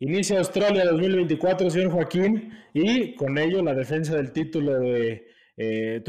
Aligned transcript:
Inicia 0.00 0.38
Australia 0.38 0.84
2024, 0.84 1.70
señor 1.70 1.90
Joaquín, 1.90 2.52
y 2.72 3.16
con 3.16 3.36
ello 3.36 3.62
la 3.64 3.74
defensa 3.74 4.14
del 4.14 4.30
título 4.30 4.78
de 4.78 5.26
eh, 5.56 6.02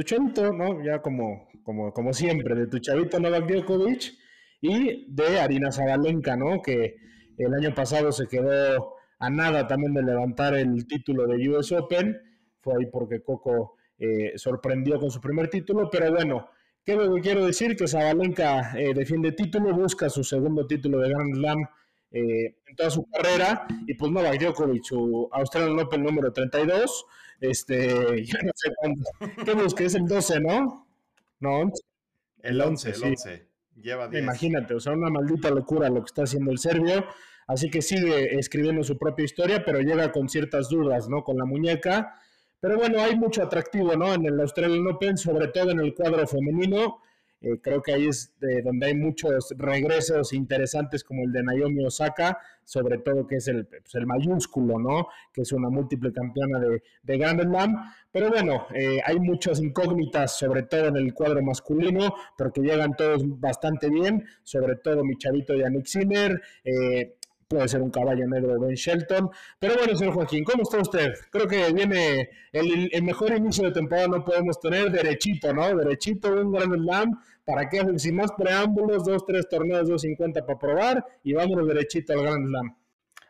¿no? 0.55 0.83
Ya 0.83 1.01
como, 1.01 1.49
como, 1.63 1.91
como 1.91 2.13
siempre, 2.13 2.53
de 2.53 2.67
tu 2.67 2.77
chavito 2.77 3.19
Novak 3.19 3.49
Djokovic 3.49 4.13
y 4.61 5.11
de 5.11 5.39
Arina 5.39 5.71
Zabalenka, 5.71 6.35
¿no? 6.35 6.61
Que 6.61 6.97
el 7.35 7.51
año 7.55 7.73
pasado 7.73 8.11
se 8.11 8.27
quedó 8.27 8.93
a 9.17 9.29
nada 9.31 9.65
también 9.65 9.95
de 9.95 10.03
levantar 10.03 10.53
el 10.53 10.85
título 10.85 11.25
de 11.25 11.49
US 11.49 11.71
Open. 11.71 12.15
Fue 12.61 12.75
ahí 12.77 12.85
porque 12.91 13.23
Coco 13.23 13.75
eh, 13.97 14.33
sorprendió 14.35 14.99
con 14.99 15.09
su 15.09 15.19
primer 15.19 15.49
título, 15.49 15.89
pero 15.89 16.11
bueno, 16.11 16.47
¿qué 16.85 16.95
quiero 17.23 17.43
decir? 17.43 17.75
Que 17.75 17.87
Zabalenka 17.87 18.79
eh, 18.79 18.93
defiende 18.93 19.31
título, 19.31 19.73
busca 19.73 20.09
su 20.09 20.23
segundo 20.23 20.67
título 20.67 20.99
de 20.99 21.09
Grand 21.09 21.33
Slam 21.33 21.57
eh, 22.11 22.55
en 22.67 22.75
toda 22.75 22.89
su 22.89 23.05
carrera. 23.09 23.67
Y 23.87 23.93
pues 23.93 24.11
Novak 24.11 24.39
Djokovic, 24.39 24.83
su 24.83 25.29
Australian 25.31 25.79
Open 25.79 26.03
número 26.03 26.31
32. 26.31 27.05
Este, 27.41 27.87
ya 28.25 28.39
no 28.43 28.51
sé 28.55 28.71
cuánto. 28.75 29.03
¿Qué 29.45 29.53
busca? 29.53 29.83
Es 29.83 29.95
el 29.95 30.05
12, 30.05 30.39
¿no? 30.41 30.87
No, 31.39 31.71
El 32.41 32.61
11, 32.61 32.89
el 32.89 33.03
11. 33.03 33.47
Lleva 33.75 34.07
10. 34.09 34.23
Imagínate, 34.23 34.73
o 34.73 34.79
sea, 34.79 34.91
una 34.93 35.09
maldita 35.09 35.49
locura 35.49 35.89
lo 35.89 36.01
que 36.01 36.07
está 36.07 36.23
haciendo 36.23 36.51
el 36.51 36.57
serbio. 36.57 37.05
Así 37.47 37.69
que 37.69 37.81
sigue 37.81 38.37
escribiendo 38.37 38.83
su 38.83 38.97
propia 38.97 39.25
historia, 39.25 39.63
pero 39.65 39.79
llega 39.79 40.11
con 40.11 40.29
ciertas 40.29 40.69
dudas, 40.69 41.09
¿no? 41.09 41.23
Con 41.23 41.37
la 41.37 41.45
muñeca. 41.45 42.19
Pero 42.59 42.77
bueno, 42.77 43.01
hay 43.01 43.15
mucho 43.15 43.41
atractivo, 43.41 43.95
¿no? 43.95 44.13
En 44.13 44.25
el 44.25 44.39
Australian 44.39 44.85
Open, 44.87 45.17
sobre 45.17 45.47
todo 45.47 45.71
en 45.71 45.79
el 45.79 45.95
cuadro 45.95 46.27
femenino. 46.27 47.01
Eh, 47.41 47.59
creo 47.61 47.81
que 47.81 47.93
ahí 47.93 48.07
es 48.07 48.33
donde 48.63 48.87
hay 48.87 48.95
muchos 48.95 49.53
regresos 49.57 50.33
interesantes 50.33 51.03
como 51.03 51.23
el 51.23 51.31
de 51.31 51.43
Naomi 51.43 51.85
Osaka, 51.85 52.37
sobre 52.69 52.99
todo 52.99 53.25
que 53.25 53.37
es 53.37 53.47
el, 53.47 53.65
pues, 53.65 53.95
el 53.95 54.05
mayúsculo, 54.05 54.77
¿no? 54.77 55.07
Que 55.33 55.41
es 55.41 55.51
una 55.51 55.69
múltiple 55.69 56.13
campeona 56.13 56.59
de, 56.59 56.83
de 57.01 57.17
Grand 57.17 57.41
Slam. 57.41 57.75
Pero 58.11 58.29
bueno, 58.29 58.67
eh, 58.75 58.99
hay 59.03 59.19
muchas 59.19 59.59
incógnitas, 59.59 60.37
sobre 60.37 60.63
todo 60.63 60.87
en 60.87 60.97
el 60.97 61.13
cuadro 61.13 61.41
masculino, 61.41 62.13
porque 62.37 62.61
llegan 62.61 62.95
todos 62.95 63.23
bastante 63.39 63.89
bien, 63.89 64.23
sobre 64.43 64.75
todo 64.75 65.03
mi 65.03 65.15
chavito 65.17 65.55
Yannick 65.55 65.85
Sinner. 65.85 66.41
Eh, 66.63 67.15
puede 67.49 67.67
ser 67.67 67.81
un 67.81 67.89
caballo 67.89 68.27
negro 68.27 68.53
de 68.53 68.59
Ben 68.59 68.75
Shelton. 68.75 69.31
Pero 69.57 69.75
bueno, 69.75 69.95
señor 69.95 70.13
Joaquín, 70.13 70.43
¿cómo 70.43 70.61
está 70.61 70.77
usted? 70.77 71.13
Creo 71.31 71.47
que 71.47 71.73
viene 71.73 72.29
el, 72.51 73.01
mejor 73.01 73.35
inicio 73.35 73.65
de 73.65 73.71
temporada, 73.71 74.07
no 74.07 74.23
podemos 74.23 74.59
tener 74.59 74.91
derechito, 74.91 75.51
¿no? 75.51 75.75
Derechito, 75.75 76.31
un 76.31 76.51
Grand 76.51 76.75
Slam. 76.75 77.19
¿Para 77.43 77.67
qué? 77.67 77.81
Sin 77.97 78.17
más 78.17 78.31
preámbulos, 78.33 79.03
dos, 79.03 79.25
tres 79.25 79.49
torneos, 79.49 79.87
250 79.87 80.45
para 80.45 80.59
probar 80.59 81.05
y 81.23 81.33
vámonos 81.33 81.67
derechito 81.67 82.13
al 82.13 82.21
Grand 82.21 82.47
Slam. 82.47 82.75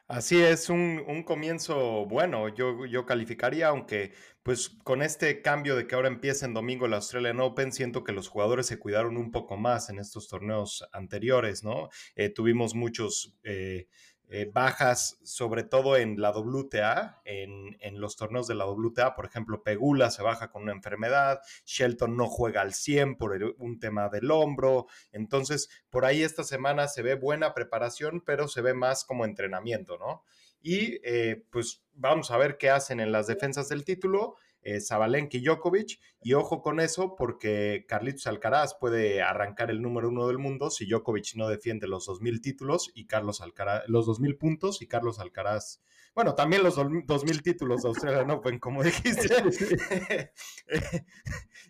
Así 0.09 0.41
es, 0.41 0.69
un, 0.69 1.23
comienzo 1.23 2.05
bueno, 2.07 2.49
yo, 2.49 2.87
yo 2.87 3.05
calificaría, 3.05 3.67
aunque 3.67 4.11
pues 4.41 4.69
con 4.83 5.03
este 5.03 5.43
cambio 5.43 5.75
de 5.75 5.85
que 5.85 5.93
ahora 5.93 6.07
empieza 6.07 6.47
en 6.47 6.55
domingo 6.55 6.87
el 6.87 6.95
Australian 6.95 7.39
Open, 7.39 7.71
siento 7.71 8.03
que 8.03 8.11
los 8.11 8.27
jugadores 8.27 8.65
se 8.65 8.79
cuidaron 8.79 9.17
un 9.17 9.29
poco 9.31 9.55
más 9.55 9.91
en 9.91 9.99
estos 9.99 10.27
torneos 10.27 10.83
anteriores, 10.91 11.63
¿no? 11.63 11.89
Eh, 12.15 12.29
tuvimos 12.29 12.73
muchos... 12.73 13.37
Eh, 13.43 13.87
eh, 14.31 14.47
bajas, 14.53 15.19
sobre 15.23 15.63
todo 15.63 15.97
en 15.97 16.21
la 16.21 16.29
WTA, 16.29 17.23
en, 17.25 17.99
los 17.99 18.15
torneos 18.15 18.47
de 18.47 18.53
la 18.53 18.67
WTA, 18.67 19.15
por 19.15 19.25
ejemplo, 19.25 19.63
Pegula 19.63 20.11
se 20.11 20.21
baja 20.21 20.51
con 20.51 20.61
una 20.63 20.71
enfermedad, 20.71 21.41
Shelton 21.65 22.15
no 22.15 22.27
juega 22.27 22.61
al 22.61 22.75
100 22.75 23.17
por 23.17 23.37
un 23.57 23.79
tema 23.79 24.07
del 24.09 24.29
hombro, 24.29 24.85
entonces 25.11 25.69
por 25.89 26.05
ahí 26.05 26.21
esta 26.21 26.43
semana 26.43 26.87
se 26.87 27.01
ve 27.01 27.15
buena 27.15 27.55
preparación, 27.55 28.21
pero 28.23 28.47
se 28.47 28.61
ve 28.61 28.75
más 28.75 29.03
como 29.03 29.25
entrenamiento, 29.25 29.97
¿no? 29.97 30.23
Y 30.61 30.99
eh, 31.03 31.43
pues 31.49 31.83
vamos 31.93 32.29
a 32.29 32.37
ver 32.37 32.57
qué 32.57 32.69
hacen 32.69 32.99
en 32.99 33.11
las 33.11 33.25
defensas 33.25 33.67
del 33.69 33.83
título 33.83 34.35
eh, 34.69 34.81
Zabalenka 34.81 35.37
y 35.37 35.41
Djokovic. 35.41 35.99
Y 36.21 36.33
ojo 36.33 36.61
con 36.61 36.79
eso, 36.79 37.15
porque 37.15 37.85
Carlitos 37.87 38.27
Alcaraz 38.27 38.75
puede 38.75 39.21
arrancar 39.21 39.71
el 39.71 39.81
número 39.81 40.09
uno 40.09 40.27
del 40.27 40.37
mundo 40.37 40.69
si 40.69 40.85
Djokovic 40.85 41.35
no 41.35 41.47
defiende 41.47 41.87
los 41.87 42.07
2.000 42.07 42.41
títulos 42.41 42.91
y 42.93 43.05
Carlos 43.07 43.41
Alcaraz, 43.41 43.83
los 43.87 44.07
2.000 44.07 44.37
puntos 44.37 44.81
y 44.81 44.87
Carlos 44.87 45.19
Alcaraz, 45.19 45.81
bueno, 46.13 46.35
también 46.35 46.63
los 46.63 46.77
2.000 46.77 47.41
títulos 47.41 47.81
de 47.81 47.89
Australia 47.89 48.33
Open, 48.33 48.59
como 48.59 48.83
dijiste. 48.83 49.29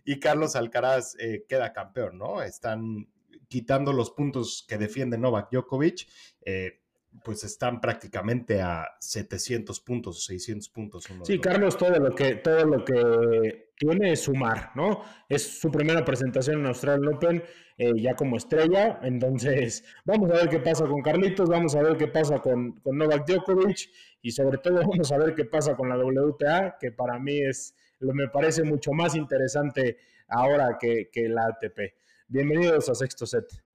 y 0.06 0.20
Carlos 0.20 0.56
Alcaraz 0.56 1.16
eh, 1.20 1.46
queda 1.48 1.72
campeón, 1.72 2.18
¿no? 2.18 2.42
Están 2.42 3.08
quitando 3.48 3.94
los 3.94 4.12
puntos 4.12 4.66
que 4.68 4.78
defiende 4.78 5.18
Novak 5.18 5.52
Djokovic. 5.52 6.08
Eh, 6.42 6.79
pues 7.24 7.44
están 7.44 7.82
prácticamente 7.82 8.62
a 8.62 8.88
700 9.00 9.80
puntos 9.82 10.18
o 10.18 10.22
600 10.22 10.70
puntos. 10.70 11.08
sí, 11.24 11.40
Carlos, 11.40 11.78
todo 11.78 11.98
lo 12.00 12.14
que 12.16 12.36
todo 12.36 12.66
lo 12.66 12.86
que 12.86 13.72
tiene 13.76 14.12
es 14.12 14.22
sumar, 14.22 14.72
¿no? 14.76 15.04
Es 15.28 15.60
su 15.60 15.72
primera 15.72 16.04
presentación 16.06 16.60
en 16.60 16.68
Australian 16.68 17.14
Open 17.14 17.44
eh, 17.78 17.94
ya 17.96 18.14
como 18.14 18.38
estrella, 18.38 19.00
entonces 19.04 19.84
vamos 20.06 20.30
a 20.32 20.34
ver 20.36 20.50
qué 20.50 20.60
pasa 20.60 20.86
con 20.86 21.02
Carlitos, 21.02 21.50
vamos 21.50 21.76
a 21.76 21.82
ver 21.82 21.98
qué 21.98 22.08
pasa 22.08 22.40
con, 22.40 22.74
con 22.82 22.98
Novak 22.98 23.26
Djokovic 23.26 23.90
y 24.22 24.32
sobre 24.32 24.58
todo 24.58 24.76
vamos 24.88 25.12
a 25.12 25.18
ver 25.18 25.34
qué 25.34 25.46
pasa 25.46 25.76
con 25.76 25.90
la 25.90 25.98
WTA, 25.98 26.78
que 26.80 26.92
para 26.92 27.18
mí 27.20 27.40
es, 27.40 27.76
lo 28.00 28.14
me 28.14 28.28
parece 28.28 28.64
mucho 28.64 28.92
más 28.92 29.16
interesante 29.16 29.98
ahora 30.28 30.78
que, 30.80 31.10
que 31.12 31.30
la 31.30 31.46
ATP. 31.46 31.94
Bienvenidos 32.28 32.90
a 32.90 32.96
Sexto 32.96 33.26
Set. 33.26 33.69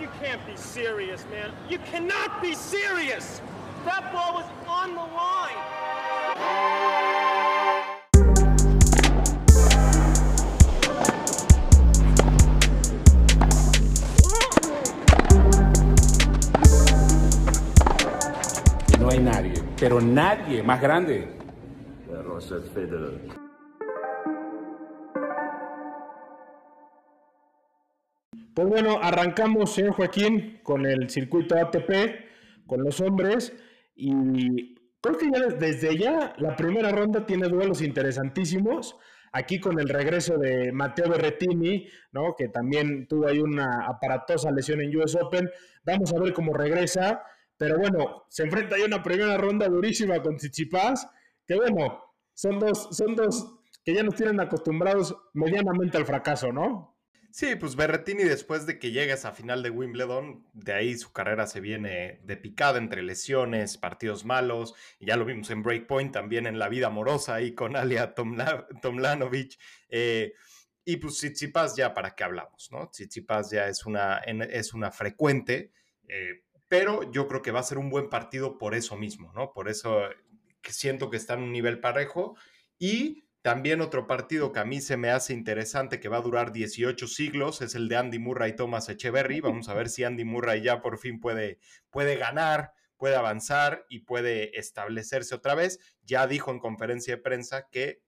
You 0.00 0.08
can't 0.20 0.44
be 0.46 0.56
serious, 0.56 1.24
man. 1.30 1.52
You 1.68 1.78
cannot 1.78 2.42
be 2.42 2.54
serious. 2.54 3.40
That 3.84 4.12
ball 4.12 4.34
was 4.34 4.44
on 4.66 4.94
the 4.94 5.00
line. 5.00 5.56
No 19.00 19.10
hay 19.10 19.18
nadie, 19.18 19.62
pero 19.78 20.00
nadie 20.00 20.62
más 20.62 20.80
grande. 20.80 21.28
Roger 22.24 22.62
Federer. 22.74 23.47
Pues 28.58 28.70
bueno, 28.70 28.98
arrancamos, 29.00 29.72
señor 29.72 29.92
Joaquín, 29.92 30.58
con 30.64 30.84
el 30.84 31.08
circuito 31.10 31.54
ATP, 31.54 32.66
con 32.66 32.82
los 32.82 33.00
hombres, 33.00 33.54
y 33.94 34.74
creo 35.00 35.16
que 35.16 35.30
ya 35.32 35.46
desde 35.46 35.96
ya 35.96 36.34
la 36.38 36.56
primera 36.56 36.90
ronda 36.90 37.24
tiene 37.24 37.46
duelos 37.46 37.82
interesantísimos. 37.82 38.96
Aquí 39.30 39.60
con 39.60 39.78
el 39.78 39.88
regreso 39.88 40.38
de 40.38 40.72
Matteo 40.72 41.08
Berrettini, 41.08 41.86
¿no? 42.10 42.34
que 42.36 42.48
también 42.48 43.06
tuvo 43.06 43.28
ahí 43.28 43.38
una 43.38 43.86
aparatosa 43.86 44.50
lesión 44.50 44.80
en 44.80 44.96
US 44.96 45.14
Open. 45.14 45.48
Vamos 45.84 46.12
a 46.12 46.18
ver 46.18 46.32
cómo 46.32 46.52
regresa. 46.52 47.22
Pero 47.56 47.78
bueno, 47.78 48.24
se 48.28 48.42
enfrenta 48.42 48.74
ahí 48.74 48.82
una 48.82 49.04
primera 49.04 49.36
ronda 49.36 49.68
durísima 49.68 50.20
con 50.20 50.36
Tsitsipas, 50.36 51.08
que 51.46 51.54
bueno, 51.54 52.02
son 52.34 52.58
dos, 52.58 52.88
son 52.90 53.14
dos 53.14 53.60
que 53.84 53.94
ya 53.94 54.02
nos 54.02 54.16
tienen 54.16 54.40
acostumbrados 54.40 55.16
medianamente 55.32 55.96
al 55.96 56.06
fracaso, 56.06 56.52
¿no? 56.52 56.97
Sí, 57.30 57.56
pues 57.56 57.76
Berretini 57.76 58.24
después 58.24 58.64
de 58.64 58.78
que 58.78 58.90
llega 58.90 59.14
a 59.14 59.32
final 59.32 59.62
de 59.62 59.70
Wimbledon, 59.70 60.46
de 60.54 60.72
ahí 60.72 60.96
su 60.96 61.12
carrera 61.12 61.46
se 61.46 61.60
viene 61.60 62.20
de 62.24 62.36
picada 62.38 62.78
entre 62.78 63.02
lesiones, 63.02 63.76
partidos 63.76 64.24
malos, 64.24 64.74
y 64.98 65.06
ya 65.06 65.16
lo 65.16 65.26
vimos 65.26 65.50
en 65.50 65.62
Breakpoint, 65.62 66.12
también 66.12 66.46
en 66.46 66.58
la 66.58 66.68
vida 66.68 66.86
amorosa 66.86 67.34
ahí 67.34 67.54
con 67.54 67.76
Alia 67.76 68.14
Tomlanovic. 68.14 69.58
Eh, 69.90 70.32
y 70.84 70.96
pues 70.96 71.16
Tsitsipas 71.16 71.76
ya 71.76 71.92
para 71.92 72.14
qué 72.14 72.24
hablamos, 72.24 72.70
¿no? 72.72 72.88
Tsitsipas 72.88 73.50
ya 73.50 73.68
es 73.68 73.84
una, 73.84 74.18
es 74.18 74.72
una 74.72 74.90
frecuente, 74.90 75.70
eh, 76.08 76.44
pero 76.66 77.10
yo 77.12 77.28
creo 77.28 77.42
que 77.42 77.50
va 77.50 77.60
a 77.60 77.64
ser 77.64 77.76
un 77.76 77.90
buen 77.90 78.08
partido 78.08 78.56
por 78.56 78.74
eso 78.74 78.96
mismo, 78.96 79.30
¿no? 79.34 79.52
Por 79.52 79.68
eso 79.68 80.00
que 80.62 80.72
siento 80.72 81.10
que 81.10 81.18
está 81.18 81.34
en 81.34 81.42
un 81.42 81.52
nivel 81.52 81.78
parejo 81.78 82.36
y 82.78 83.27
también 83.48 83.80
otro 83.80 84.06
partido 84.06 84.52
que 84.52 84.60
a 84.60 84.66
mí 84.66 84.82
se 84.82 84.98
me 84.98 85.08
hace 85.08 85.32
interesante, 85.32 86.00
que 86.00 86.10
va 86.10 86.18
a 86.18 86.20
durar 86.20 86.52
18 86.52 87.06
siglos, 87.06 87.62
es 87.62 87.74
el 87.74 87.88
de 87.88 87.96
Andy 87.96 88.18
Murray 88.18 88.50
y 88.50 88.56
Thomas 88.56 88.90
Echeverry. 88.90 89.40
Vamos 89.40 89.70
a 89.70 89.74
ver 89.74 89.88
si 89.88 90.04
Andy 90.04 90.26
Murray 90.26 90.60
ya 90.60 90.82
por 90.82 90.98
fin 90.98 91.18
puede, 91.18 91.58
puede 91.88 92.16
ganar, 92.16 92.72
puede 92.98 93.16
avanzar 93.16 93.86
y 93.88 94.00
puede 94.00 94.58
establecerse 94.58 95.34
otra 95.34 95.54
vez. 95.54 95.80
Ya 96.02 96.26
dijo 96.26 96.50
en 96.50 96.58
conferencia 96.58 97.16
de 97.16 97.22
prensa 97.22 97.70
que 97.70 98.02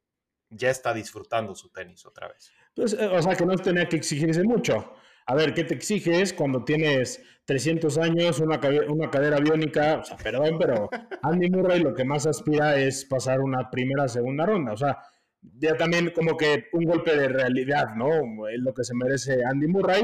ya 0.50 0.68
está 0.68 0.92
disfrutando 0.92 1.54
su 1.54 1.70
tenis 1.70 2.04
otra 2.04 2.28
vez. 2.28 2.52
Pues, 2.74 2.92
eh, 2.92 3.06
o 3.06 3.22
sea, 3.22 3.34
que 3.34 3.46
no 3.46 3.56
tenía 3.56 3.88
que 3.88 3.96
exigirse 3.96 4.42
mucho. 4.42 4.92
A 5.24 5.34
ver, 5.34 5.54
¿qué 5.54 5.64
te 5.64 5.72
exiges 5.72 6.34
cuando 6.34 6.64
tienes 6.64 7.24
300 7.46 7.96
años, 7.96 8.40
una, 8.40 8.60
una 8.88 9.10
cadera 9.10 9.38
biónica? 9.38 10.00
O 10.00 10.04
sea, 10.04 10.18
perdón, 10.18 10.58
pero 10.58 10.90
Andy 11.22 11.48
Murray 11.48 11.80
lo 11.80 11.94
que 11.94 12.04
más 12.04 12.26
aspira 12.26 12.76
es 12.76 13.06
pasar 13.06 13.40
una 13.40 13.70
primera, 13.70 14.06
segunda 14.06 14.44
ronda. 14.44 14.74
O 14.74 14.76
sea, 14.76 14.98
ya 15.42 15.76
también 15.76 16.12
como 16.14 16.36
que 16.36 16.66
un 16.72 16.84
golpe 16.84 17.16
de 17.16 17.28
realidad, 17.28 17.94
¿no? 17.96 18.48
Es 18.48 18.60
lo 18.60 18.72
que 18.74 18.84
se 18.84 18.94
merece 18.94 19.44
Andy 19.44 19.66
Murray. 19.66 20.02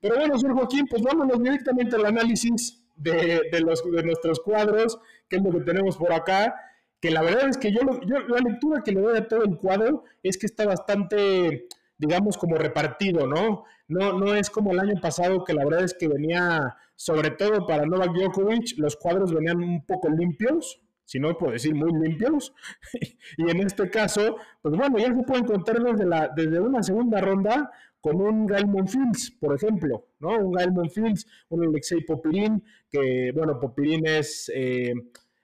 Pero 0.00 0.16
bueno, 0.16 0.38
señor 0.38 0.56
Joaquín, 0.56 0.86
pues 0.88 1.02
vámonos 1.02 1.42
directamente 1.42 1.96
al 1.96 2.06
análisis. 2.06 2.78
de, 2.96 3.60
los, 3.60 3.82
de 3.90 4.02
nuestros 4.02 4.40
cuadros, 4.40 4.98
que 5.28 5.36
es 5.36 5.42
lo 5.42 5.50
que 5.50 5.60
tenemos 5.60 5.96
por 5.96 6.12
acá, 6.12 6.54
que 7.00 7.10
la 7.10 7.22
verdad 7.22 7.48
es 7.48 7.56
que 7.56 7.72
yo, 7.72 7.80
yo 8.06 8.18
la 8.28 8.38
lectura 8.38 8.82
que 8.84 8.92
le 8.92 9.00
doy 9.00 9.16
a 9.16 9.26
todo 9.26 9.44
el 9.44 9.56
cuadro 9.56 10.04
es 10.22 10.38
que 10.38 10.46
está 10.46 10.66
bastante, 10.66 11.66
digamos, 11.98 12.36
como 12.36 12.56
repartido, 12.56 13.26
¿no? 13.26 13.64
No, 13.88 14.18
no 14.18 14.34
es 14.34 14.50
como 14.50 14.72
el 14.72 14.80
año 14.80 15.00
pasado, 15.00 15.42
que 15.42 15.54
la 15.54 15.64
verdad 15.64 15.84
es 15.84 15.94
que 15.94 16.06
venía, 16.06 16.76
sobre 16.94 17.30
todo 17.30 17.66
para 17.66 17.86
Novak 17.86 18.12
Djokovic, 18.12 18.78
los 18.78 18.96
cuadros 18.96 19.32
venían 19.32 19.58
un 19.58 19.84
poco 19.84 20.08
limpios, 20.10 20.80
si 21.04 21.18
no 21.20 21.36
puedo 21.36 21.52
decir 21.52 21.74
muy 21.74 21.92
limpios. 21.92 22.54
y 23.36 23.50
en 23.50 23.60
este 23.60 23.90
caso, 23.90 24.36
pues 24.60 24.76
bueno, 24.76 24.98
ya 24.98 25.14
se 25.14 25.22
pueden 25.22 25.44
contar 25.44 25.82
desde, 25.82 26.06
la, 26.06 26.30
desde 26.34 26.60
una 26.60 26.82
segunda 26.82 27.20
ronda 27.20 27.70
con 28.00 28.20
un 28.20 28.46
Gael 28.46 28.66
Monfils, 28.66 29.30
por 29.40 29.54
ejemplo, 29.54 30.08
¿no? 30.18 30.36
Un 30.38 30.52
Gael 30.52 30.72
Monfils, 30.72 31.26
un 31.50 31.64
Alexei 31.64 32.00
Popirín, 32.04 32.64
que, 32.90 33.30
bueno, 33.32 33.60
Popirín 33.60 34.06
es 34.06 34.50
eh, 34.54 34.92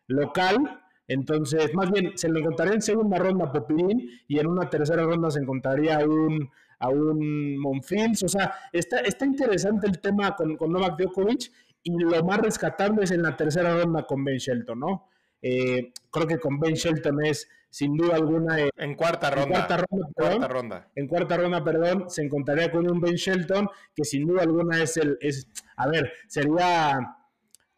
local, 0.08 0.81
entonces, 1.08 1.72
más 1.75 1.90
bien, 1.90 2.12
se 2.16 2.28
lo 2.28 2.38
encontraría 2.38 2.75
en 2.75 2.82
segunda 2.82 3.19
ronda 3.19 3.46
a 3.46 3.52
Popirín 3.52 4.11
y 4.28 4.38
en 4.38 4.46
una 4.46 4.69
tercera 4.69 5.04
ronda 5.04 5.31
se 5.31 5.40
encontraría 5.40 5.96
a 5.96 6.04
un, 6.04 6.50
a 6.78 6.90
un 6.90 7.58
Monfils. 7.58 8.22
O 8.25 8.28
sea, 8.28 8.52
está, 8.72 8.99
está 9.00 9.25
interesante 9.25 9.87
el 9.87 10.00
tema 10.00 10.37
con, 10.37 10.56
con 10.56 10.70
Novak 10.70 10.99
Djokovic 10.99 11.50
y 11.82 11.99
lo 11.99 12.22
más 12.25 12.38
rescatable 12.40 13.04
es 13.04 13.11
en 13.11 13.22
la 13.22 13.34
tercera 13.37 13.75
ronda 13.82 14.02
con 14.02 14.22
Ben 14.22 14.37
Shelton, 14.37 14.78
¿no? 14.78 15.08
Eh, 15.43 15.93
creo 16.11 16.26
que 16.26 16.38
con 16.38 16.58
Ben 16.58 16.75
Shelton 16.75 17.25
es 17.25 17.49
sin 17.70 17.96
duda 17.96 18.17
alguna. 18.17 18.61
Eh, 18.61 18.70
en 18.76 18.94
cuarta 18.94 19.31
ronda. 19.31 19.43
En 19.44 19.50
cuarta 19.50 19.76
ronda, 19.76 20.08
cuarta 20.14 20.49
ronda. 20.49 20.88
En 20.94 21.06
cuarta 21.06 21.37
ronda, 21.37 21.64
perdón, 21.64 22.11
se 22.11 22.23
encontraría 22.23 22.70
con 22.70 22.90
un 22.90 23.00
Ben 23.00 23.14
Shelton 23.14 23.69
que 23.94 24.05
sin 24.05 24.26
duda 24.26 24.43
alguna 24.43 24.82
es 24.82 24.96
el. 24.96 25.19
Es, 25.20 25.46
a 25.76 25.88
ver, 25.88 26.12
sería 26.26 27.19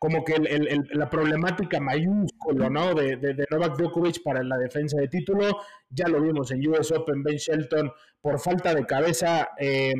como 0.01 0.25
que 0.25 0.35
la 0.93 1.11
problemática 1.11 1.79
mayúscula 1.79 2.71
¿no? 2.71 2.95
de, 2.95 3.17
de, 3.17 3.47
Novak 3.51 3.77
Djokovic 3.77 4.23
para 4.23 4.43
la 4.43 4.57
defensa 4.57 4.99
de 4.99 5.09
título. 5.09 5.59
Ya 5.91 6.09
lo 6.09 6.23
vimos 6.23 6.51
en 6.53 6.67
US 6.69 6.91
Open, 6.93 7.23
Ben 7.23 7.37
Shelton, 7.37 7.93
por 8.23 8.41
falta 8.41 8.75
de 8.75 8.87
cabeza, 8.87 9.51
eh, 9.59 9.93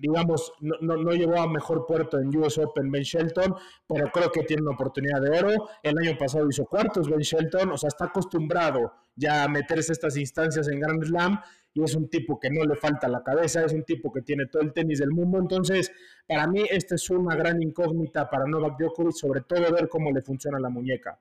digamos, 0.00 0.52
no, 0.60 0.76
no, 0.80 1.12
llevó 1.12 1.40
a 1.40 1.48
mejor 1.48 1.86
puerto 1.86 2.18
en 2.18 2.36
US 2.36 2.58
Open 2.58 2.90
Ben 2.90 3.02
Shelton, 3.02 3.54
pero 3.86 4.10
creo 4.10 4.30
que 4.30 4.42
tiene 4.42 4.62
una 4.62 4.72
oportunidad 4.72 5.20
de 5.20 5.30
oro. 5.30 5.68
El 5.82 5.96
año 5.98 6.18
pasado 6.18 6.48
hizo 6.48 6.66
cuartos 6.66 7.08
Ben 7.08 7.20
Shelton, 7.20 7.70
o 7.70 7.78
sea, 7.78 7.88
está 7.88 8.06
acostumbrado 8.06 8.92
ya 9.14 9.44
a 9.44 9.48
meterse 9.48 9.92
estas 9.92 10.16
instancias 10.16 10.68
en 10.68 10.80
Grand 10.80 11.04
Slam 11.04 11.40
y 11.72 11.82
es 11.82 11.94
un 11.94 12.08
tipo 12.08 12.40
que 12.40 12.50
no 12.50 12.64
le 12.64 12.74
falta 12.74 13.06
la 13.06 13.22
cabeza, 13.22 13.64
es 13.64 13.72
un 13.72 13.84
tipo 13.84 14.12
que 14.12 14.22
tiene 14.22 14.46
todo 14.46 14.62
el 14.62 14.72
tenis 14.72 14.98
del 14.98 15.10
mundo. 15.10 15.38
Entonces, 15.38 15.92
para 16.26 16.46
mí, 16.46 16.64
esta 16.70 16.94
es 16.94 17.08
una 17.10 17.36
gran 17.36 17.62
incógnita 17.62 18.28
para 18.28 18.46
Novak 18.46 18.78
Djokovic, 18.78 19.12
sobre 19.12 19.42
todo 19.42 19.70
ver 19.72 19.88
cómo 19.88 20.10
le 20.10 20.22
funciona 20.22 20.58
la 20.58 20.70
muñeca. 20.70 21.20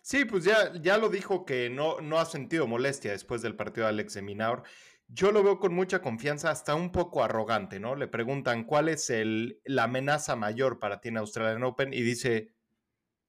Sí, 0.00 0.24
pues 0.24 0.44
ya, 0.44 0.72
ya 0.80 0.96
lo 0.96 1.10
dijo 1.10 1.44
que 1.44 1.68
no, 1.68 2.00
no 2.00 2.18
ha 2.18 2.24
sentido 2.24 2.66
molestia 2.66 3.12
después 3.12 3.42
del 3.42 3.56
partido 3.56 3.86
de 3.86 3.90
Alex 3.90 4.22
Minaur 4.22 4.62
yo 5.08 5.32
lo 5.32 5.42
veo 5.42 5.58
con 5.58 5.74
mucha 5.74 6.02
confianza, 6.02 6.50
hasta 6.50 6.74
un 6.74 6.92
poco 6.92 7.24
arrogante, 7.24 7.80
¿no? 7.80 7.96
Le 7.96 8.08
preguntan 8.08 8.64
cuál 8.64 8.90
es 8.90 9.08
el, 9.08 9.60
la 9.64 9.84
amenaza 9.84 10.36
mayor 10.36 10.78
para 10.78 11.00
ti 11.00 11.08
en 11.08 11.16
Australian 11.16 11.64
Open 11.64 11.94
y 11.94 12.02
dice, 12.02 12.54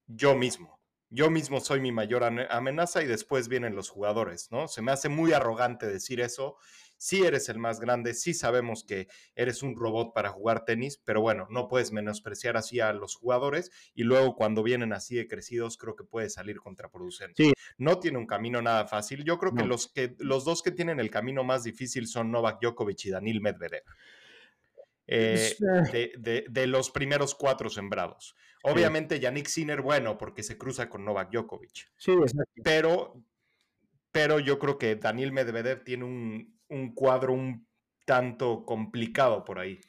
yo 0.05 0.35
mismo, 0.35 0.81
yo 1.09 1.29
mismo 1.29 1.61
soy 1.61 1.79
mi 1.79 1.93
mayor 1.93 2.23
amenaza 2.23 3.01
y 3.01 3.07
después 3.07 3.47
vienen 3.47 3.75
los 3.75 3.89
jugadores, 3.89 4.51
¿no? 4.51 4.67
Se 4.67 4.81
me 4.81 4.91
hace 4.91 5.07
muy 5.07 5.31
arrogante 5.31 5.87
decir 5.87 6.19
eso 6.19 6.57
sí 6.99 7.25
eres 7.25 7.49
el 7.49 7.57
más 7.57 7.79
grande, 7.79 8.13
sí 8.13 8.33
sabemos 8.33 8.83
que 8.83 9.07
eres 9.33 9.63
un 9.63 9.75
robot 9.75 10.13
para 10.13 10.29
jugar 10.29 10.65
tenis, 10.65 11.01
pero 11.03 11.21
bueno, 11.21 11.47
no 11.49 11.67
puedes 11.67 11.91
menospreciar 11.91 12.57
así 12.57 12.81
a 12.81 12.93
los 12.93 13.15
jugadores 13.15 13.71
y 13.95 14.03
luego 14.03 14.35
cuando 14.35 14.61
vienen 14.61 14.93
así 14.93 15.15
de 15.15 15.27
crecidos 15.27 15.77
creo 15.77 15.95
que 15.95 16.03
puede 16.03 16.29
salir 16.29 16.59
contraproducente. 16.59 17.53
No 17.77 17.99
tiene 17.99 18.17
un 18.17 18.27
camino 18.27 18.61
nada 18.61 18.85
fácil. 18.85 19.23
Yo 19.23 19.39
creo 19.39 19.55
que, 19.55 19.65
los 19.65 19.91
que 19.91 20.15
los 20.19 20.43
dos 20.43 20.61
que 20.61 20.71
tienen 20.71 20.99
el 20.99 21.09
camino 21.09 21.43
más 21.43 21.63
difícil 21.63 22.07
son 22.07 22.31
Novak 22.31 22.59
Djokovic 22.61 23.05
y 23.05 23.09
Daniil 23.09 23.41
Medvedev. 23.41 23.83
Eh, 25.11 25.55
eh. 25.93 26.45
de, 26.47 26.67
los 26.67 26.91
primeros 26.91 27.33
cuatro 27.33 27.69
sembrados. 27.69 28.35
Obviamente 28.61 29.19
Yannick 29.19 29.47
Sinner, 29.47 29.81
bueno, 29.81 30.17
porque 30.17 30.43
se 30.43 30.57
cruza 30.57 30.89
con 30.89 31.05
Novak 31.05 31.31
Djokovic. 31.31 31.91
Sí, 31.95 32.11
exacto. 32.11 32.61
Pero, 32.63 33.23
pero 34.11 34.39
yo 34.39 34.59
creo 34.59 34.77
que 34.77 34.97
Daniil 34.97 35.31
Medvedev 35.31 35.83
tiene 35.83 36.03
un, 36.03 36.58
un 36.69 36.93
cuadro 36.93 37.33
un 37.33 37.67
tanto 38.09 38.65
complicado 38.65 39.45
por 39.45 39.59
ahí. 39.59 39.79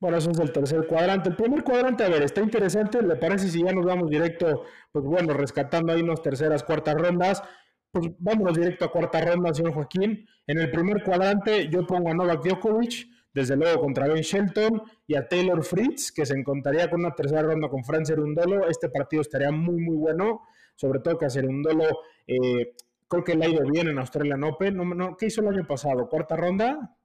Bueno, 0.00 0.16
eso 0.16 0.30
es 0.30 0.38
el 0.38 0.50
tercer 0.50 0.86
cuadrante. 0.86 1.28
El 1.28 1.36
primer 1.36 1.62
cuadrante, 1.62 2.04
a 2.04 2.08
ver, 2.08 2.22
está 2.22 2.40
interesante. 2.40 3.02
¿Le 3.02 3.16
parece 3.16 3.50
si 3.50 3.62
ya 3.62 3.70
nos 3.72 3.84
vamos 3.84 4.08
directo, 4.08 4.64
pues 4.90 5.04
bueno, 5.04 5.34
rescatando 5.34 5.92
ahí 5.92 6.00
unas 6.00 6.22
terceras, 6.22 6.62
cuartas 6.62 6.94
rondas? 6.94 7.42
Pues 7.90 8.08
vámonos 8.18 8.56
directo 8.56 8.86
a 8.86 8.90
cuarta 8.90 9.20
ronda, 9.20 9.52
señor 9.52 9.74
Joaquín. 9.74 10.26
En 10.46 10.58
el 10.58 10.70
primer 10.70 11.02
cuadrante 11.02 11.68
yo 11.68 11.86
pongo 11.86 12.08
a 12.10 12.14
Novak 12.14 12.42
Djokovic, 12.42 13.08
desde 13.34 13.56
luego 13.56 13.82
contra 13.82 14.08
Ben 14.08 14.22
Shelton, 14.22 14.82
y 15.06 15.14
a 15.14 15.28
Taylor 15.28 15.62
Fritz, 15.62 16.12
que 16.12 16.24
se 16.24 16.32
encontraría 16.32 16.88
con 16.88 17.00
una 17.00 17.14
tercera 17.14 17.42
ronda 17.42 17.68
con 17.68 17.84
Fran 17.84 18.06
Cerundolo. 18.06 18.68
Este 18.70 18.88
partido 18.88 19.20
estaría 19.20 19.50
muy, 19.50 19.82
muy 19.82 19.96
bueno, 19.96 20.40
sobre 20.76 21.00
todo 21.00 21.18
que 21.18 21.26
a 21.26 21.30
Cerundolo 21.30 21.84
eh, 22.26 22.72
creo 23.08 23.24
que 23.24 23.34
le 23.34 23.46
ha 23.46 23.48
ido 23.48 23.62
bien 23.70 23.88
en 23.88 23.98
Australian 23.98 24.44
Open. 24.44 24.76
No, 24.76 25.16
¿Qué 25.16 25.26
hizo 25.26 25.40
el 25.40 25.48
año 25.48 25.66
pasado? 25.66 26.08
¿Cuarta 26.08 26.36
ronda? 26.36 26.96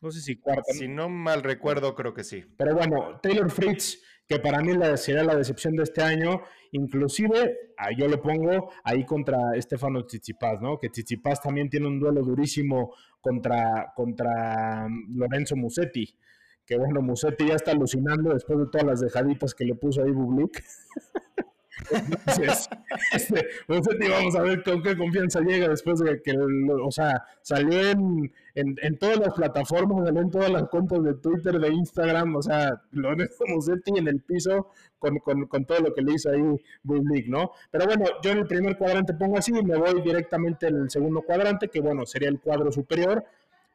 No 0.00 0.10
sé 0.10 0.20
si 0.20 0.40
cuarta. 0.40 0.72
Si 0.72 0.88
no 0.88 1.08
mal 1.08 1.42
recuerdo, 1.42 1.94
creo 1.94 2.12
que 2.12 2.24
sí. 2.24 2.44
Pero 2.56 2.74
bueno, 2.74 3.20
Taylor 3.22 3.50
Fritz, 3.50 4.02
que 4.26 4.40
para 4.40 4.60
mí 4.60 4.72
la, 4.72 4.96
será 4.96 5.22
la 5.22 5.36
decepción 5.36 5.76
de 5.76 5.84
este 5.84 6.02
año, 6.02 6.42
inclusive 6.72 7.56
yo 7.96 8.08
lo 8.08 8.20
pongo 8.20 8.72
ahí 8.82 9.04
contra 9.04 9.54
Estefano 9.54 10.04
Tsitsipas, 10.04 10.60
¿no? 10.60 10.78
Que 10.78 10.88
Tsitsipas 10.88 11.40
también 11.40 11.70
tiene 11.70 11.86
un 11.86 12.00
duelo 12.00 12.22
durísimo 12.22 12.94
contra, 13.20 13.92
contra 13.94 14.86
um, 14.86 15.16
Lorenzo 15.16 15.54
Musetti. 15.54 16.18
Que 16.66 16.76
bueno, 16.76 17.00
Musetti 17.00 17.46
ya 17.46 17.54
está 17.54 17.72
alucinando 17.72 18.32
después 18.34 18.58
de 18.58 18.66
todas 18.66 18.86
las 18.86 19.00
dejaditas 19.00 19.54
que 19.54 19.64
le 19.64 19.74
puso 19.74 20.02
ahí 20.02 20.10
Bublik. 20.10 20.64
Entonces, 21.90 22.68
este, 23.12 23.46
vamos 23.68 24.36
a 24.36 24.42
ver 24.42 24.62
con 24.62 24.82
qué 24.82 24.96
confianza 24.96 25.40
llega 25.40 25.68
después 25.68 25.98
de 26.00 26.22
que, 26.22 26.36
o 26.36 26.90
sea, 26.90 27.24
salió 27.42 27.90
en, 27.90 28.32
en, 28.54 28.98
todas 28.98 29.18
las 29.18 29.34
plataformas, 29.34 30.06
salió 30.06 30.20
en 30.20 30.30
todas 30.30 30.50
las 30.50 30.68
cuentas 30.68 31.02
de 31.02 31.14
Twitter, 31.14 31.58
de 31.58 31.68
Instagram, 31.68 32.36
o 32.36 32.42
sea, 32.42 32.82
lo 32.92 33.10
Musetti 33.48 33.92
en 33.96 34.08
el 34.08 34.20
piso 34.20 34.68
con, 34.98 35.18
con, 35.18 35.46
con, 35.46 35.64
todo 35.64 35.80
lo 35.80 35.94
que 35.94 36.02
le 36.02 36.12
hizo 36.14 36.30
ahí 36.30 36.42
Bull 36.82 37.04
¿no? 37.28 37.52
Pero 37.70 37.86
bueno, 37.86 38.04
yo 38.22 38.30
en 38.30 38.38
el 38.38 38.46
primer 38.46 38.76
cuadrante 38.76 39.14
pongo 39.14 39.38
así 39.38 39.52
y 39.56 39.62
me 39.62 39.76
voy 39.76 40.00
directamente 40.02 40.68
en 40.68 40.76
el 40.76 40.90
segundo 40.90 41.22
cuadrante, 41.22 41.68
que 41.68 41.80
bueno, 41.80 42.06
sería 42.06 42.28
el 42.28 42.40
cuadro 42.40 42.70
superior. 42.70 43.24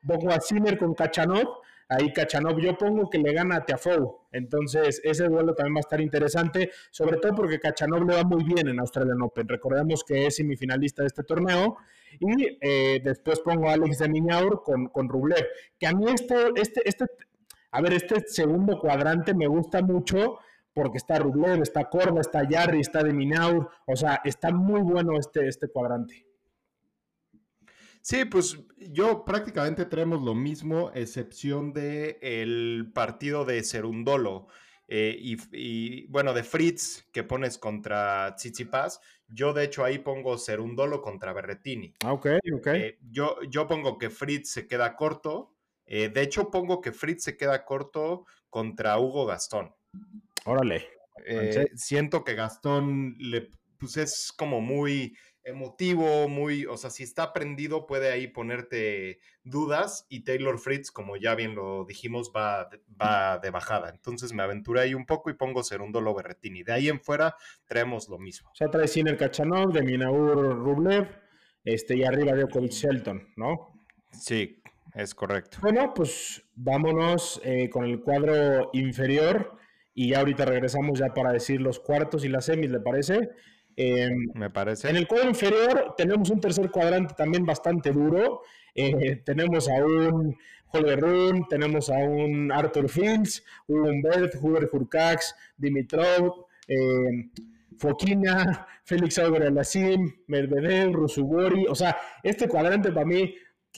Pongo 0.05 0.31
a 0.31 0.39
Sinner 0.39 0.77
con 0.77 0.93
Kachanov 0.93 1.47
ahí 1.89 2.11
Kachanov 2.13 2.59
yo 2.59 2.77
pongo 2.77 3.09
que 3.09 3.17
le 3.17 3.33
gana 3.33 3.57
a 3.57 3.65
Tiafoe. 3.65 4.07
Entonces, 4.31 5.01
ese 5.03 5.27
duelo 5.27 5.53
también 5.55 5.75
va 5.75 5.79
a 5.79 5.81
estar 5.81 6.01
interesante, 6.01 6.71
sobre 6.91 7.17
todo 7.17 7.35
porque 7.35 7.59
Kachanov 7.59 8.07
le 8.07 8.15
va 8.15 8.23
muy 8.23 8.43
bien 8.43 8.67
en 8.67 8.79
Australian 8.79 9.21
Open. 9.21 9.47
Recordemos 9.47 10.03
que 10.03 10.27
es 10.27 10.35
semifinalista 10.35 11.03
de 11.03 11.07
este 11.07 11.23
torneo. 11.23 11.77
Y 12.19 12.57
eh, 12.61 13.01
después 13.03 13.39
pongo 13.41 13.69
a 13.69 13.73
Alex 13.73 13.99
de 13.99 14.09
Miñaur 14.09 14.63
con, 14.63 14.87
con 14.87 15.09
Rublev. 15.09 15.45
Que 15.77 15.87
a 15.87 15.93
mí 15.93 16.05
este, 16.11 16.35
este, 16.55 16.81
este, 16.85 17.05
a 17.71 17.81
ver, 17.81 17.93
este 17.93 18.21
segundo 18.27 18.79
cuadrante 18.79 19.33
me 19.33 19.47
gusta 19.47 19.81
mucho 19.81 20.39
porque 20.73 20.97
está 20.97 21.17
Rublev, 21.17 21.61
está 21.63 21.89
Corda, 21.89 22.21
está 22.21 22.47
Yarri, 22.47 22.81
está 22.81 23.03
de 23.03 23.11
Minaur. 23.11 23.69
O 23.87 23.95
sea, 23.95 24.21
está 24.23 24.51
muy 24.51 24.81
bueno 24.81 25.17
este, 25.17 25.47
este 25.47 25.67
cuadrante. 25.69 26.26
Sí, 28.07 28.23
pues 28.23 28.57
yo 28.77 29.25
prácticamente 29.25 29.83
tenemos 29.83 30.21
lo 30.21 30.33
mismo, 30.33 30.91
excepción 30.95 31.73
de 31.73 32.17
el 32.21 32.89
partido 32.93 33.43
de 33.43 33.61
Serundolo. 33.65 34.47
Eh, 34.87 35.17
y, 35.19 36.07
bueno, 36.07 36.33
de 36.33 36.43
Fritz 36.43 37.05
que 37.11 37.25
pones 37.25 37.57
contra 37.57 38.33
Tsitsipas, 38.37 39.01
yo 39.27 39.51
de 39.51 39.65
hecho 39.65 39.83
ahí 39.83 39.99
pongo 39.99 40.37
Serundolo 40.37 41.01
contra 41.01 41.33
Berretini. 41.33 41.93
Ah, 42.05 42.13
ok, 42.13 42.27
ok. 42.53 42.67
Eh, 42.67 42.97
yo, 43.11 43.41
yo 43.49 43.67
pongo 43.67 43.97
que 43.97 44.09
Fritz 44.09 44.51
se 44.51 44.67
queda 44.67 44.95
corto. 44.95 45.53
Eh, 45.85 46.07
de 46.07 46.21
hecho, 46.21 46.49
pongo 46.49 46.79
que 46.79 46.93
Fritz 46.93 47.25
se 47.25 47.35
queda 47.35 47.65
corto 47.65 48.25
contra 48.49 48.97
Hugo 48.99 49.25
Gastón. 49.25 49.75
Órale. 50.45 50.87
siento 51.75 52.23
que 52.23 52.35
Gastón 52.35 53.17
le, 53.19 53.49
pues 53.77 53.97
es 53.97 54.31
como 54.31 54.61
muy 54.61 55.17
emotivo, 55.47 56.27
muy, 56.27 56.65
o 56.65 56.75
sea, 56.75 56.89
si 56.89 57.03
está 57.03 57.31
prendido 57.31 57.87
puede 57.87 58.11
ahí 58.11 58.27
ponerte 58.27 59.19
dudas 59.43 60.05
y 60.09 60.25
Taylor 60.25 60.59
Fritz, 60.59 60.91
como 60.91 61.15
ya 61.15 61.35
bien 61.35 61.55
lo 61.55 61.85
dijimos, 61.85 62.31
va, 62.35 62.69
va 63.01 63.39
de 63.39 63.49
bajada. 63.49 63.89
Entonces 63.89 64.33
me 64.33 64.43
aventuré 64.43 64.81
ahí 64.81 64.93
un 64.93 65.05
poco 65.05 65.29
y 65.29 65.35
pongo 65.35 65.63
Serundolo 65.63 66.13
Berretini. 66.13 66.63
De 66.63 66.73
ahí 66.73 66.89
en 66.89 66.99
fuera 66.99 67.35
traemos 67.65 68.09
lo 68.09 68.19
mismo. 68.19 68.49
O 68.51 68.55
sea, 68.55 68.67
trae 68.69 68.87
Sinner 68.87 69.17
Kachanov, 69.17 69.71
de 69.71 69.83
Minaur 69.83 70.37
Rublev, 70.37 71.07
este, 71.63 71.95
y 71.97 72.03
arriba 72.03 72.33
Djokovic 72.33 72.71
Shelton, 72.71 73.29
¿no? 73.37 73.85
Sí, 74.11 74.61
es 74.93 75.15
correcto. 75.15 75.59
Bueno, 75.61 75.93
pues 75.93 76.43
vámonos 76.55 77.39
eh, 77.43 77.69
con 77.69 77.85
el 77.85 78.01
cuadro 78.01 78.69
inferior 78.73 79.57
y 79.93 80.09
ya 80.09 80.19
ahorita 80.19 80.43
regresamos 80.43 80.99
ya 80.99 81.13
para 81.13 81.31
decir 81.31 81.61
los 81.61 81.79
cuartos 81.79 82.25
y 82.25 82.27
las 82.27 82.45
semis, 82.45 82.69
¿le 82.69 82.81
parece? 82.81 83.29
Em, 83.79 84.31
Me 84.33 84.49
parece. 84.49 84.89
En 84.89 84.95
el 84.95 85.07
cuadro 85.07 85.29
inferior 85.29 85.93
tenemos 85.95 86.31
un 86.31 86.41
tercer 86.41 86.71
cuadrante 86.71 87.13
también 87.13 87.45
bastante 87.45 87.91
duro. 87.91 88.41
Eh, 88.73 89.21
tenemos 89.23 89.69
a 89.69 89.85
un 89.85 90.35
Holger 90.73 90.99
Rune, 90.99 91.45
tenemos 91.47 91.89
a 91.91 91.97
un 91.97 92.51
Arthur 92.51 92.89
Fields, 92.89 93.43
un 93.67 94.01
Bert, 94.01 94.33
Huber 94.41 94.67
Hurcax, 94.71 95.35
Dimitrov, 95.55 96.47
eh, 96.67 97.29
Fokina, 97.77 98.67
Félix 98.83 99.19
Auger 99.19 99.43
Alassim, 99.43 100.11
Medvedev, 100.25 100.93
Rusubori. 100.93 101.67
O 101.67 101.75
sea, 101.75 101.95
este 102.23 102.47
cuadrante 102.47 102.91
para 102.91 103.05
mí 103.05 103.35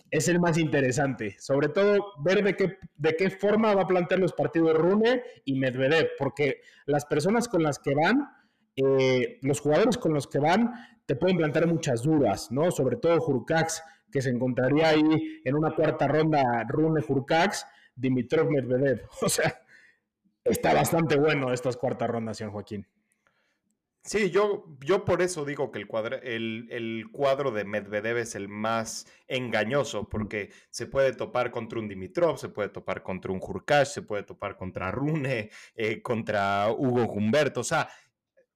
es 0.09 0.29
el 0.29 0.39
más 0.39 0.57
interesante. 0.57 1.35
Sobre 1.39 1.67
todo 1.67 2.13
ver 2.23 2.41
de 2.41 2.55
qué, 2.55 2.77
de 2.95 3.15
qué 3.17 3.29
forma 3.29 3.75
va 3.75 3.81
a 3.81 3.87
plantear 3.87 4.21
los 4.21 4.31
partidos 4.31 4.77
Rune 4.77 5.23
y 5.43 5.59
Medvedev, 5.59 6.11
porque 6.17 6.61
las 6.85 7.05
personas 7.05 7.49
con 7.49 7.63
las 7.63 7.79
que 7.79 7.93
van 7.93 8.38
eh, 8.83 9.39
los 9.41 9.59
jugadores 9.59 9.97
con 9.97 10.13
los 10.13 10.27
que 10.27 10.39
van 10.39 10.73
te 11.05 11.15
pueden 11.15 11.37
plantear 11.37 11.67
muchas 11.67 12.03
dudas, 12.03 12.51
¿no? 12.51 12.71
Sobre 12.71 12.97
todo 12.97 13.19
Jurkax, 13.19 13.83
que 14.11 14.21
se 14.21 14.29
encontraría 14.29 14.89
ahí 14.89 15.41
en 15.43 15.55
una 15.55 15.75
cuarta 15.75 16.07
ronda 16.07 16.63
Rune 16.67 17.01
Jurkax, 17.01 17.65
Dimitrov 17.95 18.49
Medvedev. 18.49 19.07
O 19.21 19.29
sea, 19.29 19.59
está 20.43 20.73
bastante 20.73 21.17
bueno 21.17 21.51
estas 21.51 21.77
cuartas 21.77 22.09
rondas, 22.09 22.37
señor 22.37 22.53
Joaquín. 22.53 22.87
Sí, 24.03 24.31
yo, 24.31 24.65
yo 24.83 25.03
por 25.03 25.21
eso 25.21 25.45
digo 25.45 25.71
que 25.71 25.79
el, 25.79 25.87
cuadro, 25.87 26.19
el, 26.21 27.09
cuadro 27.11 27.51
de 27.51 27.65
Medvedev 27.65 28.17
es 28.17 28.33
el 28.33 28.47
más 28.47 29.05
engañoso, 29.27 30.07
porque 30.07 30.51
se 30.71 30.87
puede 30.87 31.13
topar 31.13 31.51
contra 31.51 31.79
un 31.79 31.87
Dimitrov, 31.87 32.37
se 32.37 32.49
puede 32.49 32.69
topar 32.69 33.03
contra 33.03 33.31
un 33.31 33.39
Jurkash, 33.39 33.87
se 33.87 34.01
puede 34.01 34.23
topar 34.23 34.55
contra 34.55 34.89
Rune, 34.89 35.51
eh, 35.75 36.01
contra 36.01 36.71
Hugo 36.71 37.11
Humberto. 37.11 37.59
O 37.59 37.63
sea, 37.63 37.89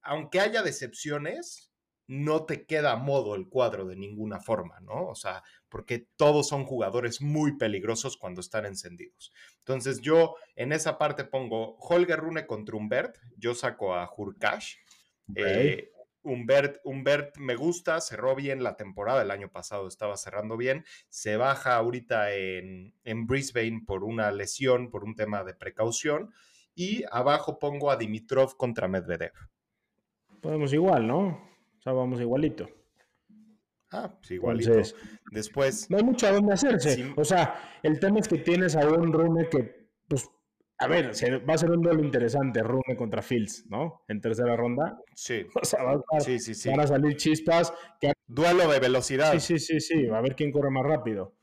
aunque 0.03 0.39
haya 0.39 0.61
decepciones, 0.61 1.73
no 2.07 2.45
te 2.45 2.65
queda 2.65 2.91
a 2.91 2.97
modo 2.97 3.35
el 3.35 3.47
cuadro 3.47 3.85
de 3.85 3.95
ninguna 3.95 4.39
forma, 4.39 4.79
¿no? 4.81 5.07
O 5.07 5.15
sea, 5.15 5.41
porque 5.69 6.07
todos 6.17 6.49
son 6.49 6.65
jugadores 6.65 7.21
muy 7.21 7.57
peligrosos 7.57 8.17
cuando 8.17 8.41
están 8.41 8.65
encendidos. 8.65 9.31
Entonces 9.59 10.01
yo 10.01 10.35
en 10.55 10.73
esa 10.73 10.97
parte 10.97 11.23
pongo 11.23 11.77
Holger 11.77 12.19
Rune 12.19 12.45
contra 12.45 12.75
Humbert, 12.75 13.17
yo 13.37 13.55
saco 13.55 13.95
a 13.95 14.09
Hurkash. 14.15 14.75
Eh, 15.35 15.91
Humbert, 16.23 16.77
Humbert 16.83 17.37
me 17.37 17.55
gusta, 17.55 17.99
cerró 18.01 18.35
bien 18.35 18.63
la 18.63 18.75
temporada, 18.75 19.21
el 19.21 19.31
año 19.31 19.51
pasado 19.51 19.87
estaba 19.87 20.15
cerrando 20.17 20.55
bien, 20.57 20.85
se 21.09 21.37
baja 21.37 21.75
ahorita 21.75 22.33
en, 22.33 22.95
en 23.03 23.27
Brisbane 23.27 23.81
por 23.85 24.03
una 24.03 24.31
lesión, 24.31 24.89
por 24.89 25.03
un 25.03 25.15
tema 25.15 25.43
de 25.43 25.53
precaución, 25.53 26.33
y 26.75 27.03
abajo 27.11 27.59
pongo 27.59 27.91
a 27.91 27.97
Dimitrov 27.97 28.55
contra 28.57 28.87
Medvedev. 28.87 29.33
Podemos 30.43 30.73
igual, 30.73 31.07
¿no? 31.07 31.19
O 31.19 31.81
sea, 31.81 31.93
vamos 31.93 32.19
igualito. 32.19 32.67
Ah, 33.91 34.13
pues 34.19 34.31
igualito. 34.31 34.73
Después. 35.31 35.89
No 35.89 35.97
hay 35.97 36.03
mucho 36.03 36.27
a 36.27 36.33
dónde 36.33 36.53
hacerse. 36.53 37.13
O 37.15 37.23
sea, 37.23 37.79
el 37.81 37.97
tema 37.97 38.19
es 38.19 38.27
que 38.27 38.39
tienes 38.39 38.75
a 38.75 38.85
un 38.85 39.13
Rune 39.13 39.47
que, 39.49 39.87
pues, 40.05 40.29
a 40.79 40.87
ver, 40.87 41.13
va 41.49 41.53
a 41.53 41.57
ser 41.57 41.71
un 41.71 41.81
duelo 41.81 42.03
interesante, 42.03 42.61
Rune 42.61 42.97
contra 42.97 43.21
Fields, 43.21 43.67
¿no? 43.69 44.03
En 44.09 44.19
tercera 44.19 44.57
ronda. 44.57 44.99
Sí. 45.15 45.45
O 45.61 45.63
sea, 45.63 45.81
van 45.83 46.79
a 46.81 46.87
salir 46.87 47.15
chispas. 47.15 47.73
Duelo 48.27 48.69
de 48.69 48.79
velocidad. 48.79 49.31
Sí, 49.33 49.39
sí, 49.39 49.59
sí, 49.59 49.79
sí. 49.79 50.07
A 50.09 50.19
ver 50.19 50.35
quién 50.35 50.51
corre 50.51 50.71
más 50.71 50.83
rápido. 50.83 51.35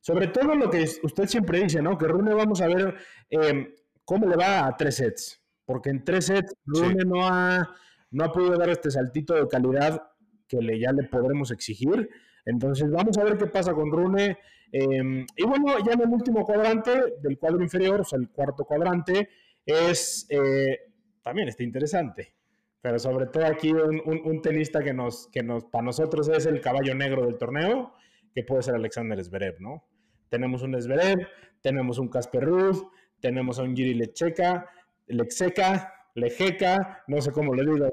Sobre 0.00 0.28
todo 0.28 0.54
lo 0.54 0.70
que 0.70 0.88
usted 1.02 1.26
siempre 1.26 1.60
dice, 1.60 1.82
¿no? 1.82 1.98
Que 1.98 2.06
Rune 2.06 2.32
vamos 2.32 2.62
a 2.62 2.68
ver 2.68 2.94
eh, 3.28 3.74
cómo 4.02 4.26
le 4.26 4.36
va 4.36 4.66
a 4.66 4.76
tres 4.78 4.94
sets. 4.94 5.42
Porque 5.66 5.90
en 5.90 6.04
tres 6.04 6.26
sets 6.26 6.54
Rune 6.64 7.04
no 7.04 7.26
ha 7.26 7.68
no 8.16 8.24
ha 8.24 8.32
podido 8.32 8.56
dar 8.56 8.70
este 8.70 8.90
saltito 8.90 9.34
de 9.34 9.46
calidad 9.46 10.02
que 10.48 10.58
ya 10.80 10.90
le 10.92 11.04
podremos 11.04 11.50
exigir. 11.50 12.08
Entonces 12.46 12.90
vamos 12.90 13.18
a 13.18 13.24
ver 13.24 13.36
qué 13.36 13.46
pasa 13.46 13.74
con 13.74 13.90
Rune. 13.92 14.38
Em, 14.72 15.26
y 15.36 15.44
bueno, 15.44 15.78
ya 15.84 15.92
en 15.92 16.00
el 16.00 16.08
último 16.08 16.44
cuadrante 16.44 16.90
del 17.20 17.38
cuadro 17.38 17.62
inferior, 17.62 18.00
o 18.00 18.04
sea, 18.04 18.18
el 18.18 18.30
cuarto 18.30 18.64
cuadrante, 18.64 19.28
es 19.66 20.26
eh, 20.30 20.78
también 21.22 21.48
está 21.48 21.62
interesante. 21.62 22.34
Pero 22.80 22.98
sobre 22.98 23.26
todo 23.26 23.44
aquí 23.44 23.72
un, 23.72 24.40
tenista 24.40 24.82
que 24.82 24.94
nos, 24.94 25.28
que 25.28 25.42
nos, 25.42 25.64
para 25.64 25.84
nosotros 25.84 26.28
es 26.28 26.46
el 26.46 26.60
caballo 26.60 26.94
negro 26.94 27.26
del 27.26 27.36
torneo, 27.36 27.92
que 28.32 28.44
puede 28.44 28.62
ser 28.62 28.76
Alexander 28.76 29.22
Zverev, 29.22 29.60
¿no? 29.60 29.84
Tenemos 30.30 30.62
un 30.62 30.80
Zverev, 30.80 31.18
tenemos 31.60 31.98
un 31.98 32.08
Casper 32.08 32.44
Ruud, 32.44 32.82
tenemos 33.20 33.58
a 33.58 33.62
un 33.64 33.76
Giri 33.76 33.94
Lecheca, 33.94 34.70
Lexeca, 35.06 35.95
Lejeca, 36.16 37.04
no 37.06 37.20
sé 37.20 37.30
cómo 37.30 37.54
le 37.54 37.62
digo. 37.62 37.88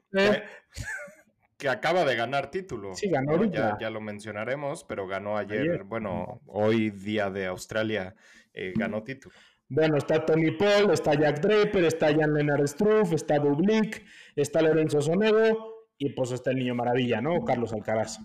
Que 1.58 1.70
acaba 1.70 2.04
de 2.04 2.16
ganar 2.16 2.50
título. 2.50 2.96
Sí, 2.96 3.10
ganó 3.10 3.44
ya, 3.46 3.78
ya, 3.80 3.90
lo 3.90 4.02
mencionaremos, 4.02 4.84
pero 4.84 5.08
ganó 5.08 5.38
ayer, 5.38 5.84
bueno, 5.84 6.42
hoy 6.48 6.90
día 6.90 7.30
de 7.30 7.46
Australia, 7.46 8.16
eh, 8.54 8.74
ganó 8.76 9.04
título. 9.04 9.36
Bueno, 9.70 9.98
está 9.98 10.26
Tony 10.26 10.52
Paul, 10.52 10.92
está 10.92 11.14
Jack 11.14 11.42
Draper, 11.42 11.86
está 11.86 12.14
Jan 12.14 12.34
Lennart 12.34 12.68
Struff, 12.68 13.14
está 13.14 13.40
Bublik, 13.40 14.06
está 14.36 14.62
Lorenzo 14.62 15.02
Sonego 15.02 15.88
y 15.98 16.14
pues 16.14 16.32
está 16.32 16.52
el 16.52 16.58
niño 16.58 16.76
maravilla, 16.76 17.22
¿no? 17.22 17.44
Carlos 17.44 17.74
Alcaraz. 17.74 18.20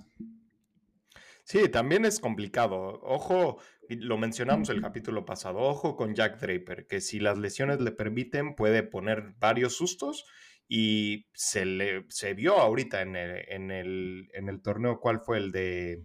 Sí, 1.49 1.71
también 1.71 2.05
es 2.05 2.21
complicado. 2.21 3.01
Ojo, 3.03 3.57
lo 3.89 4.19
mencionamos 4.19 4.69
el 4.69 4.83
capítulo 4.83 5.25
pasado, 5.25 5.61
ojo 5.61 5.97
con 5.97 6.15
Jack 6.15 6.39
Draper, 6.39 6.87
que 6.87 7.01
si 7.01 7.21
las 7.21 7.39
lesiones 7.39 7.81
le 7.81 7.91
permiten 7.91 8.55
puede 8.55 8.83
poner 8.83 9.33
varios 9.39 9.75
sustos 9.75 10.27
y 10.69 11.27
se, 11.33 11.65
le, 11.65 12.05
se 12.11 12.35
vio 12.35 12.59
ahorita 12.59 13.01
en 13.01 13.17
el, 13.17 13.45
en, 13.49 13.71
el, 13.71 14.29
en 14.35 14.51
el 14.51 14.61
torneo, 14.61 15.01
¿cuál 15.01 15.21
fue 15.21 15.39
el 15.39 15.51
de... 15.51 16.05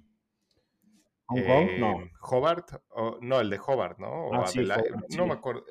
Eh, 1.36 1.78
no. 1.78 2.10
Hobart, 2.22 2.72
no, 3.22 3.42
el 3.42 3.50
de 3.50 3.60
Hobart, 3.60 4.00
¿no? 4.00 4.30
Ah, 4.32 4.46
no 5.18 5.28
me 5.28 5.34
acuerdo. 5.34 5.66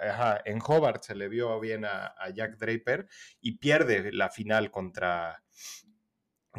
ajá, 0.00 0.40
en 0.44 0.58
Hobart 0.66 1.04
se 1.04 1.14
le 1.14 1.28
vio 1.28 1.60
bien 1.60 1.84
a, 1.84 2.06
a, 2.18 2.30
Jack 2.30 2.56
Draper 2.56 3.06
y 3.40 3.58
pierde 3.58 4.10
la 4.10 4.30
final 4.30 4.72
contra, 4.72 5.44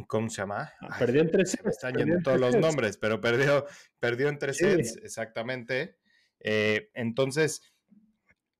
¿Cómo 0.07 0.29
se 0.29 0.37
llama? 0.37 0.71
Ah, 0.81 0.95
perdió 0.97 1.21
en 1.21 1.29
tres 1.29 1.51
sets. 1.51 1.63
Me 1.63 1.71
están 1.71 1.95
yendo 1.95 2.19
todos 2.23 2.39
los 2.39 2.55
nombres, 2.55 2.97
pero 2.97 3.21
perdió, 3.21 3.65
perdió 3.99 4.27
en 4.29 4.39
tres 4.39 4.57
sets, 4.57 4.97
exactamente. 5.03 5.97
Eh, 6.39 6.89
entonces, 6.93 7.73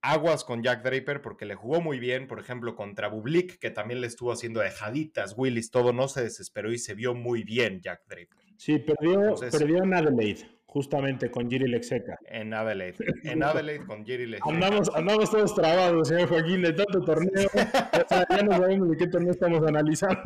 aguas 0.00 0.44
con 0.44 0.62
Jack 0.62 0.84
Draper 0.84 1.20
porque 1.22 1.44
le 1.44 1.54
jugó 1.54 1.80
muy 1.80 1.98
bien, 1.98 2.28
por 2.28 2.38
ejemplo, 2.38 2.76
contra 2.76 3.08
Bublik, 3.08 3.58
que 3.58 3.70
también 3.70 4.00
le 4.00 4.06
estuvo 4.06 4.32
haciendo 4.32 4.60
dejaditas, 4.60 5.34
Willis, 5.36 5.70
todo 5.70 5.92
no 5.92 6.08
se 6.08 6.22
desesperó 6.22 6.72
y 6.72 6.78
se 6.78 6.94
vio 6.94 7.14
muy 7.14 7.42
bien 7.42 7.80
Jack 7.80 8.02
Draper. 8.06 8.44
Sí, 8.56 8.78
perdió, 8.78 9.34
perdió 9.50 9.82
en 9.82 9.94
Adelaide 9.94 10.54
justamente 10.74 11.30
con 11.30 11.48
Giri 11.48 11.68
Lexeca. 11.68 12.18
En 12.26 12.52
Adelaide, 12.52 12.96
en 13.22 13.44
Adelaide 13.44 13.86
con 13.86 14.04
Giri 14.04 14.26
Lexeca. 14.26 14.52
Andamos, 14.52 14.90
andamos 14.92 15.30
todos 15.30 15.54
trabados, 15.54 16.08
señor 16.08 16.28
Joaquín, 16.28 16.62
de 16.62 16.72
tanto 16.72 17.00
torneo. 17.00 17.48
ya 18.30 18.42
no 18.42 18.50
sabemos 18.50 18.90
de 18.90 18.96
qué 18.96 19.06
torneo 19.06 19.30
estamos 19.30 19.64
analizando. 19.64 20.20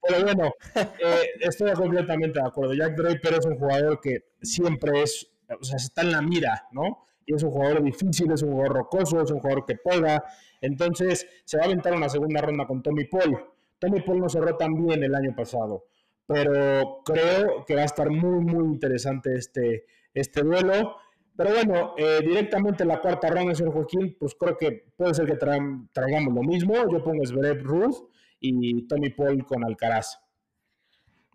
Pero 0.00 0.24
bueno, 0.24 0.50
eh, 0.74 1.26
estoy 1.40 1.72
completamente 1.74 2.40
de 2.40 2.46
acuerdo. 2.46 2.72
Jack 2.72 2.96
Draper 2.96 3.34
es 3.34 3.44
un 3.44 3.58
jugador 3.58 4.00
que 4.00 4.24
siempre 4.40 5.02
es, 5.02 5.30
o 5.60 5.62
sea, 5.62 5.76
está 5.76 6.00
en 6.00 6.12
la 6.12 6.22
mira, 6.22 6.68
¿no? 6.72 7.04
Y 7.26 7.34
es 7.34 7.42
un 7.42 7.50
jugador 7.50 7.82
difícil, 7.82 8.32
es 8.32 8.42
un 8.42 8.52
jugador 8.52 8.76
rocoso, 8.78 9.20
es 9.20 9.30
un 9.30 9.40
jugador 9.40 9.66
que 9.66 9.76
pega. 9.76 10.24
Entonces, 10.62 11.26
se 11.44 11.58
va 11.58 11.64
a 11.64 11.66
aventar 11.66 11.92
una 11.92 12.08
segunda 12.08 12.40
ronda 12.40 12.66
con 12.66 12.82
Tommy 12.82 13.04
Paul. 13.04 13.38
Tommy 13.78 14.00
Paul 14.00 14.20
no 14.20 14.30
cerró 14.30 14.56
tan 14.56 14.74
bien 14.74 15.04
el 15.04 15.14
año 15.14 15.34
pasado 15.36 15.84
pero 16.32 17.02
creo 17.04 17.64
que 17.66 17.74
va 17.74 17.82
a 17.82 17.86
estar 17.86 18.10
muy, 18.10 18.44
muy 18.44 18.64
interesante 18.64 19.34
este, 19.34 19.84
este 20.14 20.42
duelo. 20.42 20.96
Pero 21.36 21.50
bueno, 21.50 21.94
eh, 21.96 22.20
directamente 22.22 22.84
la 22.84 23.00
cuarta 23.00 23.28
ronda, 23.28 23.54
señor 23.54 23.72
Joaquín, 23.72 24.16
pues 24.18 24.34
creo 24.34 24.56
que 24.56 24.92
puede 24.96 25.14
ser 25.14 25.26
que 25.26 25.36
traigamos 25.36 26.34
lo 26.34 26.42
mismo. 26.42 26.74
Yo 26.90 27.02
pongo 27.02 27.24
Zverev 27.24 27.62
Ruth 27.62 28.08
y 28.38 28.86
Tommy 28.86 29.10
Paul 29.10 29.44
con 29.46 29.64
Alcaraz. 29.64 30.18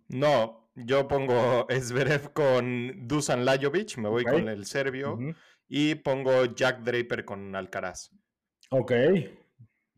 No, 0.09 0.69
yo 0.75 1.07
pongo 1.07 1.67
Zverev 1.79 2.31
con 2.33 3.07
Dusan 3.07 3.45
Lajovic, 3.45 3.97
me 3.97 4.09
voy 4.09 4.23
con 4.23 4.47
el 4.47 4.65
serbio, 4.65 5.17
y 5.67 5.95
pongo 5.95 6.45
Jack 6.45 6.81
Draper 6.81 7.25
con 7.25 7.55
Alcaraz. 7.55 8.11
Ok. 8.69 8.91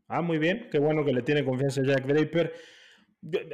Ah, 0.08 0.22
muy 0.22 0.38
bien. 0.40 0.70
Qué 0.72 0.80
bueno 0.80 1.04
que 1.06 1.14
le 1.14 1.22
tiene 1.22 1.46
confianza 1.46 1.84
Jack 1.84 2.06
Draper 2.06 2.54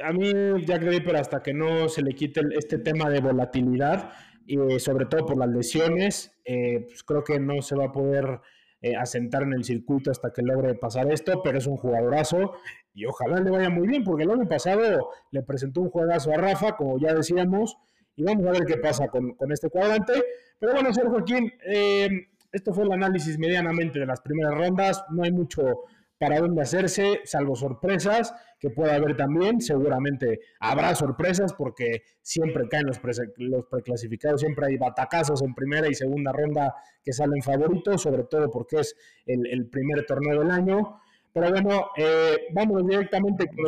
a 0.02 0.12
mí 0.12 0.32
Jack 0.64 0.82
Draper 0.82 1.16
hasta 1.16 1.42
que 1.42 1.52
no 1.52 1.88
se 1.88 2.02
le 2.02 2.14
quite 2.14 2.40
este 2.56 2.78
tema 2.78 3.10
de 3.10 3.20
volatilidad 3.20 4.12
y 4.46 4.78
sobre 4.78 5.06
todo 5.06 5.26
por 5.26 5.38
las 5.38 5.48
lesiones, 5.48 6.38
eh, 6.44 6.84
pues 6.86 7.02
creo 7.02 7.24
que 7.24 7.40
no 7.40 7.60
se 7.62 7.74
va 7.74 7.86
a 7.86 7.92
poder 7.92 8.40
eh, 8.80 8.94
asentar 8.94 9.42
en 9.42 9.54
el 9.54 9.64
circuito 9.64 10.10
hasta 10.10 10.32
que 10.32 10.42
logre 10.42 10.74
pasar 10.74 11.10
esto, 11.10 11.42
pero 11.42 11.58
es 11.58 11.66
un 11.66 11.76
jugadorazo 11.76 12.52
y 12.94 13.04
ojalá 13.06 13.40
le 13.40 13.50
vaya 13.50 13.70
muy 13.70 13.88
bien 13.88 14.04
porque 14.04 14.22
el 14.22 14.30
año 14.30 14.48
pasado 14.48 15.10
le 15.32 15.42
presentó 15.42 15.80
un 15.80 15.90
juegazo 15.90 16.30
a 16.30 16.36
Rafa, 16.36 16.76
como 16.76 16.98
ya 16.98 17.12
decíamos, 17.12 17.76
y 18.14 18.22
vamos 18.22 18.46
a 18.46 18.52
ver 18.52 18.64
qué 18.64 18.76
pasa 18.76 19.08
con, 19.08 19.34
este 19.50 19.68
cuadrante. 19.68 20.12
Pero 20.60 20.72
bueno, 20.74 20.94
Sergio 20.94 21.10
Joaquín, 21.10 21.52
eh, 21.66 22.08
esto 22.52 22.72
fue 22.72 22.84
el 22.84 22.92
análisis 22.92 23.38
medianamente 23.38 23.98
de 23.98 24.06
las 24.06 24.20
primeras 24.20 24.54
rondas, 24.54 25.04
no 25.10 25.24
hay 25.24 25.32
mucho 25.32 25.84
para 26.18 26.40
dónde 26.40 26.62
hacerse, 26.62 27.20
salvo 27.24 27.56
sorpresas, 27.56 28.34
que 28.58 28.70
pueda 28.70 28.94
haber 28.94 29.16
también. 29.16 29.60
Seguramente 29.60 30.40
habrá 30.60 30.94
sorpresas 30.94 31.52
porque 31.52 32.02
siempre 32.22 32.68
caen 32.68 32.86
los, 32.86 33.00
los 33.36 33.66
preclasificados, 33.66 34.40
siempre 34.40 34.66
hay 34.66 34.76
batacazos 34.76 35.42
en 35.42 35.54
primera 35.54 35.88
y 35.88 35.94
segunda 35.94 36.32
ronda 36.32 36.74
que 37.02 37.12
salen 37.12 37.42
favoritos, 37.42 38.02
sobre 38.02 38.24
todo 38.24 38.50
porque 38.50 38.80
es 38.80 38.94
el, 39.26 39.68
primer 39.68 40.04
torneo 40.06 40.40
del 40.40 40.50
año. 40.50 41.00
Pero 41.32 41.50
bueno, 41.50 41.90
eh, 41.96 42.46
vamos 42.54 42.86
directamente 42.86 43.46
con 43.48 43.66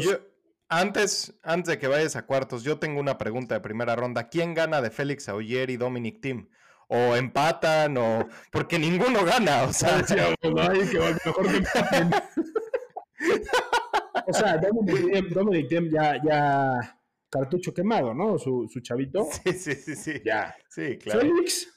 antes, 0.70 1.34
antes 1.42 1.72
de 1.72 1.78
que 1.78 1.88
vayas 1.88 2.14
a 2.16 2.26
cuartos, 2.26 2.62
yo 2.62 2.78
tengo 2.78 3.00
una 3.00 3.16
pregunta 3.16 3.54
de 3.54 3.60
primera 3.62 3.96
ronda. 3.96 4.28
¿Quién 4.28 4.52
gana 4.52 4.82
de 4.82 4.90
Félix 4.90 5.26
Auger 5.30 5.70
y 5.70 5.78
Dominic 5.78 6.20
Tim? 6.20 6.48
O 6.88 7.16
empatan 7.16 7.96
o 7.96 8.28
porque 8.50 8.78
ninguno 8.78 9.24
gana, 9.24 9.64
o 9.64 9.72
sea, 9.72 10.00
o 14.26 14.32
sea, 14.32 14.58
Dominic, 14.58 15.68
Thiem 15.68 15.90
ya, 15.90 16.20
ya 16.24 16.98
cartucho 17.30 17.72
quemado, 17.72 18.14
¿no? 18.14 18.38
Su, 18.38 18.68
su 18.68 18.80
chavito. 18.80 19.26
Sí, 19.44 19.52
sí, 19.52 19.74
sí, 19.74 19.94
sí. 19.96 20.22
Ya. 20.24 20.54
Sí, 20.68 20.98
claro. 20.98 21.20
Félix 21.20 21.68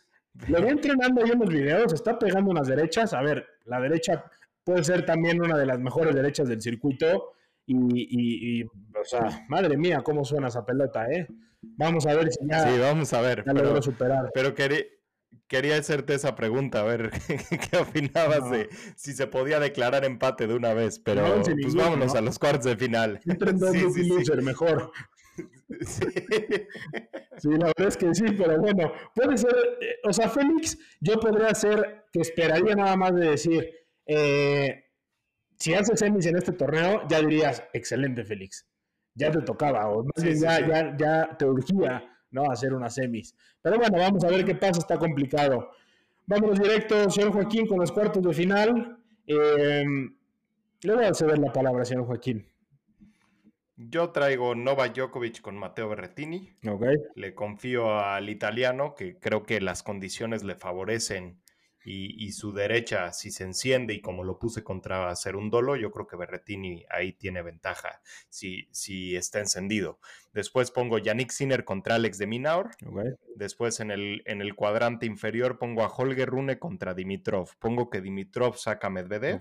lo 0.48 0.62
vi 0.62 0.70
entrenando 0.70 1.24
ahí 1.24 1.32
en 1.32 1.40
los 1.40 1.50
videos, 1.50 1.94
está 1.94 2.18
pegando 2.18 2.52
unas 2.52 2.68
derechas. 2.68 3.14
A 3.14 3.22
ver, 3.22 3.46
la 3.66 3.80
derecha 3.80 4.26
puede 4.64 4.84
ser 4.84 5.06
también 5.06 5.42
una 5.42 5.58
de 5.58 5.66
las 5.66 5.80
mejores 5.80 6.16
derechas 6.16 6.48
del 6.48 6.62
circuito. 6.62 7.34
Y, 7.66 8.60
y, 8.60 8.64
o 8.64 9.04
sea, 9.04 9.46
madre 9.48 9.78
mía, 9.78 10.02
cómo 10.04 10.26
suena 10.26 10.48
esa 10.48 10.66
pelota, 10.66 11.06
¿eh? 11.10 11.28
Vamos 11.62 12.06
a 12.08 12.16
ver 12.16 12.32
si 12.32 12.40
ya, 12.46 12.68
sí, 12.68 12.80
vamos 12.80 13.14
a 13.14 13.22
ver, 13.22 13.44
ya 13.46 13.54
pero, 13.54 13.66
logró 13.66 13.82
superar. 13.82 14.32
Pero 14.34 14.56
quería, 14.56 14.84
quería 15.52 15.76
hacerte 15.76 16.14
esa 16.14 16.36
pregunta, 16.36 16.80
a 16.80 16.84
ver 16.84 17.12
qué 17.72 17.78
opinabas 17.78 18.50
de 18.50 18.70
si 18.96 19.14
se 19.14 19.28
podía 19.28 19.60
declarar 19.60 20.06
empate 20.06 20.48
de 20.48 20.56
una 20.56 20.74
vez, 20.74 20.98
pero 21.00 21.42
pues 21.62 21.76
vámonos 21.76 22.16
a 22.16 22.22
los 22.22 22.40
cuartos 22.40 22.66
de 22.66 22.78
final. 22.78 23.20
sí, 23.22 23.34
sí, 24.26 24.32
mejor. 24.42 24.92
Sí. 25.88 26.06
sí. 27.38 27.50
la 27.50 27.68
verdad 27.68 27.88
es 27.88 27.96
que 27.96 28.14
sí, 28.14 28.26
pero 28.38 28.60
bueno, 28.60 28.92
puede 29.16 29.38
ser, 29.38 29.56
eh, 29.80 29.96
o 30.04 30.12
sea, 30.12 30.28
Félix, 30.28 30.78
yo 31.00 31.18
podría 31.18 31.56
ser 31.56 32.04
que 32.12 32.20
esperaría 32.20 32.76
nada 32.76 32.98
más 32.98 33.16
de 33.16 33.30
decir, 33.30 33.72
eh, 34.06 34.84
si 35.58 35.74
haces 35.74 35.98
semis 36.00 36.26
en 36.26 36.36
este 36.38 36.52
torneo, 36.52 37.08
ya 37.08 37.22
dirías, 37.22 37.64
excelente 37.72 38.26
Félix, 38.26 38.68
ya 39.16 39.32
te 39.32 39.42
tocaba, 39.42 39.88
o 39.90 40.06
ya, 40.18 40.68
ya, 40.68 40.98
ya 40.98 41.38
te 41.38 41.46
urgía 41.46 42.11
¿no? 42.32 42.50
Hacer 42.50 42.74
unas 42.74 42.96
semis. 42.96 43.36
Pero 43.62 43.78
bueno, 43.78 43.98
vamos 43.98 44.24
a 44.24 44.30
ver 44.30 44.44
qué 44.44 44.56
pasa, 44.56 44.80
está 44.80 44.98
complicado. 44.98 45.72
Vámonos 46.26 46.60
directo, 46.60 47.10
señor 47.10 47.34
Joaquín, 47.34 47.68
con 47.68 47.80
los 47.80 47.92
cuartos 47.92 48.24
de 48.24 48.34
final. 48.34 48.98
Eh, 49.28 49.84
le 50.84 50.96
voy 50.96 51.06
a 51.06 51.14
ceder 51.14 51.40
la 51.40 51.52
palabra, 51.52 51.86
señor 51.86 52.06
Joaquín. 52.06 52.48
Yo 53.76 54.12
traigo 54.12 54.54
Nova 54.54 54.90
Djokovic 54.90 55.42
con 55.42 55.58
Matteo 55.58 55.90
Berrettini. 55.90 56.56
Okay. 56.68 56.98
Le 57.16 57.34
confío 57.34 58.00
al 58.00 58.30
italiano, 58.30 58.96
que 58.96 59.18
creo 59.18 59.44
que 59.44 59.60
las 59.60 59.82
condiciones 59.82 60.44
le 60.44 60.56
favorecen 60.56 61.41
y, 61.84 62.32
su 62.32 62.54
derecha, 62.54 63.12
si 63.12 63.32
se 63.32 63.44
enciende 63.44 63.94
y 63.94 64.02
como 64.02 64.24
lo 64.24 64.38
puse 64.38 64.64
contra 64.64 65.16
Cerundolo, 65.16 65.76
yo 65.76 65.92
creo 65.92 66.06
que 66.06 66.16
Berretini 66.16 66.86
ahí 66.90 67.14
tiene 67.14 67.42
ventaja 67.42 68.02
si, 68.30 68.68
si 68.72 69.16
está 69.16 69.40
encendido. 69.40 70.00
Después 70.34 70.70
pongo 70.70 71.00
Yannick 71.00 71.32
Sinner 71.32 71.66
contra 71.66 71.96
Alex 71.96 72.18
de 72.18 72.28
Minaur. 72.28 72.72
Después 73.36 73.80
en 73.80 73.92
el, 73.92 74.22
en 74.26 74.42
el 74.42 74.56
cuadrante 74.56 75.06
inferior 75.06 75.58
pongo 75.58 75.84
a 75.84 75.90
Holger 75.90 76.30
Rune 76.30 76.60
contra 76.60 76.94
Dimitrov. 76.94 77.50
Pongo 77.58 77.90
que 77.90 78.02
Dimitrov 78.02 78.58
saca 78.58 78.88
a 78.88 78.92
Medvedev. 78.92 79.40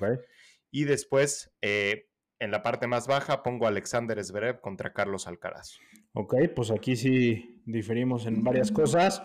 Y 0.70 0.84
después 0.84 1.52
eh, 1.60 2.08
en 2.38 2.50
la 2.50 2.62
parte 2.62 2.86
más 2.86 3.06
baja 3.06 3.42
pongo 3.42 3.66
a 3.66 3.68
Alexander 3.68 4.22
Zverev 4.24 4.60
contra 4.60 4.92
Carlos 4.92 5.26
Alcaraz. 5.28 5.78
Ok, 6.14 6.34
pues 6.56 6.70
aquí 6.70 6.96
sí 6.96 7.62
diferimos 7.66 8.26
en 8.26 8.42
varias 8.42 8.72
cosas. 8.72 9.22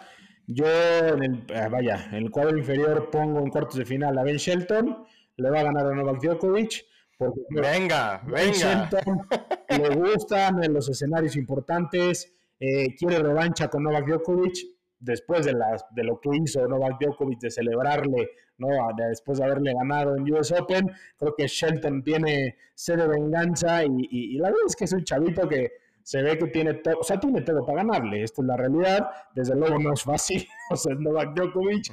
Yo, 0.48 0.68
en 0.68 1.24
el, 1.24 1.46
ah, 1.56 1.70
vaya, 1.70 2.08
en 2.12 2.16
el 2.16 2.32
cuadro 2.32 2.58
inferior 2.58 3.10
pongo 3.10 3.40
en 3.40 3.50
cuartos 3.50 3.78
de 3.78 3.86
final 3.86 4.18
a 4.18 4.24
Ben 4.24 4.38
Shelton, 4.38 5.06
le 5.38 5.50
va 5.50 5.60
a 5.60 5.64
ganar 5.64 5.88
a 5.88 5.96
Novak 5.96 6.22
Djokovic. 6.22 6.86
Porque 7.18 7.42
venga, 7.50 8.22
ben 8.28 8.52
Shelton 8.52 9.22
le 9.70 9.90
gustan 9.96 10.64
en 10.64 10.74
los 10.74 10.90
escenarios 10.90 11.36
importantes, 11.38 12.34
eh, 12.60 12.94
quiere 12.96 13.20
revancha 13.20 13.70
con 13.70 13.84
Novak 13.84 14.06
Djokovic 14.06 14.58
después 15.00 15.46
de, 15.46 15.54
las, 15.54 15.86
de 15.92 16.04
lo 16.04 16.20
que 16.20 16.30
hizo 16.36 16.68
Novak 16.68 17.00
Djokovic 17.00 17.40
de 17.40 17.52
celebrarle, 17.52 18.32
¿no? 18.58 18.68
después 18.98 19.38
de 19.38 19.46
haberle 19.46 19.74
ganado 19.74 20.16
en 20.16 20.32
US 20.34 20.52
Open, 20.52 20.92
creo 21.18 21.34
que 21.38 21.48
Shelton 21.48 22.04
tiene 22.04 22.58
sed 22.74 22.98
de 22.98 23.08
venganza 23.08 23.86
y, 23.86 24.08
y 24.10 24.38
la 24.38 24.50
verdad 24.50 24.66
es 24.68 24.76
que 24.76 24.86
es 24.86 24.94
un 24.94 25.04
chavito 25.04 25.48
que 25.48 25.72
se 26.06 26.22
ve 26.22 26.38
que 26.38 26.46
tiene 26.46 26.76
todo, 26.76 27.00
o 27.00 27.04
sea, 27.04 27.20
tiene 27.20 27.42
todo 27.42 27.66
para 27.66 27.84
ganarle, 27.84 28.22
esta 28.22 28.44
es 28.44 28.48
la 28.48 28.56
realidad, 28.56 29.10
desde 29.34 29.56
luego 29.56 29.80
no 29.80 29.92
es 29.92 30.04
fácil, 30.04 30.48
o 30.70 30.76
sea, 30.76 30.94
Novak 30.94 31.34
Djokovic, 31.36 31.92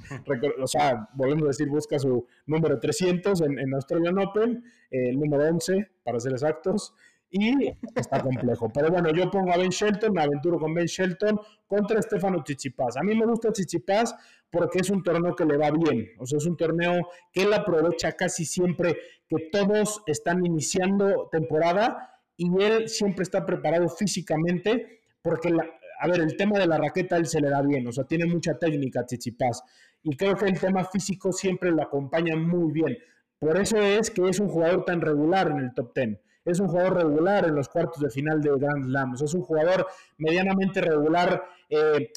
o 0.61 0.67
sea, 0.67 1.09
volvemos 1.15 1.45
a 1.45 1.47
decir, 1.47 1.67
busca 1.71 1.99
su 1.99 2.27
número 2.45 2.79
300 2.79 3.41
en, 3.41 3.59
en 3.59 3.73
Australian 3.73 4.19
Open, 4.19 4.63
el 4.91 5.19
número 5.19 5.49
11, 5.49 5.93
para 6.05 6.21
ser 6.21 6.33
exactos, 6.33 6.95
y 7.31 7.73
está 7.95 8.21
complejo. 8.21 8.71
Pero 8.75 8.91
bueno, 8.91 9.11
yo 9.11 9.31
pongo 9.31 9.51
a 9.51 9.57
Ben 9.57 9.71
Shelton, 9.71 10.13
me 10.13 10.23
aventuro 10.23 10.59
con 10.59 10.75
Ben 10.75 10.85
Shelton 10.85 11.41
contra 11.67 12.03
Stefano 12.03 12.43
Tsitsipas. 12.43 12.99
A 12.99 13.03
mí 13.03 13.15
me 13.15 13.25
gusta 13.25 13.51
Tsitsipas 13.51 14.15
porque 14.51 14.81
es 14.81 14.91
un 14.91 15.03
torneo 15.03 15.35
que 15.35 15.47
le 15.47 15.57
va 15.57 15.71
bien, 15.71 16.11
o 16.19 16.27
sea, 16.27 16.37
es 16.37 16.45
un 16.45 16.59
torneo 16.59 17.09
que 17.33 17.45
él 17.45 17.55
aprovecha 17.55 18.13
casi 18.13 18.45
siempre 18.45 18.99
que 19.27 19.49
todos 19.51 20.03
están 20.07 20.45
iniciando 20.45 21.31
temporada 21.33 22.12
y 22.37 22.63
él 22.63 22.89
siempre 22.89 23.23
está 23.23 23.45
preparado 23.45 23.89
físicamente 23.89 25.01
porque, 25.23 25.55
a 26.01 26.09
ver, 26.09 26.21
el 26.21 26.37
tema 26.37 26.59
de 26.59 26.67
la 26.67 26.79
raqueta 26.79 27.17
él 27.17 27.27
se 27.27 27.41
le 27.41 27.51
da 27.51 27.63
bien, 27.63 27.87
o 27.87 27.93
sea, 27.93 28.05
tiene 28.05 28.27
mucha 28.27 28.59
técnica 28.59 29.05
Tsitsipas 29.05 29.63
y 30.03 30.17
creo 30.17 30.37
que 30.37 30.47
el 30.47 30.59
tema 30.59 30.85
físico 30.85 31.33
siempre 31.33 31.71
lo 31.71 31.83
acompaña 31.83 32.37
muy 32.37 32.73
bien. 32.73 32.99
Por 33.39 33.57
eso 33.61 33.77
es 33.79 34.11
que 34.11 34.29
es 34.29 34.41
un 34.41 34.49
jugador 34.49 34.85
tan 34.85 35.01
regular 35.01 35.51
en 35.51 35.59
el 35.59 35.75
top 35.75 35.93
10. 35.95 36.21
Es 36.45 36.61
un 36.61 36.69
jugador 36.69 36.97
regular 36.97 37.45
en 37.45 37.55
los 37.55 37.69
cuartos 37.69 38.01
de 38.01 38.11
final 38.11 38.41
de 38.41 38.51
Grand 38.57 38.85
Slam. 38.85 39.15
es 39.15 39.35
un 39.35 39.43
jugador 39.43 39.87
medianamente 40.19 40.81
regular. 40.81 41.43
Eh, 41.69 42.11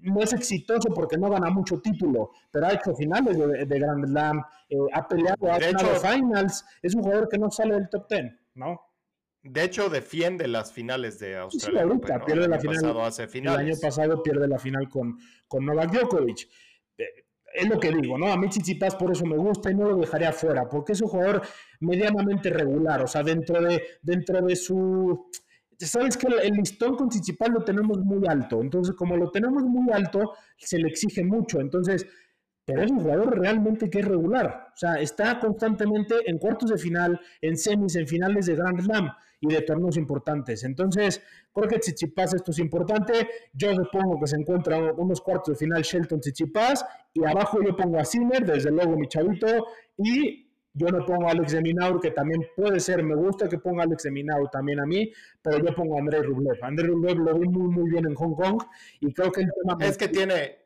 no 0.00 0.20
es 0.20 0.32
exitoso 0.32 0.92
porque 0.94 1.18
no 1.18 1.28
gana 1.28 1.50
mucho 1.50 1.80
título, 1.80 2.30
pero 2.50 2.66
ha 2.66 2.72
hecho 2.72 2.94
finales 2.94 3.36
de, 3.36 3.78
Grand 3.78 4.06
Slam, 4.06 4.42
eh, 4.70 4.76
ha 4.92 5.06
peleado, 5.06 5.52
ha 5.52 5.58
ganado 5.58 5.94
finals. 5.96 6.64
Es 6.82 6.94
un 6.94 7.02
jugador 7.02 7.28
que 7.28 7.38
no 7.38 7.50
sale 7.50 7.74
del 7.74 7.88
top 7.90 8.08
10, 8.08 8.32
¿no? 8.54 8.80
De 9.44 9.62
hecho, 9.62 9.90
defiende 9.90 10.48
las 10.48 10.72
finales 10.72 11.18
de 11.18 11.36
Australia. 11.36 11.82
Sí, 11.82 11.86
ahorita 11.86 12.24
pierde 12.24 12.48
la 12.48 12.58
final. 12.58 13.54
El 13.60 13.66
año 13.66 13.74
pasado 13.80 14.22
pierde 14.22 14.48
la 14.48 14.58
final 14.58 14.88
con, 14.88 15.18
con 15.46 15.66
Novak 15.66 15.92
Djokovic. 15.92 16.48
Eh, 16.96 17.04
es 17.54 17.68
lo 17.68 17.78
que 17.78 17.92
digo, 17.92 18.16
¿no? 18.16 18.32
A 18.32 18.38
mí 18.38 18.48
Chichipas 18.48 18.96
por 18.96 19.12
eso 19.12 19.26
me 19.26 19.36
gusta 19.36 19.70
y 19.70 19.74
no 19.74 19.90
lo 19.90 19.96
dejaría 19.96 20.32
fuera, 20.32 20.66
porque 20.66 20.92
es 20.92 21.02
un 21.02 21.08
jugador 21.08 21.42
medianamente 21.80 22.48
regular, 22.48 23.02
o 23.02 23.06
sea, 23.06 23.22
dentro 23.22 23.60
de, 23.62 23.82
dentro 24.02 24.40
de 24.40 24.56
su... 24.56 25.30
Sabes 25.78 26.16
que 26.16 26.26
el 26.26 26.54
listón 26.54 26.96
con 26.96 27.10
Chichipas 27.10 27.50
lo 27.50 27.62
tenemos 27.64 27.98
muy 27.98 28.26
alto, 28.26 28.62
entonces 28.62 28.94
como 28.96 29.16
lo 29.16 29.30
tenemos 29.30 29.62
muy 29.64 29.92
alto, 29.92 30.32
se 30.56 30.78
le 30.78 30.88
exige 30.88 31.22
mucho, 31.22 31.60
entonces 31.60 32.06
pero 32.64 32.82
es 32.82 32.90
un 32.90 33.00
jugador 33.00 33.38
realmente 33.38 33.90
que 33.90 34.00
es 34.00 34.04
regular. 34.04 34.68
O 34.74 34.76
sea, 34.76 34.94
está 34.94 35.38
constantemente 35.38 36.14
en 36.26 36.38
cuartos 36.38 36.70
de 36.70 36.78
final, 36.78 37.20
en 37.40 37.56
semis, 37.56 37.96
en 37.96 38.06
finales 38.06 38.46
de 38.46 38.56
Grand 38.56 38.80
Slam 38.80 39.10
y 39.40 39.48
de 39.48 39.60
torneos 39.62 39.96
importantes. 39.96 40.64
Entonces, 40.64 41.22
creo 41.52 41.68
que 41.68 41.78
Tsitsipas 41.78 42.34
esto 42.34 42.50
es 42.50 42.58
importante. 42.58 43.28
Yo 43.52 43.74
supongo 43.74 44.18
que 44.20 44.26
se 44.26 44.36
encuentra 44.36 44.92
unos 44.94 45.20
cuartos 45.20 45.54
de 45.54 45.66
final 45.66 45.82
Shelton 45.82 46.20
Tsitsipas 46.20 46.84
y 47.12 47.24
abajo 47.24 47.62
yo 47.62 47.76
pongo 47.76 47.98
a 47.98 48.04
Sinner, 48.04 48.44
desde 48.44 48.70
luego 48.70 48.96
mi 48.96 49.06
chavito, 49.08 49.66
y 49.98 50.44
yo 50.76 50.88
no 50.88 51.04
pongo 51.06 51.28
a 51.28 51.30
Alex 51.30 51.52
de 51.52 51.62
Minaur, 51.62 52.00
que 52.00 52.10
también 52.10 52.42
puede 52.56 52.80
ser, 52.80 53.02
me 53.04 53.14
gusta 53.14 53.48
que 53.48 53.58
ponga 53.58 53.82
a 53.82 53.84
Alex 53.84 54.02
de 54.02 54.10
Minaur 54.10 54.50
también 54.50 54.80
a 54.80 54.86
mí, 54.86 55.12
pero 55.40 55.58
yo 55.58 55.72
pongo 55.74 55.96
a 55.96 56.00
André 56.00 56.20
Rublev. 56.22 56.58
André 56.62 56.88
Rublev 56.88 57.18
lo 57.18 57.38
vi 57.38 57.48
muy, 57.48 57.68
muy 57.68 57.90
bien 57.90 58.06
en 58.06 58.14
Hong 58.14 58.34
Kong 58.34 58.60
y 59.00 59.12
creo 59.12 59.30
que 59.30 59.42
el 59.42 59.50
tema... 59.62 59.76
Es 59.84 59.96
que 59.96 60.08
tiene, 60.08 60.63